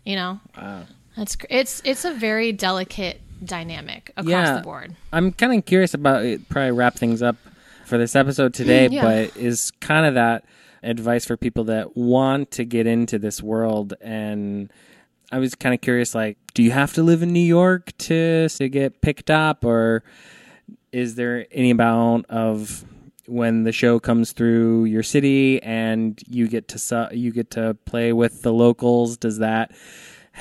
you 0.04 0.16
know 0.16 0.40
wow 0.58 0.84
that's 1.18 1.36
cr- 1.36 1.46
it's 1.50 1.82
it's 1.86 2.06
a 2.06 2.14
very 2.14 2.52
delicate 2.52 3.22
dynamic 3.44 4.12
across 4.18 4.28
Yeah. 4.30 4.56
the 4.58 4.62
board 4.62 4.96
I'm 5.12 5.32
kind 5.32 5.58
of 5.58 5.66
curious 5.66 5.94
about 5.94 6.24
it. 6.26 6.48
Probably 6.50 6.72
wrap 6.72 6.96
things 6.96 7.22
up 7.22 7.36
for 7.86 7.98
this 7.98 8.16
episode 8.16 8.54
today, 8.54 8.88
yeah. 8.88 9.02
but 9.02 9.36
is 9.38 9.72
kind 9.82 10.06
of 10.06 10.14
that 10.14 10.46
advice 10.84 11.26
for 11.26 11.36
people 11.38 11.64
that 11.66 11.98
want 11.98 12.52
to 12.52 12.64
get 12.66 12.88
into 12.88 13.20
this 13.20 13.42
world. 13.42 13.94
And 14.00 14.72
I 15.32 15.40
was 15.40 15.56
kind 15.56 15.74
of 15.76 15.82
curious, 15.82 16.16
like, 16.16 16.38
do 16.54 16.64
you 16.64 16.72
have 16.72 16.94
to 16.94 17.04
live 17.04 17.22
in 17.24 17.34
New 17.34 17.40
York 17.40 17.92
to 18.00 18.48
to 18.50 18.70
get 18.70 19.02
picked 19.02 19.30
up, 19.32 19.66
or 19.66 20.04
is 20.92 21.16
there 21.16 21.46
any 21.52 21.72
amount 21.72 22.26
of 22.28 22.86
when 23.28 23.64
the 23.64 23.72
show 23.72 24.00
comes 24.00 24.34
through 24.34 24.86
your 24.86 25.04
city 25.04 25.62
and 25.64 26.22
you 26.28 26.48
get 26.48 26.68
to 26.70 26.80
su- 26.80 27.08
you 27.12 27.32
get 27.32 27.50
to 27.52 27.76
play 27.86 28.14
with 28.14 28.42
the 28.44 28.54
locals? 28.54 29.18
Does 29.18 29.40
that 29.40 29.72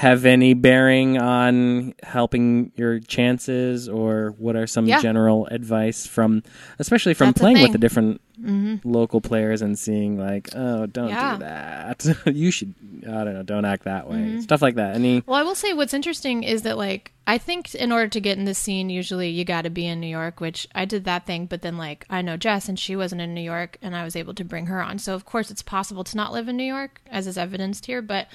have 0.01 0.24
any 0.24 0.55
bearing 0.55 1.18
on 1.18 1.92
helping 2.03 2.72
your 2.74 3.01
chances 3.01 3.86
or 3.86 4.34
what 4.38 4.57
are 4.57 4.66
some 4.66 4.86
Yeah. 4.86 4.98
general 5.03 5.46
advice 5.48 6.07
from 6.07 6.42
especially 6.78 7.12
from 7.12 7.26
That's 7.28 7.38
the 7.38 7.40
playing 7.42 7.61
with 7.61 7.72
the 7.72 7.78
different 7.78 8.22
mm-hmm. 8.40 8.76
local 8.90 9.20
players 9.20 9.61
and 9.61 9.78
seeing 9.78 10.16
like 10.18 10.48
oh 10.57 10.86
don't 10.86 11.11
Yeah. 11.11 11.32
do 11.34 11.38
that. 11.40 12.07
You 12.34 12.51
should 12.51 12.74
i 13.07 13.24
don't 13.24 13.34
know 13.34 13.42
don't 13.42 13.66
act 13.66 13.84
that 13.84 14.09
way. 14.09 14.16
Mm-hmm. 14.16 14.40
Stuff 14.40 14.62
like 14.62 14.76
that. 14.76 14.94
Any 14.94 15.22
well 15.26 15.36
i 15.36 15.42
will 15.42 15.55
say 15.55 15.74
what's 15.74 15.92
interesting 15.92 16.44
is 16.44 16.62
that 16.62 16.78
like 16.78 17.12
i 17.26 17.36
think 17.36 17.74
in 17.74 17.92
order 17.92 18.09
to 18.09 18.20
get 18.20 18.38
in 18.38 18.46
this 18.46 18.59
scene 18.59 18.88
usually 18.88 19.28
you 19.28 19.44
got 19.44 19.62
to 19.62 19.70
be 19.70 19.86
in 19.86 20.01
new 20.01 20.07
york 20.07 20.40
which 20.40 20.66
i 20.74 20.86
did 20.86 21.05
that 21.05 21.26
thing 21.26 21.44
but 21.44 21.61
then 21.61 21.76
like 21.76 22.07
i 22.09 22.22
know 22.22 22.38
jess 22.38 22.70
and 22.70 22.78
she 22.78 22.96
wasn't 22.96 23.20
in 23.20 23.34
new 23.34 23.42
york 23.42 23.76
and 23.82 23.94
i 23.94 24.03
was 24.03 24.16
able 24.16 24.32
to 24.32 24.44
bring 24.44 24.64
her 24.66 24.82
on. 24.82 24.98
So 24.98 25.14
of 25.14 25.26
course 25.26 25.51
it's 25.51 25.62
possible 25.62 26.05
to 26.05 26.16
not 26.16 26.32
live 26.32 26.48
in 26.48 26.57
new 26.57 26.64
york 26.64 27.03
as 27.11 27.26
is 27.26 27.36
evidenced 27.36 27.84
here 27.84 28.01
but 28.01 28.28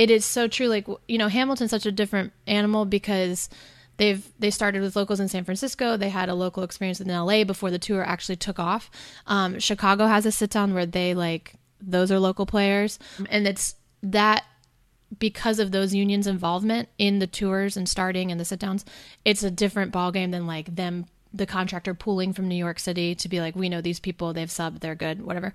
it 0.00 0.10
is 0.10 0.24
so 0.24 0.48
true 0.48 0.66
like 0.66 0.86
you 1.08 1.18
know 1.18 1.28
hamilton's 1.28 1.70
such 1.70 1.84
a 1.84 1.92
different 1.92 2.32
animal 2.46 2.86
because 2.86 3.50
they've 3.98 4.32
they 4.38 4.50
started 4.50 4.80
with 4.80 4.96
locals 4.96 5.20
in 5.20 5.28
San 5.28 5.44
Francisco. 5.44 5.96
They 5.98 6.08
had 6.08 6.30
a 6.30 6.34
local 6.34 6.62
experience 6.62 7.00
in 7.00 7.08
LA 7.08 7.44
before 7.44 7.70
the 7.70 7.78
tour 7.78 8.02
actually 8.02 8.36
took 8.36 8.58
off. 8.58 8.90
Um, 9.26 9.60
Chicago 9.60 10.06
has 10.06 10.24
a 10.24 10.32
sit 10.32 10.50
down 10.50 10.72
where 10.72 10.86
they 10.86 11.12
like 11.12 11.52
those 11.82 12.10
are 12.10 12.18
local 12.18 12.46
players, 12.46 12.98
and 13.28 13.46
it's 13.46 13.74
that 14.02 14.44
because 15.18 15.58
of 15.58 15.70
those 15.70 15.94
unions' 15.94 16.26
involvement 16.26 16.88
in 16.96 17.18
the 17.18 17.26
tours 17.26 17.76
and 17.76 17.86
starting 17.86 18.30
and 18.30 18.40
the 18.40 18.44
sit 18.44 18.60
downs, 18.60 18.86
it's 19.26 19.42
a 19.42 19.50
different 19.50 19.92
ballgame 19.92 20.30
than 20.30 20.46
like 20.46 20.74
them 20.74 21.04
the 21.32 21.46
contractor 21.46 21.94
pooling 21.94 22.32
from 22.32 22.48
New 22.48 22.56
York 22.56 22.78
City 22.78 23.14
to 23.14 23.28
be 23.28 23.40
like, 23.40 23.54
we 23.54 23.68
know 23.68 23.80
these 23.80 24.00
people, 24.00 24.32
they've 24.32 24.48
subbed, 24.48 24.80
they're 24.80 24.94
good, 24.94 25.22
whatever. 25.22 25.54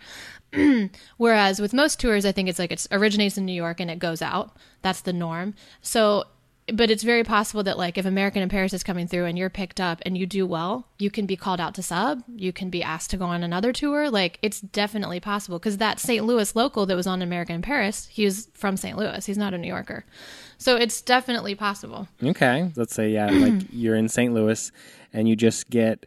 Whereas 1.18 1.60
with 1.60 1.74
most 1.74 2.00
tours, 2.00 2.26
I 2.26 2.32
think 2.32 2.48
it's 2.48 2.60
like 2.60 2.72
it 2.72 2.88
originates 2.92 3.38
in 3.38 3.46
New 3.46 3.54
York 3.54 3.80
and 3.80 3.92
it 3.92 4.00
goes 4.00 4.22
out. 4.22 4.56
That's 4.82 5.02
the 5.02 5.14
norm. 5.14 5.54
So, 5.82 6.26
but 6.74 6.90
it's 6.90 7.04
very 7.04 7.24
possible 7.24 7.62
that 7.64 7.78
like 7.78 7.98
if 7.98 8.06
American 8.06 8.42
in 8.42 8.50
Paris 8.50 8.74
is 8.74 8.84
coming 8.84 9.08
through 9.08 9.26
and 9.26 9.38
you're 9.38 9.52
picked 9.52 9.80
up 9.80 10.02
and 10.06 10.18
you 10.18 10.26
do 10.26 10.48
well, 10.48 10.88
you 10.98 11.12
can 11.12 11.26
be 11.26 11.36
called 11.36 11.60
out 11.60 11.76
to 11.76 11.84
sub. 11.84 12.24
You 12.36 12.52
can 12.52 12.70
be 12.70 12.82
asked 12.82 13.12
to 13.12 13.18
go 13.18 13.26
on 13.26 13.44
another 13.44 13.72
tour. 13.72 14.10
Like 14.10 14.40
it's 14.42 14.62
definitely 14.62 15.20
possible 15.20 15.60
because 15.60 15.78
that 15.78 16.00
St. 16.00 16.26
Louis 16.26 16.56
local 16.56 16.86
that 16.88 16.96
was 16.96 17.06
on 17.06 17.22
American 17.22 17.56
in 17.56 17.62
Paris, 17.62 18.08
he 18.12 18.26
was 18.26 18.50
from 18.56 18.78
St. 18.78 18.98
Louis. 18.98 19.24
He's 19.26 19.38
not 19.38 19.54
a 19.54 19.58
New 19.60 19.68
Yorker. 19.68 20.06
So 20.58 20.76
it's 20.76 21.02
definitely 21.02 21.54
possible. 21.54 22.08
okay 22.24 22.72
let's 22.76 22.96
say 22.96 23.10
yeah 23.10 23.28
like 23.32 23.64
you're 23.72 23.96
in 23.96 24.08
st 24.08 24.34
louis 24.34 24.72
and 25.14 25.28
you 25.30 25.36
just 25.36 25.70
get 25.70 26.06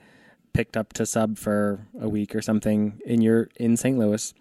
picked 0.55 0.77
up 0.77 0.93
to 0.95 1.05
sub 1.07 1.37
for 1.37 1.87
a 2.01 2.09
week 2.09 2.35
or 2.35 2.41
something 2.43 3.01
and 3.07 3.23
you're 3.23 3.49
in 3.57 3.77
st 3.77 3.99
louis 3.99 4.33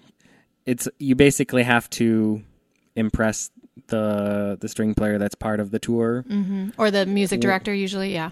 it's 0.66 0.88
you 0.98 1.14
basically 1.14 1.64
have 1.64 1.90
to 1.90 2.42
impress 2.96 3.52
the 3.88 4.58
the 4.60 4.68
string 4.68 4.94
player 4.94 5.18
that's 5.18 5.36
part 5.36 5.60
of 5.60 5.72
the 5.72 5.80
tour 5.80 6.26
Or 6.78 6.92
the 6.92 7.06
music 7.06 7.42
director 7.42 7.74
usually, 7.74 8.14
yeah. 8.14 8.32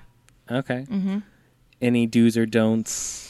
Okay. 0.49 0.85
Mm-hmm. 0.89 1.19
Any 1.81 2.05
do's 2.05 2.37
or 2.37 2.45
don'ts? 2.45 3.23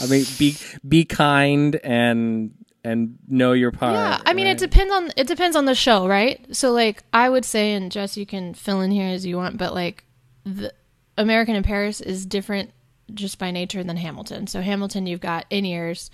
I 0.00 0.06
mean, 0.06 0.24
be 0.38 0.56
be 0.86 1.04
kind 1.04 1.76
and 1.82 2.52
and 2.84 3.18
know 3.26 3.52
your 3.52 3.72
part. 3.72 3.94
Yeah, 3.94 4.20
I 4.24 4.32
mean, 4.32 4.46
right? 4.46 4.52
it 4.52 4.58
depends 4.58 4.92
on 4.92 5.10
it 5.16 5.26
depends 5.26 5.56
on 5.56 5.64
the 5.64 5.74
show, 5.74 6.06
right? 6.06 6.44
So, 6.54 6.72
like, 6.72 7.02
I 7.12 7.28
would 7.28 7.44
say, 7.44 7.72
and 7.72 7.90
Jess, 7.90 8.16
you 8.16 8.26
can 8.26 8.54
fill 8.54 8.80
in 8.80 8.90
here 8.90 9.08
as 9.08 9.26
you 9.26 9.36
want, 9.36 9.58
but 9.58 9.74
like, 9.74 10.04
the 10.44 10.72
American 11.18 11.56
in 11.56 11.62
Paris 11.62 12.00
is 12.00 12.26
different 12.26 12.70
just 13.12 13.38
by 13.38 13.50
nature 13.50 13.82
than 13.82 13.96
Hamilton. 13.96 14.46
So, 14.46 14.60
Hamilton, 14.60 15.06
you've 15.06 15.20
got 15.20 15.46
in 15.50 15.64
ears, 15.64 16.10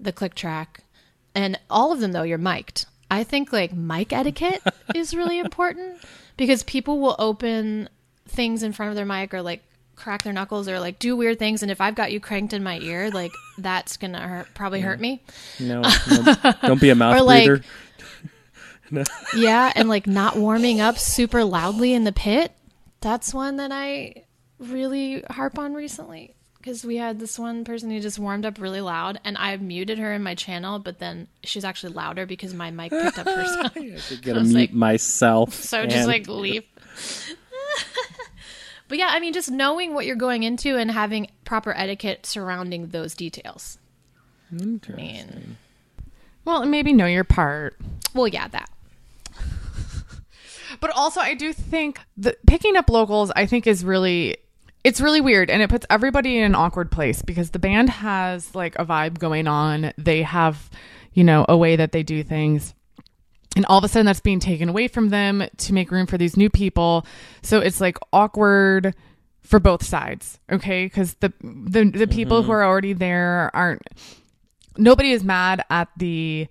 the 0.00 0.12
click 0.12 0.34
track, 0.34 0.82
and 1.34 1.58
all 1.70 1.92
of 1.92 2.00
them 2.00 2.12
though 2.12 2.24
you're 2.24 2.38
mic'd. 2.38 2.86
I 3.10 3.24
think 3.24 3.52
like 3.52 3.72
mic 3.72 4.12
etiquette 4.12 4.62
is 4.94 5.14
really 5.14 5.38
important 5.46 6.02
because 6.36 6.62
people 6.62 7.00
will 7.00 7.16
open 7.18 7.88
things 8.26 8.62
in 8.62 8.72
front 8.72 8.90
of 8.90 8.96
their 8.96 9.06
mic 9.06 9.32
or 9.32 9.42
like 9.42 9.62
crack 9.96 10.22
their 10.22 10.32
knuckles 10.32 10.68
or 10.68 10.78
like 10.78 10.98
do 11.00 11.16
weird 11.16 11.38
things 11.38 11.62
and 11.62 11.72
if 11.72 11.80
I've 11.80 11.94
got 11.96 12.12
you 12.12 12.20
cranked 12.20 12.52
in 12.52 12.62
my 12.62 12.78
ear 12.78 13.10
like 13.10 13.32
that's 13.58 13.96
going 13.96 14.12
to 14.12 14.20
hurt 14.20 14.46
probably 14.54 14.80
hurt 14.80 15.00
me. 15.00 15.22
no, 15.58 15.82
no, 15.82 16.34
don't 16.62 16.80
be 16.80 16.90
a 16.90 16.94
mouth 16.94 17.16
Or, 17.16 17.22
like, 17.22 17.46
breather. 17.46 17.64
Yeah, 19.36 19.72
and 19.74 19.88
like 19.88 20.06
not 20.06 20.36
warming 20.36 20.80
up 20.80 20.98
super 20.98 21.44
loudly 21.44 21.92
in 21.92 22.04
the 22.04 22.12
pit. 22.12 22.52
That's 23.00 23.34
one 23.34 23.56
that 23.56 23.70
I 23.70 24.24
really 24.58 25.22
harp 25.28 25.58
on 25.58 25.74
recently 25.74 26.34
because 26.60 26.84
we 26.84 26.96
had 26.96 27.18
this 27.20 27.38
one 27.38 27.64
person 27.64 27.90
who 27.90 28.00
just 28.00 28.18
warmed 28.18 28.44
up 28.44 28.60
really 28.60 28.80
loud, 28.80 29.20
and 29.24 29.36
I 29.38 29.56
muted 29.56 29.98
her 29.98 30.12
in 30.12 30.22
my 30.22 30.34
channel, 30.34 30.78
but 30.78 30.98
then 30.98 31.28
she's 31.44 31.64
actually 31.64 31.92
louder 31.94 32.26
because 32.26 32.52
my 32.54 32.70
mic 32.70 32.90
picked 32.90 33.18
up 33.18 33.26
her 33.26 33.44
sound. 33.72 33.74
Get 34.22 34.30
I 34.30 34.32
to 34.34 34.38
was 34.40 34.48
mute 34.48 34.58
like- 34.60 34.72
myself. 34.72 35.54
So 35.54 35.86
just 35.86 36.08
like 36.08 36.26
leave. 36.28 36.64
but 38.88 38.98
yeah, 38.98 39.08
I 39.10 39.20
mean, 39.20 39.32
just 39.32 39.50
knowing 39.50 39.94
what 39.94 40.06
you're 40.06 40.16
going 40.16 40.42
into 40.42 40.76
and 40.76 40.90
having 40.90 41.30
proper 41.44 41.72
etiquette 41.76 42.26
surrounding 42.26 42.88
those 42.88 43.14
details. 43.14 43.78
I 44.50 44.64
mean, 44.96 45.56
Well, 46.44 46.62
and 46.62 46.70
maybe 46.70 46.92
know 46.94 47.04
your 47.06 47.24
part. 47.24 47.76
well, 48.14 48.28
yeah, 48.28 48.48
that. 48.48 48.70
But 50.80 50.90
also, 50.90 51.20
I 51.20 51.34
do 51.34 51.52
think 51.52 51.98
that 52.18 52.44
picking 52.46 52.76
up 52.76 52.88
locals, 52.90 53.30
I 53.34 53.46
think, 53.46 53.66
is 53.66 53.84
really. 53.84 54.36
It's 54.84 55.00
really 55.00 55.20
weird 55.20 55.50
and 55.50 55.60
it 55.60 55.70
puts 55.70 55.86
everybody 55.90 56.38
in 56.38 56.44
an 56.44 56.54
awkward 56.54 56.90
place 56.90 57.22
because 57.22 57.50
the 57.50 57.58
band 57.58 57.90
has 57.90 58.54
like 58.54 58.76
a 58.78 58.84
vibe 58.84 59.18
going 59.18 59.46
on. 59.46 59.92
They 59.98 60.22
have, 60.22 60.70
you 61.12 61.24
know, 61.24 61.44
a 61.48 61.56
way 61.56 61.76
that 61.76 61.92
they 61.92 62.02
do 62.02 62.22
things. 62.22 62.74
And 63.56 63.66
all 63.66 63.78
of 63.78 63.84
a 63.84 63.88
sudden 63.88 64.06
that's 64.06 64.20
being 64.20 64.40
taken 64.40 64.68
away 64.68 64.88
from 64.88 65.08
them 65.08 65.42
to 65.56 65.72
make 65.72 65.90
room 65.90 66.06
for 66.06 66.16
these 66.16 66.36
new 66.36 66.48
people. 66.48 67.04
So 67.42 67.58
it's 67.58 67.80
like 67.80 67.98
awkward 68.12 68.94
for 69.42 69.58
both 69.58 69.82
sides, 69.82 70.38
okay? 70.52 70.84
Because 70.84 71.14
the 71.14 71.32
the 71.42 71.90
the 71.90 72.06
people 72.06 72.42
who 72.42 72.42
mm-hmm. 72.44 72.52
are 72.52 72.64
already 72.64 72.92
there 72.92 73.50
aren't. 73.54 73.82
Nobody 74.76 75.10
is 75.10 75.24
mad 75.24 75.64
at 75.70 75.88
the 75.96 76.48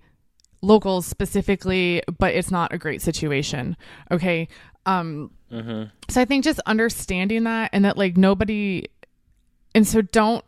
locals 0.60 1.06
specifically, 1.06 2.02
but 2.18 2.34
it's 2.34 2.50
not 2.50 2.72
a 2.72 2.78
great 2.78 3.00
situation, 3.00 3.76
okay? 4.10 4.48
Um, 4.88 5.30
mm-hmm. 5.52 5.84
so 6.08 6.20
I 6.20 6.24
think 6.24 6.44
just 6.44 6.60
understanding 6.66 7.44
that 7.44 7.70
and 7.72 7.84
that 7.84 7.98
like 7.98 8.16
nobody, 8.16 8.86
and 9.74 9.86
so 9.86 10.02
don't 10.02 10.44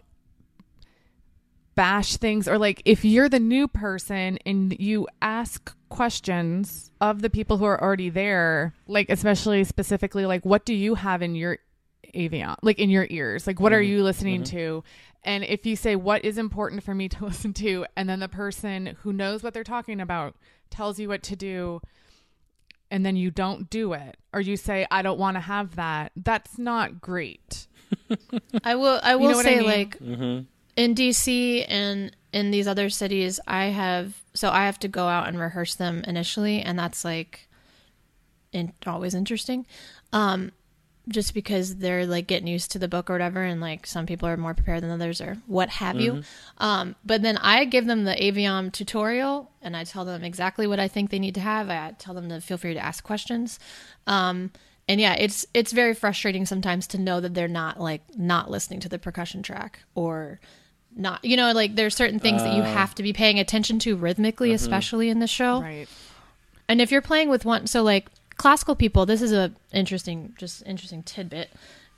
bash 1.74 2.16
things 2.16 2.48
or 2.48 2.58
like 2.58 2.82
if 2.84 3.04
you're 3.04 3.28
the 3.28 3.40
new 3.40 3.66
person 3.68 4.38
and 4.44 4.78
you 4.78 5.06
ask 5.22 5.74
questions 5.88 6.90
of 7.00 7.22
the 7.22 7.30
people 7.30 7.56
who 7.56 7.64
are 7.64 7.80
already 7.80 8.10
there 8.10 8.74
like 8.86 9.08
especially 9.08 9.64
specifically 9.64 10.26
like 10.26 10.44
what 10.44 10.66
do 10.66 10.74
you 10.74 10.94
have 10.94 11.22
in 11.22 11.34
your 11.34 11.58
Aviom 12.14 12.56
like 12.62 12.78
in 12.78 12.90
your 12.90 13.06
ears? 13.10 13.46
Like 13.46 13.60
what 13.60 13.72
are 13.72 13.80
mm-hmm. 13.80 13.92
you 13.92 14.02
listening 14.02 14.42
mm-hmm. 14.42 14.56
to? 14.56 14.84
And 15.22 15.44
if 15.44 15.64
you 15.64 15.76
say 15.76 15.96
what 15.96 16.24
is 16.24 16.38
important 16.38 16.82
for 16.82 16.94
me 16.94 17.08
to 17.08 17.24
listen 17.26 17.52
to? 17.54 17.86
And 17.96 18.08
then 18.08 18.20
the 18.20 18.28
person 18.28 18.96
who 19.02 19.12
knows 19.12 19.42
what 19.42 19.54
they're 19.54 19.64
talking 19.64 20.00
about 20.00 20.34
tells 20.70 20.98
you 20.98 21.08
what 21.08 21.22
to 21.24 21.36
do 21.36 21.80
and 22.90 23.04
then 23.04 23.16
you 23.16 23.30
don't 23.30 23.70
do 23.70 23.92
it 23.92 24.16
or 24.32 24.40
you 24.40 24.56
say 24.56 24.86
i 24.90 25.02
don't 25.02 25.18
want 25.18 25.36
to 25.36 25.40
have 25.40 25.76
that 25.76 26.12
that's 26.16 26.58
not 26.58 27.00
great 27.00 27.66
I 28.64 28.74
will. 28.74 29.00
I 29.02 29.16
will 29.16 29.30
know 29.30 29.36
what 29.36 29.46
I 29.46 29.50
say, 29.50 29.58
mean? 29.58 29.66
like 29.66 29.98
in 30.76 30.94
DC 30.94 31.64
and 31.68 32.14
in 32.32 32.50
these 32.50 32.68
other 32.68 32.90
cities, 32.90 33.40
I 33.46 33.66
have 33.66 34.22
so 34.34 34.50
I 34.50 34.66
have 34.66 34.78
to 34.80 34.88
go 34.88 35.08
out 35.08 35.28
and 35.28 35.38
rehearse 35.38 35.74
them 35.74 36.04
initially, 36.06 36.60
and 36.60 36.78
that's 36.78 37.04
like, 37.04 37.48
in, 38.52 38.72
always 38.86 39.14
interesting. 39.14 39.66
Um, 40.12 40.52
just 41.10 41.34
because 41.34 41.76
they're 41.76 42.06
like 42.06 42.26
getting 42.26 42.46
used 42.46 42.70
to 42.72 42.78
the 42.78 42.88
book 42.88 43.10
or 43.10 43.14
whatever, 43.14 43.42
and 43.42 43.60
like 43.60 43.86
some 43.86 44.06
people 44.06 44.28
are 44.28 44.36
more 44.36 44.54
prepared 44.54 44.82
than 44.82 44.90
others 44.90 45.20
or 45.20 45.36
what 45.46 45.68
have 45.68 46.00
you. 46.00 46.22
Um, 46.58 46.96
but 47.04 47.22
then 47.22 47.36
I 47.38 47.64
give 47.64 47.86
them 47.86 48.04
the 48.04 48.14
Aviom 48.14 48.72
tutorial, 48.72 49.50
and 49.62 49.76
I 49.76 49.84
tell 49.84 50.04
them 50.04 50.24
exactly 50.24 50.66
what 50.66 50.80
I 50.80 50.88
think 50.88 51.10
they 51.10 51.18
need 51.18 51.34
to 51.34 51.40
have. 51.40 51.68
I 51.68 51.94
tell 51.98 52.14
them 52.14 52.28
to 52.28 52.40
feel 52.40 52.56
free 52.56 52.74
to 52.74 52.80
ask 52.80 53.04
questions. 53.04 53.58
Um, 54.06 54.50
and 54.88 55.00
yeah, 55.00 55.14
it's 55.14 55.46
it's 55.52 55.72
very 55.72 55.94
frustrating 55.94 56.46
sometimes 56.46 56.86
to 56.88 56.98
know 56.98 57.20
that 57.20 57.34
they're 57.34 57.48
not 57.48 57.80
like 57.80 58.02
not 58.16 58.50
listening 58.50 58.80
to 58.80 58.88
the 58.88 58.98
percussion 58.98 59.42
track 59.42 59.80
or 59.94 60.40
not 60.96 61.24
you 61.24 61.36
know 61.36 61.52
like 61.52 61.76
there's 61.76 61.94
certain 61.94 62.18
things 62.18 62.42
that 62.42 62.56
you 62.56 62.62
have 62.62 62.96
to 62.96 63.02
be 63.04 63.12
paying 63.12 63.38
attention 63.38 63.78
to 63.78 63.94
rhythmically 63.94 64.52
especially 64.52 65.08
in 65.08 65.20
the 65.20 65.26
show 65.28 65.62
right 65.62 65.88
and 66.70 66.80
if 66.80 66.92
you're 66.92 67.02
playing 67.02 67.28
with 67.28 67.44
one, 67.44 67.66
so 67.66 67.82
like 67.82 68.06
classical 68.36 68.74
people, 68.74 69.06
this 69.06 69.22
is 69.22 69.32
a 69.32 69.52
interesting, 69.72 70.34
just 70.38 70.62
interesting 70.66 71.02
tidbit. 71.02 71.50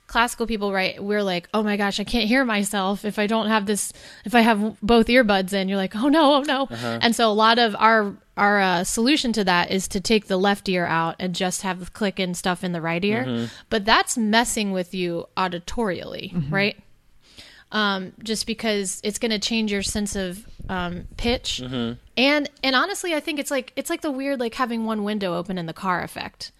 Classical 0.05 0.45
people, 0.45 0.73
right? 0.73 1.01
We're 1.01 1.23
like, 1.23 1.47
oh 1.53 1.63
my 1.63 1.77
gosh, 1.77 1.99
I 1.99 2.03
can't 2.03 2.27
hear 2.27 2.43
myself 2.43 3.05
if 3.05 3.17
I 3.17 3.25
don't 3.25 3.47
have 3.47 3.65
this. 3.65 3.93
If 4.25 4.35
I 4.35 4.41
have 4.41 4.77
both 4.81 5.07
earbuds 5.07 5.53
in, 5.53 5.69
you're 5.69 5.77
like, 5.77 5.95
oh 5.95 6.09
no, 6.09 6.35
oh 6.35 6.41
no. 6.41 6.63
Uh-huh. 6.63 6.99
And 7.01 7.15
so 7.15 7.31
a 7.31 7.33
lot 7.33 7.57
of 7.57 7.75
our 7.79 8.13
our 8.35 8.59
uh, 8.59 8.83
solution 8.83 9.31
to 9.33 9.43
that 9.45 9.71
is 9.71 9.87
to 9.87 10.01
take 10.01 10.27
the 10.27 10.37
left 10.37 10.67
ear 10.67 10.85
out 10.85 11.15
and 11.19 11.33
just 11.33 11.61
have 11.61 11.79
the 11.79 11.91
click 11.91 12.19
and 12.19 12.35
stuff 12.35 12.63
in 12.63 12.73
the 12.73 12.81
right 12.81 13.03
ear. 13.03 13.23
Mm-hmm. 13.23 13.45
But 13.69 13.85
that's 13.85 14.17
messing 14.17 14.71
with 14.71 14.93
you 14.93 15.27
auditorially, 15.37 16.33
mm-hmm. 16.33 16.53
right? 16.53 16.77
Um, 17.73 18.13
just 18.23 18.47
because 18.47 19.01
it's 19.03 19.19
going 19.19 19.31
to 19.31 19.39
change 19.39 19.71
your 19.71 19.81
sense 19.81 20.15
of 20.15 20.47
um, 20.69 21.05
pitch. 21.17 21.59
And 22.15 22.49
and 22.63 22.75
honestly, 22.75 23.13
I 23.13 23.19
think 23.19 23.39
it's 23.39 23.51
like 23.51 23.73
it's 23.75 23.89
like 23.89 24.01
the 24.01 24.11
weird 24.11 24.39
like 24.39 24.53
having 24.53 24.85
one 24.85 25.03
window 25.03 25.35
open 25.35 25.57
in 25.57 25.65
the 25.65 25.73
car 25.73 26.01
effect. 26.03 26.51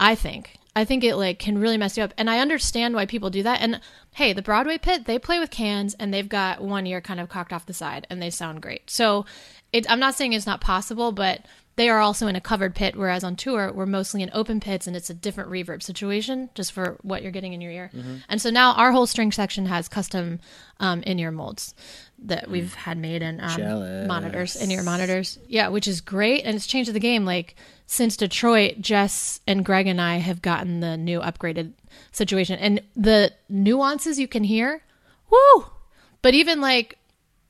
I 0.00 0.14
think 0.14 0.56
I 0.74 0.84
think 0.84 1.04
it 1.04 1.16
like 1.16 1.38
can 1.38 1.58
really 1.58 1.76
mess 1.76 1.96
you 1.96 2.02
up, 2.02 2.14
and 2.18 2.28
I 2.28 2.40
understand 2.40 2.94
why 2.94 3.06
people 3.06 3.30
do 3.30 3.42
that. 3.44 3.60
And 3.60 3.80
hey, 4.14 4.32
the 4.32 4.42
Broadway 4.42 4.78
pit 4.78 5.04
they 5.04 5.18
play 5.18 5.38
with 5.38 5.50
cans, 5.50 5.94
and 5.94 6.12
they've 6.12 6.28
got 6.28 6.62
one 6.62 6.86
ear 6.86 7.00
kind 7.00 7.20
of 7.20 7.28
cocked 7.28 7.52
off 7.52 7.66
the 7.66 7.74
side, 7.74 8.06
and 8.10 8.20
they 8.20 8.30
sound 8.30 8.62
great. 8.62 8.90
So 8.90 9.26
it, 9.72 9.90
I'm 9.90 10.00
not 10.00 10.14
saying 10.14 10.32
it's 10.32 10.46
not 10.46 10.60
possible, 10.62 11.12
but 11.12 11.44
they 11.76 11.90
are 11.90 12.00
also 12.00 12.26
in 12.26 12.36
a 12.36 12.40
covered 12.40 12.74
pit, 12.74 12.96
whereas 12.96 13.22
on 13.22 13.36
tour 13.36 13.70
we're 13.72 13.86
mostly 13.86 14.22
in 14.22 14.30
open 14.32 14.60
pits, 14.60 14.86
and 14.86 14.96
it's 14.96 15.10
a 15.10 15.14
different 15.14 15.50
reverb 15.50 15.82
situation 15.82 16.48
just 16.54 16.72
for 16.72 16.96
what 17.02 17.22
you're 17.22 17.32
getting 17.32 17.52
in 17.52 17.60
your 17.60 17.70
ear. 17.70 17.90
And 18.28 18.40
so 18.40 18.50
now 18.50 18.72
our 18.72 18.92
whole 18.92 19.06
string 19.06 19.30
section 19.30 19.66
has 19.66 19.88
custom 19.88 20.40
um, 20.80 21.02
in 21.02 21.18
ear 21.18 21.30
molds 21.30 21.74
that 22.18 22.48
we've 22.50 22.74
had 22.74 22.96
made 22.96 23.22
and 23.22 23.40
um, 23.42 24.06
monitors 24.06 24.56
in 24.56 24.70
ear 24.70 24.82
monitors. 24.82 25.38
Yeah, 25.46 25.68
which 25.68 25.86
is 25.86 26.00
great, 26.00 26.44
and 26.44 26.56
it's 26.56 26.66
changed 26.66 26.92
the 26.92 27.00
game. 27.00 27.26
Like 27.26 27.56
since 27.86 28.16
Detroit, 28.16 28.80
Jess 28.80 29.40
and 29.46 29.64
Greg 29.64 29.86
and 29.86 30.00
I 30.00 30.16
have 30.16 30.40
gotten 30.40 30.80
the 30.80 30.96
new 30.96 31.20
upgraded 31.20 31.72
situation, 32.10 32.58
and 32.58 32.80
the 32.96 33.32
nuances 33.50 34.18
you 34.18 34.28
can 34.28 34.44
hear, 34.44 34.82
woo! 35.30 35.66
But 36.22 36.32
even 36.32 36.60
like 36.62 36.98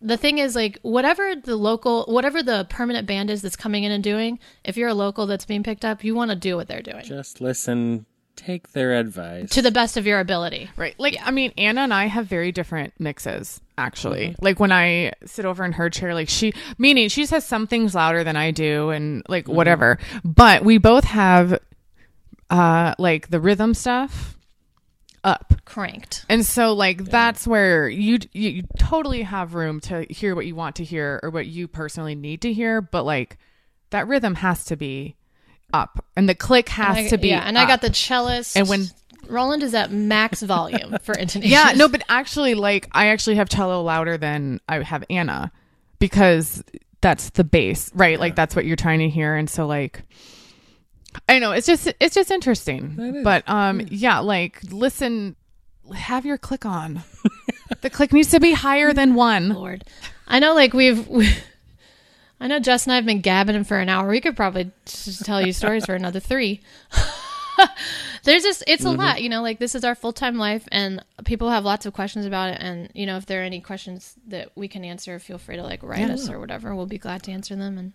the 0.01 0.17
thing 0.17 0.39
is 0.39 0.55
like 0.55 0.79
whatever 0.83 1.35
the 1.37 1.57
local 1.57 2.05
whatever 2.07 2.43
the 2.43 2.67
permanent 2.69 3.07
band 3.07 3.31
is 3.31 3.43
that's 3.43 3.57
coming 3.57 3.85
in 3.85 3.93
and 3.93 4.05
doing 4.05 4.39
if 4.65 4.77
you're 4.77 4.89
a 4.91 4.95
local 4.95 5.27
that's 5.27 5.45
being 5.47 5.63
picked 5.63 5.85
up 5.85 6.05
you 6.05 6.15
want 6.15 6.31
to 6.31 6.37
do 6.37 6.57
what 6.57 6.69
they're 6.69 6.83
doing 6.83 7.05
Just 7.05 7.41
listen, 7.41 8.05
take 8.37 8.73
their 8.73 8.93
advice. 8.95 9.49
to 9.51 9.63
the 9.63 9.71
best 9.71 9.97
of 9.97 10.07
your 10.07 10.21
ability 10.21 10.69
Right. 10.77 10.95
Like, 10.99 11.17
I 11.23 11.31
mean, 11.31 11.53
Anna 11.57 11.81
and 11.83 11.95
I 11.95 12.07
have 12.07 12.27
very 12.27 12.53
different 12.53 12.93
mixes, 12.99 13.61
actually. 13.79 14.37
Like, 14.43 14.61
when 14.61 14.73
I 14.73 15.13
sit 15.25 15.47
over 15.47 15.65
in 15.65 15.73
her 15.73 15.89
chair, 15.89 16.13
like, 16.13 16.29
she, 16.29 16.53
meaning 16.77 17.09
she 17.09 17.25
says 17.25 17.47
some 17.47 17.67
things 17.67 17.95
louder 17.95 18.23
than 18.25 18.37
I 18.37 18.51
do 18.51 18.91
and, 18.91 19.23
like, 19.29 19.49
whatever. 19.49 19.99
But 20.23 20.65
we 20.65 20.77
both 20.77 21.05
have, 21.05 21.59
uh, 22.51 22.95
like, 22.99 23.31
the 23.31 23.41
rhythm 23.41 23.73
stuff 23.73 24.36
up. 25.27 25.53
cranked 25.67 26.25
And 26.31 26.47
so, 26.47 26.73
like, 26.73 27.05
that's 27.05 27.47
where 27.47 27.89
you, 27.89 28.19
you 28.33 28.51
you 28.51 28.63
totally 28.79 29.23
have 29.23 29.53
room 29.55 29.81
to 29.81 30.07
hear 30.09 30.35
what 30.35 30.47
you 30.47 30.55
want 30.55 30.77
to 30.77 30.85
hear 30.85 31.21
or 31.23 31.29
what 31.31 31.47
you 31.47 31.69
personally 31.69 32.15
need 32.15 32.41
to 32.43 32.53
hear. 32.53 32.81
But, 32.81 33.03
like, 33.05 33.37
that 33.91 34.07
rhythm 34.09 34.37
has 34.37 34.65
to 34.67 34.77
be 34.77 35.17
up 35.75 36.05
and 36.17 36.29
the 36.29 36.35
click 36.35 36.69
has 36.71 36.97
I- 36.97 37.09
to 37.09 37.19
be 37.19 37.29
yeah 37.29 37.43
and 37.45 37.59
i 37.59 37.67
got 37.67 37.81
the 37.83 37.91
cellist 37.91 38.57
And 38.57 38.69
when- 38.69 38.87
roland 39.29 39.65
is 39.65 39.75
at 39.75 39.91
max 39.91 40.41
volume 40.43 40.97
for 41.03 41.13
intonation 41.19 41.51
Yeah, 41.51 41.73
no, 41.77 41.89
but 41.89 42.03
actually, 42.09 42.55
like, 42.55 42.89
I 42.93 43.09
actually 43.09 43.35
have 43.37 43.49
cello 43.49 43.83
louder 43.83 44.17
than 44.17 44.61
I 44.69 44.81
have 44.85 45.03
Anna 45.11 45.51
because 45.99 46.63
that's 47.01 47.31
the 47.31 47.43
bass, 47.45 47.91
right? 47.95 48.19
Like, 48.21 48.37
that's 48.37 48.55
what 48.55 48.65
you're 48.65 48.77
trying 48.77 49.01
to 49.01 49.09
hear, 49.09 49.35
and 49.35 49.51
so 49.51 49.67
like, 49.67 50.03
I 51.29 51.39
know 51.39 51.53
it's 51.53 51.67
just 51.67 51.93
it's 52.01 52.15
just 52.15 52.31
interesting, 52.31 53.23
but 53.23 53.49
um, 53.49 53.81
yeah, 53.91 54.21
like, 54.21 54.61
listen, 54.71 55.37
have 55.95 56.27
your 56.27 56.39
click 56.39 56.65
on. 56.65 57.03
the 57.81 57.91
click 57.91 58.13
needs 58.13 58.31
to 58.31 58.41
be 58.41 58.53
higher 58.53 58.93
than 58.93 59.15
one. 59.15 59.51
lord. 59.51 59.85
I 60.27 60.39
know 60.39 60.55
like 60.55 60.73
we've 60.73 61.07
we, 61.09 61.29
i 62.41 62.49
know 62.49 62.59
jess 62.59 62.87
and 62.87 62.93
i've 62.93 63.07
been 63.07 63.21
gabbing 63.23 63.65
for 63.65 63.79
an 63.79 63.89
hour. 63.89 64.09
We 64.09 64.21
could 64.21 64.37
probably 64.37 64.71
just 64.85 65.25
tell 65.25 65.45
you 65.45 65.53
stories 65.53 65.87
for 65.87 65.95
another 65.95 66.21
three. 66.21 66.61
There's 68.25 68.43
just 68.43 68.65
it's 68.67 68.85
a 68.85 68.91
lot 68.91 69.23
you 69.23 69.29
know 69.29 69.41
like 69.41 69.59
this 69.59 69.75
is 69.75 69.85
our 69.85 69.95
full-time 69.95 70.37
life 70.37 70.69
and 70.71 71.03
people 71.25 71.49
have 71.49 71.65
lots 71.65 71.87
of 71.87 71.95
questions 71.95 72.27
about 72.27 72.51
it 72.51 72.59
and 72.61 72.91
you 72.93 73.07
know 73.07 73.17
if 73.17 73.27
there 73.27 73.41
are 73.41 73.45
any 73.45 73.61
questions 73.61 74.15
that 74.27 74.51
we 74.57 74.69
can 74.69 74.85
answer 74.85 75.19
feel 75.19 75.39
free 75.39 75.57
to 75.57 75.63
like 75.63 75.83
write 75.83 76.11
us 76.11 76.29
or 76.29 76.39
whatever. 76.39 76.75
We'll 76.75 76.87
be 76.87 76.99
glad 76.99 77.23
to 77.25 77.33
answer 77.33 77.57
them 77.57 77.79
and 77.79 77.93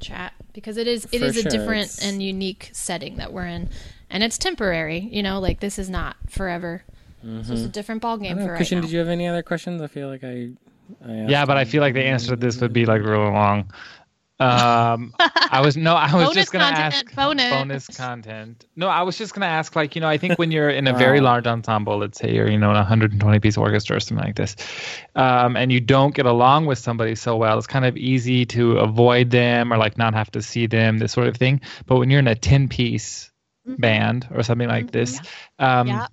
chat 0.00 0.32
because 0.52 0.76
it 0.76 0.86
is 0.86 1.06
it 1.12 1.20
For 1.20 1.24
is 1.26 1.36
a 1.36 1.42
different 1.42 1.84
it's- 1.86 2.04
and 2.04 2.22
unique 2.22 2.70
setting 2.72 3.16
that 3.16 3.32
we're 3.32 3.46
in 3.46 3.68
and 4.10 4.22
it's 4.22 4.38
temporary 4.38 5.00
you 5.00 5.22
know 5.22 5.40
like 5.40 5.60
this 5.60 5.78
is 5.78 5.88
not 5.90 6.16
forever 6.28 6.84
so 7.26 7.28
it's 7.38 7.48
a 7.48 7.52
mm-hmm. 7.54 7.70
different 7.70 8.02
ball 8.02 8.20
I 8.20 8.24
game 8.24 8.36
for 8.36 8.44
know, 8.44 8.52
right 8.52 8.70
now. 8.70 8.80
did 8.80 8.90
you 8.90 8.98
have 9.00 9.08
any 9.08 9.26
other 9.26 9.42
questions? 9.42 9.82
I 9.82 9.88
feel 9.88 10.08
like 10.08 10.22
I. 10.22 10.50
I 11.04 11.12
asked 11.12 11.30
Yeah, 11.30 11.44
but 11.44 11.56
I 11.56 11.64
feel 11.64 11.80
like 11.80 11.94
the 11.94 12.04
answer 12.04 12.30
to 12.30 12.36
this 12.36 12.60
would 12.60 12.72
be 12.72 12.86
like 12.86 13.02
really 13.02 13.30
long. 13.30 13.72
Um, 14.38 15.14
I 15.50 15.60
was 15.60 15.76
no, 15.76 15.94
I 15.94 16.14
was 16.14 16.28
Bonus 16.28 16.34
just 16.34 16.52
gonna 16.52 16.64
content, 16.66 17.14
ask 17.14 17.48
bonus. 17.50 17.86
content. 17.88 18.66
No, 18.76 18.88
I 18.88 19.02
was 19.02 19.16
just 19.16 19.34
gonna 19.34 19.46
ask, 19.46 19.74
like 19.74 19.94
you 19.94 20.00
know, 20.00 20.08
I 20.08 20.18
think 20.18 20.38
when 20.38 20.50
you're 20.50 20.68
in 20.68 20.86
a 20.86 20.92
very 20.98 21.20
large 21.20 21.46
ensemble, 21.46 21.98
let's 21.98 22.18
say 22.18 22.34
you're 22.34 22.50
you 22.50 22.58
know 22.58 22.70
in 22.70 22.76
a 22.76 22.80
120 22.80 23.40
piece 23.40 23.56
orchestra 23.56 23.96
or 23.96 24.00
something 24.00 24.24
like 24.26 24.36
this, 24.36 24.56
um, 25.14 25.56
and 25.56 25.72
you 25.72 25.80
don't 25.80 26.14
get 26.14 26.26
along 26.26 26.66
with 26.66 26.78
somebody 26.78 27.14
so 27.14 27.36
well, 27.36 27.56
it's 27.56 27.66
kind 27.66 27.84
of 27.86 27.96
easy 27.96 28.44
to 28.46 28.78
avoid 28.78 29.30
them 29.30 29.72
or 29.72 29.78
like 29.78 29.96
not 29.96 30.12
have 30.14 30.30
to 30.32 30.42
see 30.42 30.66
them, 30.66 30.98
this 30.98 31.12
sort 31.12 31.28
of 31.28 31.36
thing. 31.36 31.60
But 31.86 31.96
when 31.96 32.10
you're 32.10 32.20
in 32.20 32.28
a 32.28 32.34
10 32.34 32.68
piece 32.68 33.30
band 33.78 34.28
or 34.34 34.42
something 34.42 34.68
like 34.68 34.90
this, 34.92 35.20
um, 35.58 35.88
Yeah. 35.88 36.06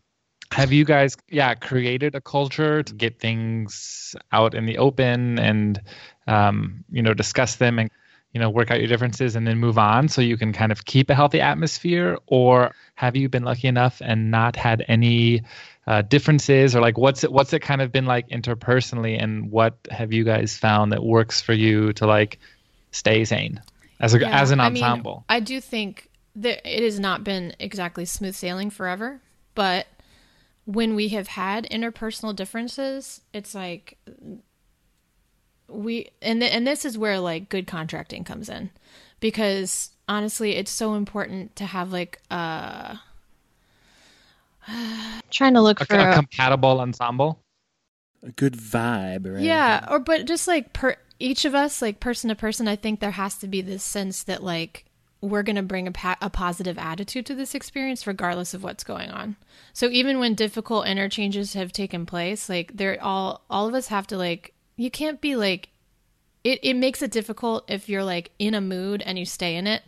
have 0.51 0.71
you 0.71 0.85
guys 0.85 1.17
yeah 1.29 1.55
created 1.55 2.15
a 2.15 2.21
culture 2.21 2.83
to 2.83 2.93
get 2.93 3.19
things 3.19 4.15
out 4.31 4.53
in 4.55 4.65
the 4.65 4.77
open 4.77 5.39
and 5.39 5.81
um, 6.27 6.83
you 6.91 7.01
know 7.01 7.13
discuss 7.13 7.55
them 7.57 7.79
and 7.79 7.89
you 8.33 8.39
know 8.39 8.49
work 8.49 8.71
out 8.71 8.79
your 8.79 8.87
differences 8.87 9.35
and 9.35 9.47
then 9.47 9.57
move 9.59 9.77
on 9.77 10.07
so 10.07 10.21
you 10.21 10.37
can 10.37 10.53
kind 10.53 10.71
of 10.71 10.85
keep 10.85 11.09
a 11.09 11.15
healthy 11.15 11.39
atmosphere? 11.39 12.17
Or 12.27 12.71
have 12.95 13.15
you 13.15 13.29
been 13.29 13.43
lucky 13.43 13.67
enough 13.67 14.01
and 14.03 14.31
not 14.31 14.55
had 14.55 14.83
any 14.87 15.43
uh, 15.85 16.01
differences? 16.01 16.75
Or 16.75 16.81
like 16.81 16.97
what's 16.97 17.23
it 17.23 17.31
what's 17.31 17.53
it 17.53 17.59
kind 17.59 17.81
of 17.81 17.91
been 17.91 18.05
like 18.05 18.27
interpersonally 18.29 19.21
and 19.21 19.51
what 19.51 19.77
have 19.91 20.11
you 20.11 20.23
guys 20.23 20.57
found 20.57 20.91
that 20.91 21.03
works 21.03 21.41
for 21.41 21.53
you 21.53 21.93
to 21.93 22.07
like 22.07 22.39
stay 22.91 23.23
sane 23.23 23.61
as 23.99 24.13
a 24.15 24.19
Yeah, 24.19 24.41
as 24.41 24.51
an 24.51 24.59
I 24.59 24.69
mean, 24.69 24.83
ensemble? 24.83 25.25
I 25.29 25.39
do 25.39 25.61
think 25.61 26.09
that 26.35 26.67
it 26.67 26.83
has 26.83 26.99
not 26.99 27.23
been 27.23 27.55
exactly 27.59 28.05
smooth 28.05 28.35
sailing 28.35 28.71
forever, 28.71 29.21
but 29.53 29.85
when 30.65 30.95
we 30.95 31.09
have 31.09 31.27
had 31.27 31.67
interpersonal 31.69 32.35
differences, 32.35 33.21
it's 33.33 33.53
like 33.53 33.97
we 35.67 36.09
and 36.21 36.41
th- 36.41 36.53
and 36.53 36.65
this 36.67 36.85
is 36.85 36.97
where 36.97 37.19
like 37.19 37.49
good 37.49 37.67
contracting 37.67 38.23
comes 38.23 38.49
in 38.49 38.69
because 39.19 39.91
honestly, 40.07 40.55
it's 40.55 40.71
so 40.71 40.95
important 40.95 41.55
to 41.55 41.65
have 41.65 41.91
like 41.91 42.19
uh 42.29 42.95
Trying 45.31 45.53
to 45.55 45.61
look 45.61 45.81
A, 45.81 45.85
for 45.85 45.95
a 45.95 46.11
a, 46.11 46.15
compatible 46.15 46.79
ensemble. 46.79 47.39
A 48.23 48.31
good 48.31 48.53
vibe, 48.53 49.33
right? 49.33 49.43
Yeah, 49.43 49.85
or 49.89 49.99
but 49.99 50.25
just 50.25 50.47
like 50.47 50.73
per 50.73 50.95
each 51.19 51.45
of 51.45 51.55
us, 51.55 51.81
like 51.81 51.99
person 51.99 52.29
to 52.29 52.35
person, 52.35 52.67
I 52.67 52.75
think 52.75 52.99
there 52.99 53.11
has 53.11 53.37
to 53.37 53.47
be 53.47 53.61
this 53.61 53.83
sense 53.83 54.23
that 54.23 54.43
like 54.43 54.85
we're 55.21 55.43
going 55.43 55.55
to 55.55 55.63
bring 55.63 55.87
a, 55.87 55.91
pa- 55.91 56.17
a 56.21 56.29
positive 56.29 56.77
attitude 56.77 57.25
to 57.25 57.33
this 57.33 57.55
experience 57.55 58.05
regardless 58.05 58.53
of 58.53 58.61
what's 58.61 58.83
going 58.83 59.09
on. 59.09 59.37
So 59.71 59.89
even 59.89 60.19
when 60.19 60.35
difficult 60.35 60.85
interchanges 60.85 61.53
have 61.53 61.71
taken 61.71 62.05
place, 62.05 62.49
like 62.49 62.75
they're 62.75 63.01
all 63.01 63.41
all 63.49 63.67
of 63.67 63.73
us 63.73 63.87
have 63.87 64.07
to 64.07 64.17
like 64.17 64.52
you 64.75 64.89
can't 64.91 65.21
be 65.21 65.35
like 65.35 65.69
it 66.43 66.59
it 66.63 66.73
makes 66.75 67.01
it 67.01 67.11
difficult 67.11 67.63
if 67.69 67.87
you're 67.89 68.03
like 68.03 68.31
in 68.39 68.53
a 68.53 68.61
mood 68.61 69.01
and 69.05 69.17
you 69.17 69.25
stay 69.25 69.55
in 69.55 69.67
it 69.67 69.81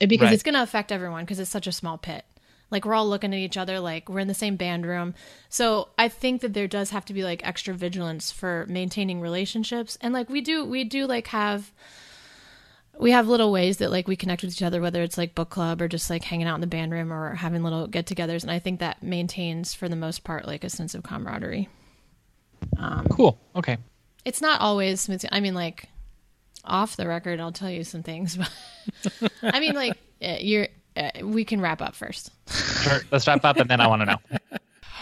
because 0.00 0.26
Right. 0.26 0.32
it's 0.32 0.42
going 0.42 0.54
to 0.54 0.62
affect 0.62 0.90
everyone 0.90 1.24
because 1.24 1.38
it's 1.38 1.50
such 1.50 1.66
a 1.66 1.72
small 1.72 1.96
pit. 1.98 2.24
Like 2.70 2.84
we're 2.86 2.94
all 2.94 3.08
looking 3.08 3.32
at 3.34 3.38
each 3.38 3.56
other 3.58 3.78
like 3.80 4.08
we're 4.08 4.20
in 4.20 4.28
the 4.28 4.34
same 4.34 4.56
band 4.56 4.86
room. 4.86 5.14
So 5.50 5.88
I 5.98 6.08
think 6.08 6.40
that 6.40 6.54
there 6.54 6.66
does 6.66 6.90
have 6.90 7.04
to 7.04 7.12
be 7.12 7.22
like 7.22 7.46
extra 7.46 7.74
vigilance 7.74 8.32
for 8.32 8.64
maintaining 8.68 9.20
relationships. 9.20 9.98
And 10.00 10.14
like 10.14 10.30
we 10.30 10.40
do 10.40 10.64
we 10.64 10.84
do 10.84 11.06
like 11.06 11.26
have 11.28 11.70
we 12.98 13.10
have 13.10 13.28
little 13.28 13.52
ways 13.52 13.76
that 13.78 13.90
like 13.90 14.08
we 14.08 14.16
connect 14.16 14.42
with 14.42 14.52
each 14.52 14.62
other 14.62 14.80
whether 14.80 15.02
it's 15.02 15.18
like 15.18 15.34
book 15.34 15.50
club 15.50 15.80
or 15.82 15.88
just 15.88 16.08
like 16.10 16.24
hanging 16.24 16.46
out 16.46 16.54
in 16.56 16.60
the 16.62 16.66
band 16.66 16.92
room 16.92 17.12
or 17.12 17.34
having 17.34 17.62
little 17.62 17.86
get-togethers 17.86 18.42
and 18.42 18.50
I 18.50 18.58
think 18.58 18.80
that 18.80 19.02
maintains 19.02 19.72
for 19.74 19.88
the 19.88 19.96
most 19.96 20.24
part 20.24 20.46
like 20.46 20.64
a 20.64 20.70
sense 20.70 20.94
of 20.94 21.02
camaraderie. 21.02 21.68
Um, 22.78 23.06
cool. 23.10 23.38
Okay. 23.56 23.76
It's 24.24 24.40
not 24.40 24.60
always 24.60 25.00
smooth. 25.00 25.24
I 25.30 25.40
mean 25.40 25.54
like 25.54 25.88
off 26.64 26.96
the 26.96 27.08
record 27.08 27.40
I'll 27.40 27.52
tell 27.52 27.70
you 27.70 27.82
some 27.82 28.04
things 28.04 28.36
but 29.02 29.32
I 29.42 29.58
mean 29.58 29.74
like 29.74 29.96
eh, 30.20 30.38
you're 30.40 30.68
uh, 30.96 31.10
we 31.22 31.44
can 31.44 31.60
wrap 31.60 31.82
up 31.82 31.94
first. 31.94 32.30
Sure. 32.82 33.00
Let's 33.12 33.28
wrap 33.28 33.44
up, 33.44 33.58
and 33.58 33.70
then 33.70 33.80
I 33.80 33.86
want 33.86 34.02
to 34.02 34.06
know. 34.06 34.58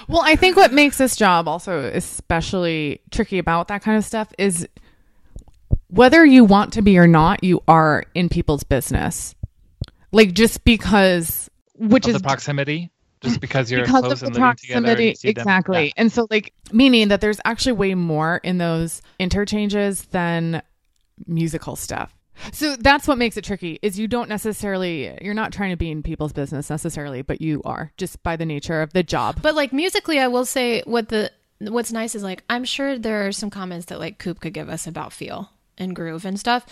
Well, 0.07 0.21
I 0.23 0.37
think 0.37 0.55
what 0.55 0.71
makes 0.71 0.99
this 0.99 1.17
job 1.17 1.49
also 1.49 1.79
especially 1.79 3.01
tricky 3.11 3.39
about 3.39 3.69
that 3.69 3.81
kind 3.81 3.97
of 3.97 4.05
stuff 4.05 4.31
is 4.37 4.69
whether 5.89 6.25
you 6.25 6.45
want 6.45 6.75
to 6.75 6.83
be 6.83 6.99
or 6.99 7.07
not, 7.07 7.43
you 7.43 7.63
are 7.67 8.05
in 8.15 8.29
people's 8.29 8.65
business. 8.65 9.35
Like 10.13 10.35
just 10.35 10.63
because, 10.65 11.49
which 11.75 12.05
Of 12.05 12.17
is 12.17 12.21
the 12.21 12.27
proximity, 12.27 12.91
just 13.21 13.41
because 13.41 13.71
you're 13.71 13.83
because 13.83 14.01
close 14.01 14.23
of 14.23 14.29
and 14.29 14.35
the 14.35 14.41
living 14.41 14.57
together. 14.57 14.77
and 14.77 14.85
proximity, 14.85 15.05
you 15.09 15.15
see 15.15 15.33
them. 15.33 15.41
exactly. 15.43 15.87
Yeah. 15.87 15.93
And 15.97 16.13
so, 16.13 16.27
like, 16.31 16.53
meaning 16.73 17.09
that 17.09 17.21
there's 17.21 17.41
actually 17.45 17.73
way 17.73 17.95
more 17.95 18.41
in 18.43 18.59
those 18.59 19.03
interchanges 19.19 20.03
than 20.07 20.63
musical 21.27 21.77
stuff. 21.77 22.15
So 22.53 22.77
that's 22.77 23.07
what 23.07 23.19
makes 23.19 23.37
it 23.37 23.45
tricky 23.45 23.79
is 23.83 23.99
you 23.99 24.09
don't 24.09 24.29
necessarily 24.29 25.17
you're 25.21 25.35
not 25.35 25.53
trying 25.53 25.71
to 25.71 25.77
be 25.77 25.91
in 25.91 26.03
people's 26.03 26.33
business 26.33 26.71
necessarily, 26.71 27.23
but 27.23 27.41
you 27.41 27.61
are 27.65 27.93
just 27.97 28.23
by 28.23 28.37
the 28.37 28.47
nature 28.47 28.81
of 28.81 28.93
the 28.93 29.03
job. 29.03 29.41
But 29.43 29.55
like 29.55 29.73
musically, 29.73 30.19
I 30.19 30.29
will 30.29 30.47
say 30.47 30.83
what 30.87 31.11
the 31.11 31.31
what's 31.59 31.93
nice 31.93 32.15
is 32.15 32.23
like 32.23 32.43
I'm 32.49 32.65
sure 32.65 32.99
there 32.99 33.27
are 33.27 33.33
some 33.33 33.51
comments 33.51 33.87
that 33.87 33.99
like 34.01 34.19
Coop 34.19 34.41
could 34.41 34.55
give 34.55 34.69
us 34.71 34.87
about 34.87 35.13
feel 35.13 35.51
and 35.77 35.95
groove 35.95 36.25
and 36.25 36.41
stuff. 36.41 36.65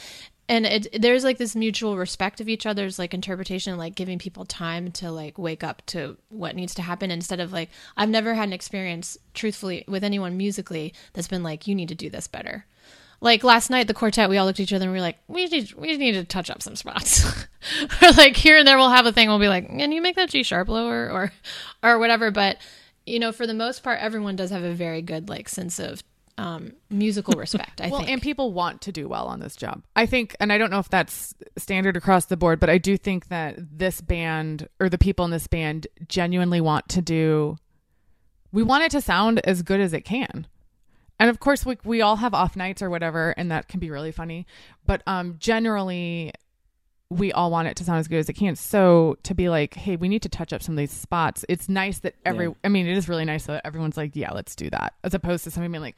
And 0.48 0.64
it, 0.64 1.02
there's 1.02 1.24
like 1.24 1.36
this 1.36 1.54
mutual 1.54 1.98
respect 1.98 2.40
of 2.40 2.48
each 2.48 2.64
other's 2.64 2.98
like 2.98 3.12
interpretation, 3.12 3.76
like 3.76 3.94
giving 3.94 4.18
people 4.18 4.46
time 4.46 4.90
to 4.92 5.10
like 5.10 5.36
wake 5.36 5.62
up 5.62 5.82
to 5.86 6.16
what 6.30 6.56
needs 6.56 6.74
to 6.76 6.82
happen 6.82 7.10
instead 7.10 7.38
of 7.38 7.52
like 7.52 7.68
I've 7.96 8.08
never 8.08 8.34
had 8.34 8.48
an 8.48 8.54
experience 8.54 9.18
truthfully 9.34 9.84
with 9.86 10.02
anyone 10.02 10.38
musically 10.38 10.94
that's 11.12 11.28
been 11.28 11.42
like 11.42 11.66
you 11.66 11.74
need 11.74 11.88
to 11.88 11.94
do 11.94 12.08
this 12.08 12.26
better. 12.26 12.64
Like 13.20 13.42
last 13.44 13.68
night, 13.68 13.88
the 13.88 13.94
quartet, 13.94 14.30
we 14.30 14.38
all 14.38 14.46
looked 14.46 14.60
at 14.60 14.62
each 14.62 14.72
other 14.72 14.84
and 14.84 14.92
we 14.92 14.98
were 14.98 15.02
like, 15.02 15.18
we 15.26 15.46
need, 15.46 15.72
we 15.74 15.96
need 15.96 16.12
to 16.12 16.24
touch 16.24 16.50
up 16.50 16.62
some 16.62 16.76
spots. 16.76 17.24
or 18.02 18.12
like 18.12 18.36
here 18.36 18.56
and 18.56 18.66
there, 18.66 18.78
we'll 18.78 18.90
have 18.90 19.06
a 19.06 19.12
thing. 19.12 19.28
We'll 19.28 19.40
be 19.40 19.48
like, 19.48 19.68
can 19.68 19.90
you 19.90 20.00
make 20.00 20.14
that 20.16 20.30
G 20.30 20.44
sharp 20.44 20.68
lower 20.68 21.10
or, 21.10 21.32
or 21.82 21.98
whatever. 21.98 22.30
But 22.30 22.58
you 23.08 23.18
know, 23.18 23.32
for 23.32 23.46
the 23.46 23.54
most 23.54 23.82
part, 23.82 23.98
everyone 24.00 24.36
does 24.36 24.50
have 24.50 24.62
a 24.62 24.74
very 24.74 25.02
good 25.02 25.28
like 25.28 25.48
sense 25.48 25.78
of 25.78 26.02
um, 26.38 26.72
musical 26.88 27.34
respect. 27.38 27.80
I 27.80 27.88
well, 27.88 27.98
think. 27.98 28.10
and 28.10 28.22
people 28.22 28.52
want 28.52 28.80
to 28.82 28.92
do 28.92 29.08
well 29.08 29.26
on 29.26 29.40
this 29.40 29.56
job. 29.56 29.82
I 29.96 30.06
think, 30.06 30.36
and 30.40 30.52
I 30.52 30.58
don't 30.58 30.70
know 30.70 30.78
if 30.78 30.88
that's 30.88 31.34
standard 31.56 31.96
across 31.96 32.26
the 32.26 32.36
board, 32.36 32.60
but 32.60 32.70
I 32.70 32.78
do 32.78 32.96
think 32.96 33.28
that 33.28 33.56
this 33.58 34.00
band 34.00 34.68
or 34.80 34.88
the 34.88 34.98
people 34.98 35.24
in 35.24 35.30
this 35.30 35.46
band 35.46 35.86
genuinely 36.06 36.60
want 36.60 36.88
to 36.90 37.02
do. 37.02 37.56
We 38.52 38.62
want 38.62 38.84
it 38.84 38.90
to 38.92 39.02
sound 39.02 39.40
as 39.44 39.62
good 39.62 39.80
as 39.80 39.92
it 39.92 40.02
can, 40.02 40.46
and 41.20 41.28
of 41.28 41.40
course, 41.40 41.66
we 41.66 41.76
we 41.84 42.00
all 42.00 42.16
have 42.16 42.32
off 42.32 42.56
nights 42.56 42.80
or 42.80 42.88
whatever, 42.88 43.34
and 43.36 43.50
that 43.50 43.68
can 43.68 43.80
be 43.80 43.90
really 43.90 44.12
funny. 44.12 44.46
But 44.86 45.02
um, 45.06 45.36
generally, 45.38 46.32
we 47.10 47.32
all 47.32 47.50
want 47.50 47.68
it 47.68 47.76
to 47.76 47.84
sound 47.84 47.98
as 47.98 48.08
good 48.08 48.18
as 48.18 48.28
it 48.28 48.34
can. 48.34 48.54
So 48.54 49.16
to 49.24 49.34
be 49.34 49.48
like, 49.48 49.74
hey, 49.74 49.96
we 49.96 50.08
need 50.08 50.22
to 50.22 50.28
touch 50.28 50.52
up 50.52 50.62
some 50.62 50.74
of 50.74 50.78
these 50.78 50.92
spots. 50.92 51.44
It's 51.48 51.68
nice 51.68 51.98
that 52.00 52.14
every. 52.24 52.46
Yeah. 52.46 52.54
I 52.64 52.68
mean, 52.68 52.86
it 52.86 52.96
is 52.96 53.08
really 53.08 53.24
nice 53.24 53.46
that 53.46 53.66
everyone's 53.66 53.96
like, 53.96 54.14
yeah, 54.14 54.32
let's 54.32 54.54
do 54.54 54.70
that, 54.70 54.94
as 55.04 55.12
opposed 55.12 55.44
to 55.44 55.50
somebody 55.50 55.72
being 55.72 55.82
like, 55.82 55.96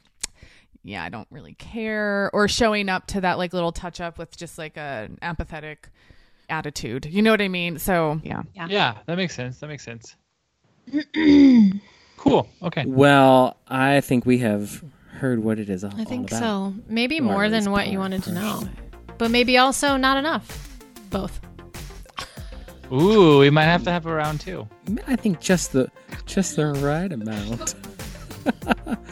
yeah, 0.83 1.03
I 1.03 1.09
don't 1.09 1.27
really 1.31 1.53
care, 1.55 2.29
or 2.33 2.47
showing 2.47 2.89
up 2.89 3.07
to 3.07 3.21
that 3.21 3.37
like 3.37 3.53
little 3.53 3.71
touch 3.71 4.01
up 4.01 4.17
with 4.17 4.35
just 4.35 4.57
like 4.57 4.77
a 4.77 5.09
apathetic 5.21 5.89
attitude. 6.49 7.05
You 7.05 7.21
know 7.21 7.31
what 7.31 7.41
I 7.41 7.47
mean? 7.47 7.77
So 7.79 8.19
yeah. 8.23 8.43
Yeah, 8.67 8.97
that 9.05 9.15
makes 9.17 9.35
sense. 9.35 9.59
That 9.59 9.67
makes 9.67 9.83
sense. 9.83 10.15
cool. 12.17 12.47
Okay. 12.61 12.85
Well, 12.85 13.57
I 13.67 14.01
think 14.01 14.25
we 14.25 14.39
have 14.39 14.83
heard 15.11 15.43
what 15.43 15.59
it 15.59 15.69
is 15.69 15.83
all 15.83 15.91
I 15.99 16.03
think 16.03 16.31
all 16.31 16.37
about. 16.37 16.73
so. 16.73 16.73
Maybe 16.87 17.19
Or 17.19 17.23
more 17.23 17.49
than 17.49 17.69
what 17.71 17.87
you 17.87 17.93
par 17.93 17.99
wanted 17.99 18.23
to 18.23 18.29
first. 18.31 18.41
know, 18.41 18.69
but 19.17 19.31
maybe 19.31 19.57
also 19.57 19.97
not 19.97 20.17
enough. 20.17 20.79
Both. 21.09 21.39
Ooh, 22.91 23.39
we 23.39 23.49
might 23.49 23.65
have 23.65 23.83
to 23.83 23.91
have 23.91 24.05
a 24.05 24.13
round 24.13 24.41
two. 24.41 24.67
I 25.07 25.15
think 25.15 25.39
just 25.39 25.71
the 25.71 25.89
just 26.25 26.55
the 26.57 26.67
right 26.73 27.11
amount. 27.11 27.75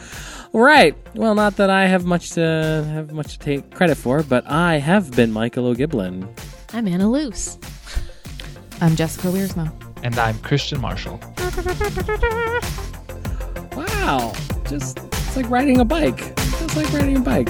right. 0.54 0.96
Well, 1.16 1.36
not 1.36 1.58
that 1.58 1.70
I 1.70 1.88
have 1.88 2.06
much 2.06 2.32
to 2.32 2.42
have 2.94 3.12
much 3.12 3.38
to 3.38 3.40
take 3.40 3.74
credit 3.74 3.96
for, 3.96 4.24
but 4.24 4.50
I 4.50 4.78
have 4.78 5.12
been 5.16 5.32
Michael 5.32 5.68
O'Giblin. 5.68 6.28
I'm 6.74 6.88
Anna 6.88 7.10
Luce. 7.10 7.58
I'm 8.82 8.96
Jessica 8.96 9.28
Wiersma. 9.28 9.72
And 10.04 10.18
I'm 10.18 10.40
Christian 10.40 10.80
Marshall. 10.80 11.20
Wow. 13.76 14.34
Just 14.68 15.00
it's 15.00 15.36
like 15.36 15.50
riding 15.50 15.80
a 15.80 15.86
bike. 15.86 16.36
Just 16.38 16.76
like 16.76 16.92
riding 16.94 17.18
a 17.18 17.20
bike. 17.20 17.50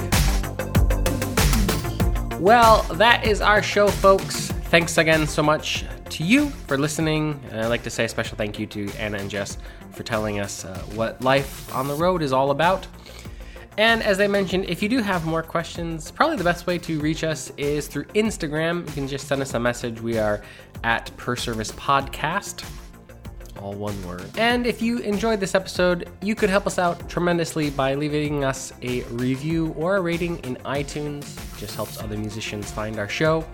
Well, 2.40 2.84
that 2.94 3.26
is 3.26 3.42
our 3.42 3.62
show, 3.62 3.88
folks. 3.88 4.48
Thanks 4.70 4.98
again 4.98 5.28
so 5.28 5.44
much 5.44 5.86
to 6.20 6.26
you 6.26 6.50
for 6.68 6.78
listening. 6.78 7.40
And 7.50 7.62
I'd 7.62 7.68
like 7.68 7.84
to 7.84 7.90
say 7.90 8.04
a 8.04 8.10
special 8.10 8.38
thank 8.38 8.60
you 8.60 8.68
to 8.68 8.92
Anna 8.98 9.18
and 9.18 9.30
Jess 9.30 9.58
for 9.92 10.04
telling 10.04 10.42
us 10.42 10.66
uh, 10.66 10.78
what 10.94 11.22
life 11.22 11.74
on 11.74 11.88
the 11.88 11.96
road 11.96 12.22
is 12.22 12.34
all 12.34 12.52
about. 12.52 12.86
And 13.78 14.04
as 14.04 14.20
I 14.20 14.28
mentioned, 14.28 14.66
if 14.66 14.84
you 14.84 14.90
do 14.90 15.02
have 15.02 15.26
more 15.26 15.42
questions, 15.42 16.12
probably 16.12 16.36
the 16.36 16.44
best 16.44 16.68
way 16.68 16.78
to 16.80 17.00
reach 17.00 17.24
us 17.24 17.54
is 17.56 17.88
through 17.88 18.04
Instagram. 18.16 18.86
You 18.88 18.94
can 18.94 19.08
just 19.08 19.30
send 19.30 19.42
us 19.42 19.54
a 19.54 19.60
message. 19.62 20.02
We 20.02 20.18
are 20.18 20.44
at 20.84 21.10
Per 21.16 21.38
Service 21.38 21.72
Podcast 21.72 22.70
all 23.62 23.74
one 23.74 24.06
word. 24.06 24.26
And 24.38 24.66
if 24.66 24.82
you 24.82 25.00
enjoyed 25.00 25.40
this 25.40 25.56
episode, 25.56 26.10
you 26.22 26.36
could 26.36 26.50
help 26.50 26.66
us 26.68 26.80
out 26.80 27.10
tremendously 27.10 27.70
by 27.70 27.94
leaving 27.94 28.44
us 28.44 28.74
a 28.82 29.04
review 29.04 29.74
or 29.78 29.98
a 29.98 30.02
rating 30.02 30.38
in 30.40 30.56
iTunes. 30.58 31.38
It 31.54 31.60
just 31.60 31.76
helps 31.76 32.02
other 32.02 32.18
musicians 32.18 32.72
find 32.72 33.00
our 33.00 33.10
show. 33.10 33.46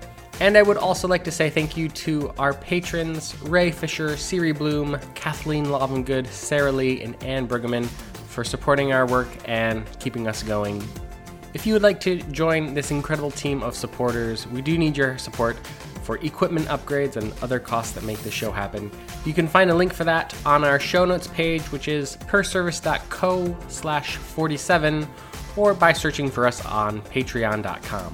And 0.41 0.57
I 0.57 0.61
would 0.61 0.77
also 0.77 1.07
like 1.07 1.23
to 1.23 1.31
say 1.31 1.49
thank 1.49 1.77
you 1.77 1.87
to 1.89 2.33
our 2.37 2.53
patrons 2.53 3.39
Ray 3.43 3.71
Fisher, 3.71 4.17
Siri 4.17 4.51
Bloom, 4.51 4.99
Kathleen 5.15 5.67
Lovengood, 5.67 6.27
Sarah 6.27 6.71
Lee, 6.71 7.01
and 7.01 7.21
Anne 7.23 7.47
Bruggeman 7.47 7.85
for 8.27 8.43
supporting 8.43 8.91
our 8.91 9.05
work 9.05 9.29
and 9.45 9.85
keeping 9.99 10.27
us 10.27 10.43
going. 10.43 10.83
If 11.53 11.65
you 11.65 11.71
would 11.71 11.83
like 11.83 12.01
to 12.01 12.17
join 12.31 12.73
this 12.73 12.91
incredible 12.91 13.31
team 13.31 13.63
of 13.63 13.75
supporters, 13.75 14.45
we 14.47 14.61
do 14.61 14.77
need 14.77 14.97
your 14.97 15.17
support 15.17 15.55
for 16.03 16.17
equipment 16.17 16.67
upgrades 16.67 17.15
and 17.15 17.33
other 17.41 17.59
costs 17.59 17.93
that 17.93 18.03
make 18.03 18.19
the 18.19 18.29
show 18.29 18.51
happen. 18.51 18.91
You 19.25 19.33
can 19.33 19.47
find 19.47 19.71
a 19.71 19.73
link 19.73 19.93
for 19.93 20.03
that 20.03 20.35
on 20.45 20.65
our 20.65 20.81
show 20.81 21.05
notes 21.05 21.27
page, 21.27 21.63
which 21.71 21.87
is 21.87 22.17
perservice.co 22.27 23.57
slash 23.69 24.17
47, 24.17 25.07
or 25.55 25.73
by 25.73 25.93
searching 25.93 26.29
for 26.29 26.45
us 26.45 26.63
on 26.65 27.01
patreon.com. 27.03 28.13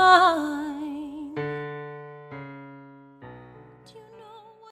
moment 0.00 0.69